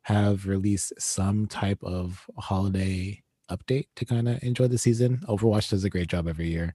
have 0.02 0.46
released 0.46 0.92
some 0.98 1.46
type 1.46 1.82
of 1.84 2.24
holiday 2.38 3.22
update 3.50 3.86
to 3.96 4.04
kind 4.04 4.28
of 4.28 4.42
enjoy 4.42 4.68
the 4.68 4.78
season. 4.78 5.20
Overwatch 5.28 5.70
does 5.70 5.84
a 5.84 5.90
great 5.90 6.08
job 6.08 6.26
every 6.26 6.48
year 6.48 6.74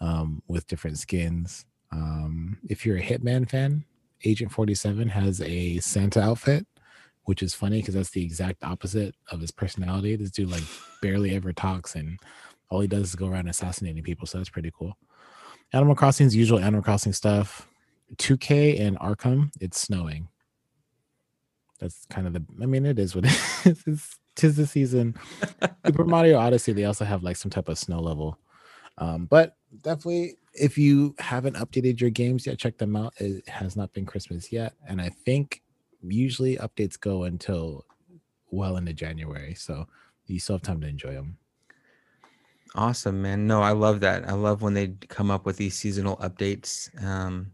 um, 0.00 0.42
with 0.48 0.66
different 0.66 0.98
skins. 0.98 1.66
Um, 1.92 2.58
if 2.68 2.84
you're 2.84 2.96
a 2.96 3.02
Hitman 3.02 3.48
fan, 3.48 3.84
Agent 4.24 4.52
47 4.52 5.08
has 5.08 5.40
a 5.42 5.78
Santa 5.78 6.20
outfit, 6.20 6.66
which 7.24 7.42
is 7.42 7.54
funny 7.54 7.80
because 7.80 7.94
that's 7.94 8.10
the 8.10 8.22
exact 8.22 8.62
opposite 8.64 9.14
of 9.30 9.40
his 9.40 9.50
personality. 9.50 10.16
This 10.16 10.30
dude 10.30 10.50
like 10.50 10.62
barely 11.02 11.34
ever 11.34 11.52
talks 11.52 11.94
and 11.94 12.18
all 12.70 12.80
he 12.80 12.88
does 12.88 13.08
is 13.08 13.14
go 13.14 13.28
around 13.28 13.48
assassinating 13.48 14.02
people. 14.02 14.26
So 14.26 14.38
that's 14.38 14.50
pretty 14.50 14.72
cool. 14.76 14.96
Animal 15.72 15.94
Crossing's 15.94 16.36
usual 16.36 16.58
Animal 16.58 16.82
Crossing 16.82 17.12
stuff. 17.12 17.68
2K 18.16 18.80
and 18.80 18.98
Arkham, 18.98 19.50
it's 19.60 19.80
snowing. 19.80 20.28
That's 21.80 22.06
kind 22.06 22.26
of 22.26 22.32
the 22.32 22.44
I 22.62 22.66
mean, 22.66 22.86
it 22.86 22.98
is 22.98 23.14
what 23.14 23.24
it 23.64 23.66
is. 23.66 23.82
It's 23.86 24.18
tis 24.36 24.56
the 24.56 24.66
season. 24.66 25.16
Super 25.86 26.04
Mario 26.04 26.38
Odyssey, 26.38 26.72
they 26.72 26.84
also 26.84 27.04
have 27.04 27.22
like 27.22 27.36
some 27.36 27.50
type 27.50 27.68
of 27.68 27.78
snow 27.78 28.00
level. 28.00 28.38
Um, 28.98 29.26
but 29.26 29.56
definitely 29.82 30.36
if 30.52 30.78
you 30.78 31.14
haven't 31.18 31.56
updated 31.56 32.00
your 32.00 32.10
games 32.10 32.46
yet, 32.46 32.58
check 32.58 32.78
them 32.78 32.96
out. 32.96 33.14
It 33.18 33.48
has 33.48 33.76
not 33.76 33.92
been 33.92 34.06
Christmas 34.06 34.52
yet. 34.52 34.74
And 34.88 35.00
I 35.00 35.08
think 35.08 35.62
usually 36.02 36.56
updates 36.56 36.98
go 36.98 37.24
until 37.24 37.84
well 38.50 38.76
into 38.76 38.92
January. 38.92 39.54
So 39.54 39.86
you 40.26 40.38
still 40.38 40.56
have 40.56 40.62
time 40.62 40.80
to 40.80 40.86
enjoy 40.86 41.14
them. 41.14 41.38
Awesome, 42.76 43.22
man. 43.22 43.46
No, 43.46 43.62
I 43.62 43.70
love 43.70 44.00
that. 44.00 44.28
I 44.28 44.32
love 44.32 44.62
when 44.62 44.74
they 44.74 44.88
come 45.08 45.30
up 45.30 45.46
with 45.46 45.56
these 45.56 45.76
seasonal 45.76 46.16
updates. 46.16 46.90
Um, 47.04 47.52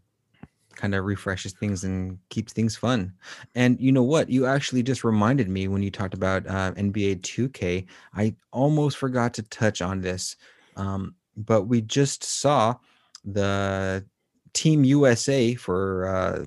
kind 0.80 0.94
of 0.94 1.04
refreshes 1.04 1.52
things 1.52 1.84
and 1.84 2.18
keeps 2.30 2.54
things 2.54 2.74
fun. 2.74 3.12
And 3.54 3.78
you 3.78 3.92
know 3.92 4.02
what? 4.02 4.30
You 4.30 4.46
actually 4.46 4.82
just 4.82 5.04
reminded 5.04 5.48
me 5.48 5.68
when 5.68 5.82
you 5.82 5.90
talked 5.90 6.14
about 6.14 6.46
uh, 6.46 6.72
NBA 6.72 7.20
2K. 7.20 7.86
I 8.14 8.34
almost 8.50 8.96
forgot 8.96 9.34
to 9.34 9.42
touch 9.42 9.82
on 9.82 10.00
this, 10.00 10.36
um, 10.76 11.14
but 11.46 11.62
we 11.62 11.80
just 11.80 12.24
saw 12.24 12.76
the 13.24 14.04
Team 14.52 14.84
USA 14.84 15.54
for 15.54 16.06
uh, 16.08 16.44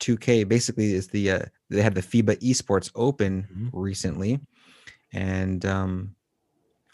2K. 0.00 0.46
Basically, 0.48 0.92
is 0.92 1.08
the 1.08 1.30
uh, 1.32 1.42
they 1.70 1.82
had 1.82 1.94
the 1.94 2.02
FIBA 2.02 2.36
Esports 2.40 2.90
Open 2.94 3.46
Mhm. 3.52 3.70
recently, 3.72 4.40
and 5.12 5.64
um, 5.66 6.14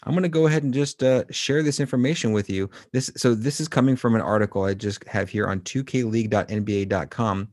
I'm 0.03 0.13
going 0.13 0.23
to 0.23 0.29
go 0.29 0.47
ahead 0.47 0.63
and 0.63 0.73
just 0.73 1.03
uh, 1.03 1.23
share 1.31 1.63
this 1.63 1.79
information 1.79 2.31
with 2.31 2.49
you. 2.49 2.69
This 2.93 3.11
so 3.17 3.33
this 3.35 3.59
is 3.59 3.67
coming 3.67 3.95
from 3.95 4.15
an 4.15 4.21
article 4.21 4.63
I 4.63 4.73
just 4.73 5.03
have 5.07 5.29
here 5.29 5.47
on 5.47 5.61
2kleague.nba.com, 5.61 7.49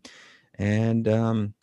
and 0.59 1.09
um, 1.09 1.55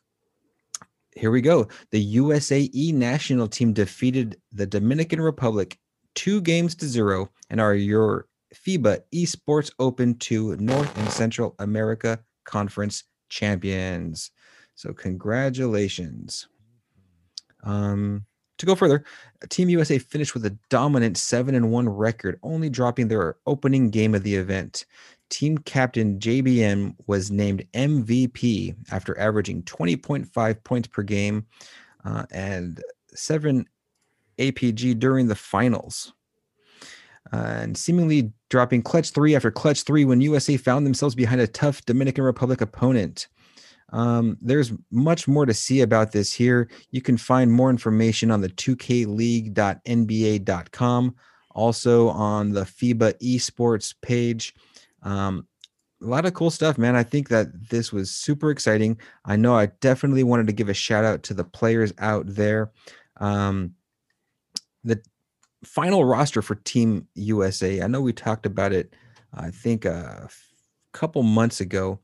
here 1.15 1.31
we 1.31 1.41
go. 1.41 1.67
The 1.91 2.15
USAE 2.17 2.93
national 2.93 3.47
team 3.47 3.73
defeated 3.73 4.37
the 4.51 4.65
Dominican 4.65 5.21
Republic 5.21 5.77
two 6.16 6.41
games 6.41 6.76
to 6.76 6.88
zero 6.88 7.30
and 7.49 7.60
are 7.60 7.76
your 7.76 8.28
FIBA 8.53 9.01
Esports 9.14 9.72
Open 9.80 10.16
to 10.20 10.55
North 10.57 10.97
and 10.97 11.10
Central 11.10 11.55
America 11.60 12.20
Conference 12.45 13.03
champions. 13.30 14.32
So 14.76 14.93
congratulations. 14.93 16.47
Um, 17.64 18.26
to 18.57 18.66
go 18.66 18.76
further, 18.76 19.05
Team 19.49 19.70
USA 19.70 19.97
finished 19.97 20.34
with 20.34 20.45
a 20.45 20.57
dominant 20.70 21.18
7 21.18 21.55
and 21.55 21.72
1 21.72 21.89
record, 21.89 22.39
only 22.43 22.70
dropping 22.70 23.07
their 23.07 23.38
opening 23.45 23.89
game 23.89 24.14
of 24.14 24.24
the 24.24 24.36
event. 24.36 24.86
Team 25.30 25.57
captain 25.60 26.20
JBM 26.20 26.95
was 27.07 27.32
named 27.32 27.66
MVP 27.74 28.76
after 28.91 29.18
averaging 29.18 29.64
20.5 29.64 30.64
points 30.64 30.88
per 30.88 31.03
game 31.03 31.45
uh, 32.03 32.26
and 32.32 32.84
7 33.14 33.66
APG 34.39 34.99
during 34.99 35.27
the 35.27 35.35
finals. 35.35 36.13
Uh, 37.31 37.59
and 37.61 37.77
seemingly 37.77 38.31
dropping 38.49 38.81
clutch 38.81 39.11
three 39.11 39.35
after 39.35 39.51
clutch 39.51 39.83
three 39.83 40.05
when 40.05 40.21
USA 40.21 40.57
found 40.57 40.85
themselves 40.85 41.13
behind 41.13 41.41
a 41.41 41.47
tough 41.47 41.85
Dominican 41.85 42.23
Republic 42.23 42.61
opponent. 42.61 43.27
Um, 43.91 44.37
there's 44.41 44.71
much 44.91 45.27
more 45.27 45.45
to 45.45 45.53
see 45.53 45.81
about 45.81 46.11
this 46.11 46.33
here. 46.33 46.69
You 46.91 47.01
can 47.01 47.17
find 47.17 47.51
more 47.51 47.69
information 47.69 48.31
on 48.31 48.41
the 48.41 48.49
2kleague.nba.com, 48.49 51.15
also 51.51 52.09
on 52.09 52.51
the 52.51 52.61
FIBA 52.61 53.13
esports 53.21 53.93
page. 54.01 54.55
Um, 55.03 55.47
a 56.01 56.05
lot 56.05 56.25
of 56.25 56.33
cool 56.33 56.49
stuff, 56.49 56.77
man. 56.77 56.95
I 56.95 57.03
think 57.03 57.27
that 57.29 57.69
this 57.69 57.91
was 57.91 58.11
super 58.11 58.51
exciting. 58.51 58.99
I 59.25 59.35
know 59.35 59.55
I 59.55 59.65
definitely 59.81 60.23
wanted 60.23 60.47
to 60.47 60.53
give 60.53 60.69
a 60.69 60.73
shout 60.73 61.03
out 61.03 61.23
to 61.23 61.33
the 61.33 61.43
players 61.43 61.91
out 61.99 62.25
there. 62.27 62.71
Um, 63.17 63.75
the 64.84 65.01
final 65.63 66.05
roster 66.05 66.41
for 66.41 66.55
Team 66.55 67.07
USA. 67.15 67.82
I 67.82 67.88
know 67.88 68.01
we 68.01 68.13
talked 68.13 68.45
about 68.45 68.73
it, 68.73 68.93
I 69.34 69.51
think 69.51 69.86
a 69.86 70.30
couple 70.93 71.23
months 71.23 71.59
ago, 71.59 71.99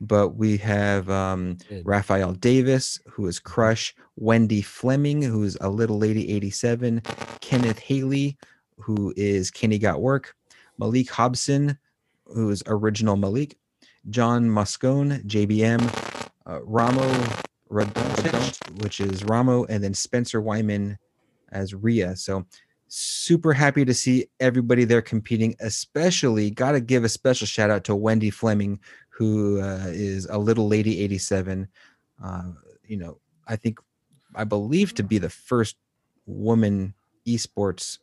but 0.00 0.30
we 0.36 0.56
have 0.58 1.08
um, 1.08 1.58
Raphael 1.84 2.32
Davis, 2.32 3.00
who 3.08 3.26
is 3.26 3.38
Crush, 3.38 3.94
Wendy 4.16 4.62
Fleming, 4.62 5.22
who's 5.22 5.56
a 5.60 5.70
little 5.70 5.98
lady 5.98 6.30
87, 6.34 7.02
Kenneth 7.40 7.78
Haley, 7.78 8.36
who 8.78 9.14
is 9.16 9.50
Kenny 9.50 9.78
Got 9.78 10.00
Work, 10.02 10.34
Malik 10.78 11.10
Hobson, 11.10 11.78
who 12.26 12.50
is 12.50 12.62
original 12.66 13.16
Malik, 13.16 13.56
John 14.10 14.48
Moscone, 14.48 15.24
JBM, 15.26 15.80
uh, 16.46 16.62
Ramo 16.62 17.08
Radonch, 17.70 18.82
which 18.82 19.00
is 19.00 19.24
Ramo, 19.24 19.64
and 19.64 19.82
then 19.82 19.94
Spencer 19.94 20.40
Wyman 20.40 20.98
as 21.52 21.74
Ria. 21.74 22.16
So 22.16 22.46
super 22.88 23.52
happy 23.52 23.84
to 23.84 23.92
see 23.92 24.26
everybody 24.38 24.84
there 24.84 25.02
competing 25.02 25.54
especially 25.60 26.50
got 26.50 26.72
to 26.72 26.80
give 26.80 27.04
a 27.04 27.08
special 27.08 27.46
shout 27.46 27.70
out 27.70 27.82
to 27.82 27.96
wendy 27.96 28.30
fleming 28.30 28.78
who 29.08 29.60
uh, 29.60 29.86
is 29.88 30.26
a 30.26 30.38
little 30.38 30.68
lady 30.68 31.02
87 31.02 31.66
uh, 32.24 32.42
you 32.86 32.96
know 32.96 33.18
i 33.48 33.56
think 33.56 33.78
i 34.36 34.44
believe 34.44 34.94
to 34.94 35.02
be 35.02 35.18
the 35.18 35.28
first 35.30 35.76
woman 36.26 36.94
esports 37.26 37.98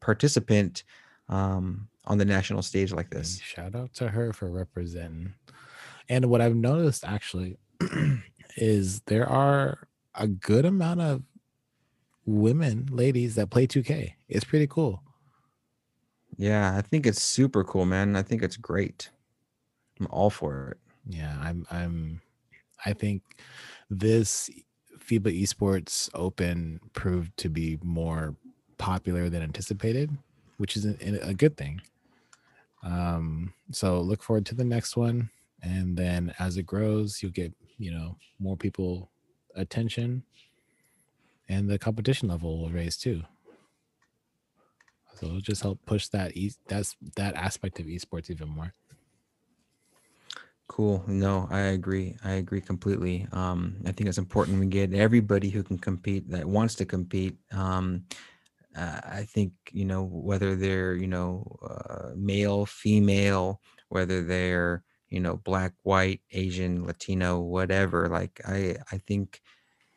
participant 0.00 0.84
um, 1.28 1.88
on 2.04 2.18
the 2.18 2.24
national 2.24 2.62
stage 2.62 2.92
like 2.92 3.10
this 3.10 3.38
shout 3.38 3.74
out 3.74 3.94
to 3.94 4.08
her 4.08 4.34
for 4.34 4.50
representing 4.50 5.32
and 6.10 6.26
what 6.26 6.42
i've 6.42 6.56
noticed 6.56 7.04
actually 7.06 7.56
is 8.56 9.00
there 9.06 9.26
are 9.26 9.88
a 10.14 10.26
good 10.26 10.66
amount 10.66 11.00
of 11.00 11.22
women, 12.30 12.88
ladies 12.90 13.34
that 13.34 13.50
play 13.50 13.66
2K. 13.66 14.14
It's 14.28 14.44
pretty 14.44 14.66
cool. 14.66 15.02
Yeah, 16.36 16.76
I 16.76 16.80
think 16.80 17.06
it's 17.06 17.22
super 17.22 17.64
cool, 17.64 17.84
man. 17.84 18.16
I 18.16 18.22
think 18.22 18.42
it's 18.42 18.56
great. 18.56 19.10
I'm 19.98 20.06
all 20.10 20.30
for 20.30 20.70
it. 20.70 20.78
Yeah, 21.06 21.36
I'm 21.42 21.66
I'm 21.70 22.22
I 22.86 22.92
think 22.92 23.22
this 23.90 24.48
FIBA 24.98 25.42
Esports 25.42 26.08
Open 26.14 26.80
proved 26.92 27.36
to 27.38 27.48
be 27.48 27.78
more 27.82 28.36
popular 28.78 29.28
than 29.28 29.42
anticipated, 29.42 30.16
which 30.56 30.76
is 30.76 30.86
a, 30.86 31.28
a 31.28 31.34
good 31.34 31.56
thing. 31.56 31.82
Um, 32.82 33.52
so 33.72 34.00
look 34.00 34.22
forward 34.22 34.46
to 34.46 34.54
the 34.54 34.64
next 34.64 34.96
one, 34.96 35.28
and 35.62 35.96
then 35.96 36.32
as 36.38 36.56
it 36.56 36.62
grows, 36.62 37.22
you'll 37.22 37.32
get 37.32 37.52
you 37.76 37.90
know 37.90 38.16
more 38.38 38.56
people 38.56 39.10
attention 39.56 40.22
and 41.50 41.68
the 41.68 41.78
competition 41.78 42.28
level 42.28 42.60
will 42.60 42.70
raise 42.70 42.96
too. 42.96 43.24
So 45.16 45.26
it'll 45.26 45.40
just 45.40 45.62
help 45.62 45.84
push 45.84 46.08
that 46.08 46.36
e- 46.36 46.54
that's 46.68 46.96
that 47.16 47.34
aspect 47.34 47.80
of 47.80 47.86
esports 47.86 48.30
even 48.30 48.48
more. 48.48 48.72
Cool. 50.68 51.02
No, 51.08 51.48
I 51.50 51.60
agree. 51.74 52.16
I 52.24 52.34
agree 52.34 52.60
completely. 52.60 53.26
Um, 53.32 53.76
I 53.84 53.90
think 53.90 54.08
it's 54.08 54.18
important 54.18 54.60
we 54.60 54.66
get 54.66 54.94
everybody 54.94 55.50
who 55.50 55.64
can 55.64 55.78
compete 55.78 56.30
that 56.30 56.46
wants 56.46 56.76
to 56.76 56.86
compete. 56.86 57.36
Um, 57.52 58.04
uh, 58.76 59.00
I 59.04 59.24
think 59.24 59.52
you 59.72 59.84
know 59.84 60.04
whether 60.04 60.54
they're 60.54 60.94
you 60.94 61.08
know 61.08 61.44
uh, 61.68 62.10
male, 62.14 62.66
female, 62.66 63.60
whether 63.88 64.22
they're 64.22 64.84
you 65.08 65.18
know 65.18 65.38
black, 65.38 65.72
white, 65.82 66.20
Asian, 66.30 66.86
Latino, 66.86 67.40
whatever. 67.40 68.08
Like 68.08 68.40
I, 68.46 68.76
I 68.92 68.98
think 68.98 69.42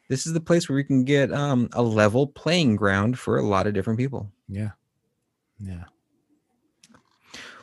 this 0.09 0.25
is 0.27 0.33
the 0.33 0.41
place 0.41 0.67
where 0.67 0.75
we 0.75 0.83
can 0.83 1.03
get 1.03 1.31
um, 1.31 1.69
a 1.73 1.81
level 1.81 2.27
playing 2.27 2.75
ground 2.75 3.17
for 3.17 3.37
a 3.37 3.43
lot 3.43 3.67
of 3.67 3.73
different 3.73 3.99
people. 3.99 4.31
Yeah. 4.47 4.71
Yeah. 5.59 5.85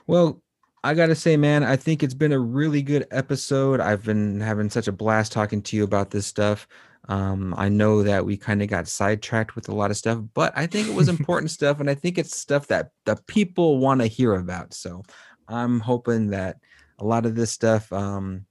Well, 0.07 0.43
I 0.83 0.95
got 0.95 1.07
to 1.07 1.15
say, 1.15 1.37
man, 1.37 1.63
I 1.63 1.77
think 1.77 2.03
it's 2.03 2.15
been 2.15 2.33
a 2.33 2.39
really 2.39 2.83
good 2.83 3.07
episode. 3.11 3.81
I've 3.81 4.05
been 4.05 4.41
having 4.41 4.71
such 4.71 4.89
a 4.89 4.93
blast 4.93 5.31
talking 5.31 5.61
to 5.63 5.77
you 5.77 5.85
about 5.85 6.11
this 6.11 6.27
stuff. 6.27 6.67
Um, 7.09 7.55
I 7.57 7.69
know 7.69 8.03
that 8.03 8.25
we 8.25 8.37
kind 8.37 8.63
of 8.63 8.69
got 8.69 8.89
sidetracked 8.89 9.57
with 9.57 9.69
a 9.69 9.75
lot 9.75 9.91
of 9.91 9.97
stuff, 9.97 10.21
but 10.33 10.53
I 10.57 10.67
think 10.67 10.89
it 10.89 10.95
was 10.95 11.09
important 11.11 11.51
stuff. 11.51 11.81
And 11.81 11.91
I 11.91 11.95
think 11.95 12.17
it's 12.17 12.37
stuff 12.37 12.67
that 12.69 12.91
the 13.05 13.17
people 13.27 13.79
want 13.79 14.01
to 14.01 14.07
hear 14.07 14.35
about. 14.35 14.73
So 14.73 15.03
I'm 15.49 15.81
hoping 15.81 16.31
that 16.31 16.57
a 16.99 17.05
lot 17.05 17.27
of 17.27 17.35
this 17.35 17.51
stuff 17.51 17.93
um, 17.93 18.47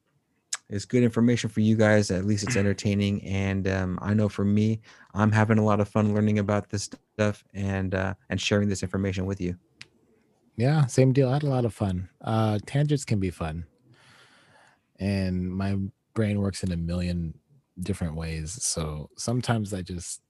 it's 0.70 0.86
good 0.86 1.04
information 1.04 1.50
for 1.50 1.62
you 1.62 1.76
guys. 1.76 2.12
At 2.12 2.26
least 2.26 2.44
it's 2.44 2.56
entertaining, 2.58 3.24
and 3.24 3.68
um, 3.68 4.00
I 4.02 4.14
know 4.14 4.30
for 4.30 4.46
me, 4.46 4.82
I'm 5.14 5.32
having 5.32 5.58
a 5.58 5.64
lot 5.64 5.80
of 5.80 5.90
fun 5.90 6.14
learning 6.14 6.40
about 6.40 6.70
this 6.70 6.90
stuff 7.16 7.44
and 7.54 7.96
uh, 7.96 8.14
and 8.30 8.40
sharing 8.40 8.70
this 8.70 8.84
information 8.84 9.26
with 9.26 9.42
you. 9.42 9.56
Yeah, 10.56 10.86
same 10.88 11.14
deal. 11.14 11.30
I 11.30 11.34
had 11.34 11.44
a 11.44 11.50
lot 11.50 11.66
of 11.66 11.74
fun. 11.74 12.10
Uh, 12.22 12.60
tangents 12.66 13.06
can 13.06 13.20
be 13.20 13.30
fun, 13.30 13.66
and 15.00 15.50
my 15.50 15.78
brain 16.14 16.40
works 16.40 16.64
in 16.64 16.72
a 16.72 16.78
million 16.78 17.34
different 17.80 18.16
ways. 18.16 18.62
So 18.64 19.10
sometimes 19.18 19.74
I 19.74 19.82
just 19.82 20.22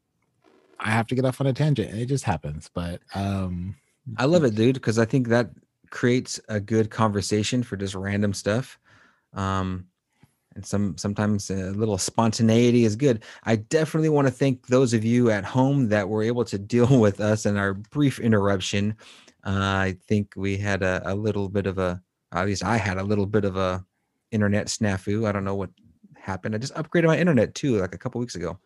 I 0.79 0.91
have 0.91 1.07
to 1.07 1.15
get 1.15 1.25
off 1.25 1.41
on 1.41 1.47
a 1.47 1.53
tangent, 1.53 1.91
and 1.91 1.99
it 1.99 2.05
just 2.05 2.23
happens. 2.23 2.69
But 2.73 3.01
um, 3.13 3.75
I 4.17 4.25
love 4.25 4.43
it, 4.43 4.55
dude, 4.55 4.75
because 4.75 4.97
I 4.97 5.05
think 5.05 5.27
that 5.27 5.49
creates 5.89 6.39
a 6.47 6.59
good 6.59 6.89
conversation 6.89 7.63
for 7.63 7.75
just 7.75 7.95
random 7.95 8.33
stuff. 8.33 8.79
Um, 9.33 9.87
and 10.56 10.66
some 10.66 10.97
sometimes 10.97 11.50
a 11.50 11.72
little 11.72 11.97
spontaneity 11.97 12.84
is 12.84 12.95
good. 12.95 13.24
I 13.43 13.58
definitely 13.58 14.10
want 14.10 14.28
to 14.28 14.34
thank 14.34 14.68
those 14.68 14.93
of 14.93 15.06
you 15.06 15.30
at 15.30 15.45
home 15.45 15.89
that 15.89 16.10
were 16.10 16.24
able 16.24 16.45
to 16.45 16.58
deal 16.58 16.88
with 17.00 17.20
us 17.20 17.45
and 17.45 17.58
our 17.58 17.74
brief 17.74 18.20
interruption. 18.20 18.95
Uh, 19.45 19.52
I 19.52 19.97
think 20.08 20.34
we 20.36 20.58
had 20.58 20.84
a, 20.84 21.02
a 21.06 21.16
little 21.16 21.47
bit 21.50 21.66
of 21.66 21.78
a, 21.78 22.02
at 22.34 22.45
least 22.45 22.64
I 22.64 22.78
had 22.78 22.97
a 22.97 23.04
little 23.04 23.26
bit 23.26 23.45
of 23.45 23.56
a 23.56 23.86
internet 24.32 24.68
snafu. 24.68 25.28
I 25.28 25.32
don't 25.32 25.45
know 25.45 25.56
what 25.56 25.70
happened. 26.16 26.56
I 26.56 26.58
just 26.58 26.76
upgraded 26.76 27.08
my 27.08 27.18
internet 27.18 27.56
too, 27.56 27.78
like 27.78 27.95
a 27.95 27.97
couple 27.97 28.20
weeks 28.20 28.36
ago. 28.36 28.60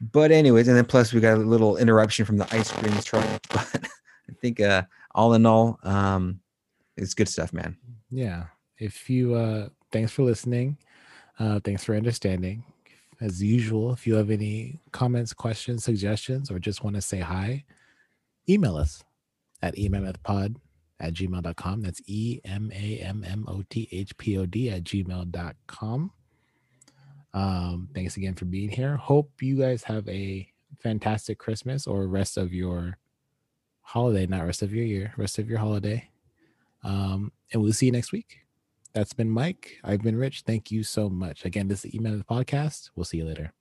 But 0.00 0.32
anyways, 0.32 0.68
and 0.68 0.76
then 0.76 0.86
plus 0.86 1.12
we 1.12 1.20
got 1.20 1.36
a 1.36 1.40
little 1.40 1.76
interruption 1.76 2.24
from 2.24 2.38
the 2.38 2.48
ice 2.54 2.70
cream 2.72 2.94
truck. 3.02 3.26
But 3.50 4.36
I 4.36 4.40
think 4.40 4.60
uh, 4.60 4.84
all 5.12 5.34
in 5.34 5.44
all, 5.44 5.80
um, 5.82 6.40
it's 6.96 7.14
good 7.14 7.28
stuff, 7.28 7.52
man. 7.52 7.76
Yeah. 8.10 8.44
If 8.78 9.10
you 9.10 9.34
uh, 9.34 9.68
thanks 9.90 10.12
for 10.12 10.22
listening. 10.22 10.78
Uh, 11.40 11.58
thanks 11.64 11.82
for 11.82 11.96
understanding. 11.96 12.62
As 13.20 13.42
usual, 13.42 13.92
if 13.92 14.06
you 14.06 14.14
have 14.14 14.30
any 14.30 14.78
comments, 14.92 15.32
questions, 15.32 15.84
suggestions, 15.84 16.50
or 16.50 16.58
just 16.58 16.84
want 16.84 16.96
to 16.96 17.02
say 17.02 17.20
hi, 17.20 17.64
email 18.48 18.76
us 18.76 19.02
at 19.62 19.74
emammothpod 19.76 20.56
at 21.00 21.14
gmail.com. 21.14 21.80
That's 21.80 22.02
E 22.06 22.40
M 22.44 22.70
A 22.74 22.98
M 22.98 23.24
M 23.26 23.46
O 23.48 23.62
T 23.70 23.88
H 23.90 24.16
P 24.18 24.36
O 24.36 24.44
D 24.46 24.70
at 24.70 24.84
gmail.com. 24.84 26.12
Um, 27.32 27.88
thanks 27.94 28.16
again 28.16 28.34
for 28.34 28.44
being 28.44 28.68
here. 28.68 28.96
Hope 28.96 29.30
you 29.40 29.58
guys 29.58 29.82
have 29.84 30.06
a 30.08 30.46
fantastic 30.78 31.38
Christmas 31.38 31.86
or 31.86 32.06
rest 32.06 32.36
of 32.36 32.52
your 32.52 32.98
holiday, 33.80 34.26
not 34.26 34.44
rest 34.44 34.62
of 34.62 34.74
your 34.74 34.84
year, 34.84 35.14
rest 35.16 35.38
of 35.38 35.48
your 35.48 35.58
holiday. 35.58 36.08
Um, 36.84 37.32
and 37.52 37.62
we'll 37.62 37.72
see 37.72 37.86
you 37.86 37.92
next 37.92 38.12
week. 38.12 38.40
That's 38.92 39.12
been 39.12 39.30
Mike. 39.30 39.78
I've 39.84 40.02
been 40.02 40.16
Rich. 40.16 40.42
Thank 40.42 40.70
you 40.70 40.82
so 40.82 41.08
much. 41.08 41.44
Again, 41.44 41.68
this 41.68 41.84
is 41.84 41.90
the 41.90 41.96
email 41.96 42.12
of 42.12 42.18
the 42.18 42.24
podcast. 42.24 42.90
We'll 42.96 43.04
see 43.04 43.18
you 43.18 43.24
later. 43.24 43.52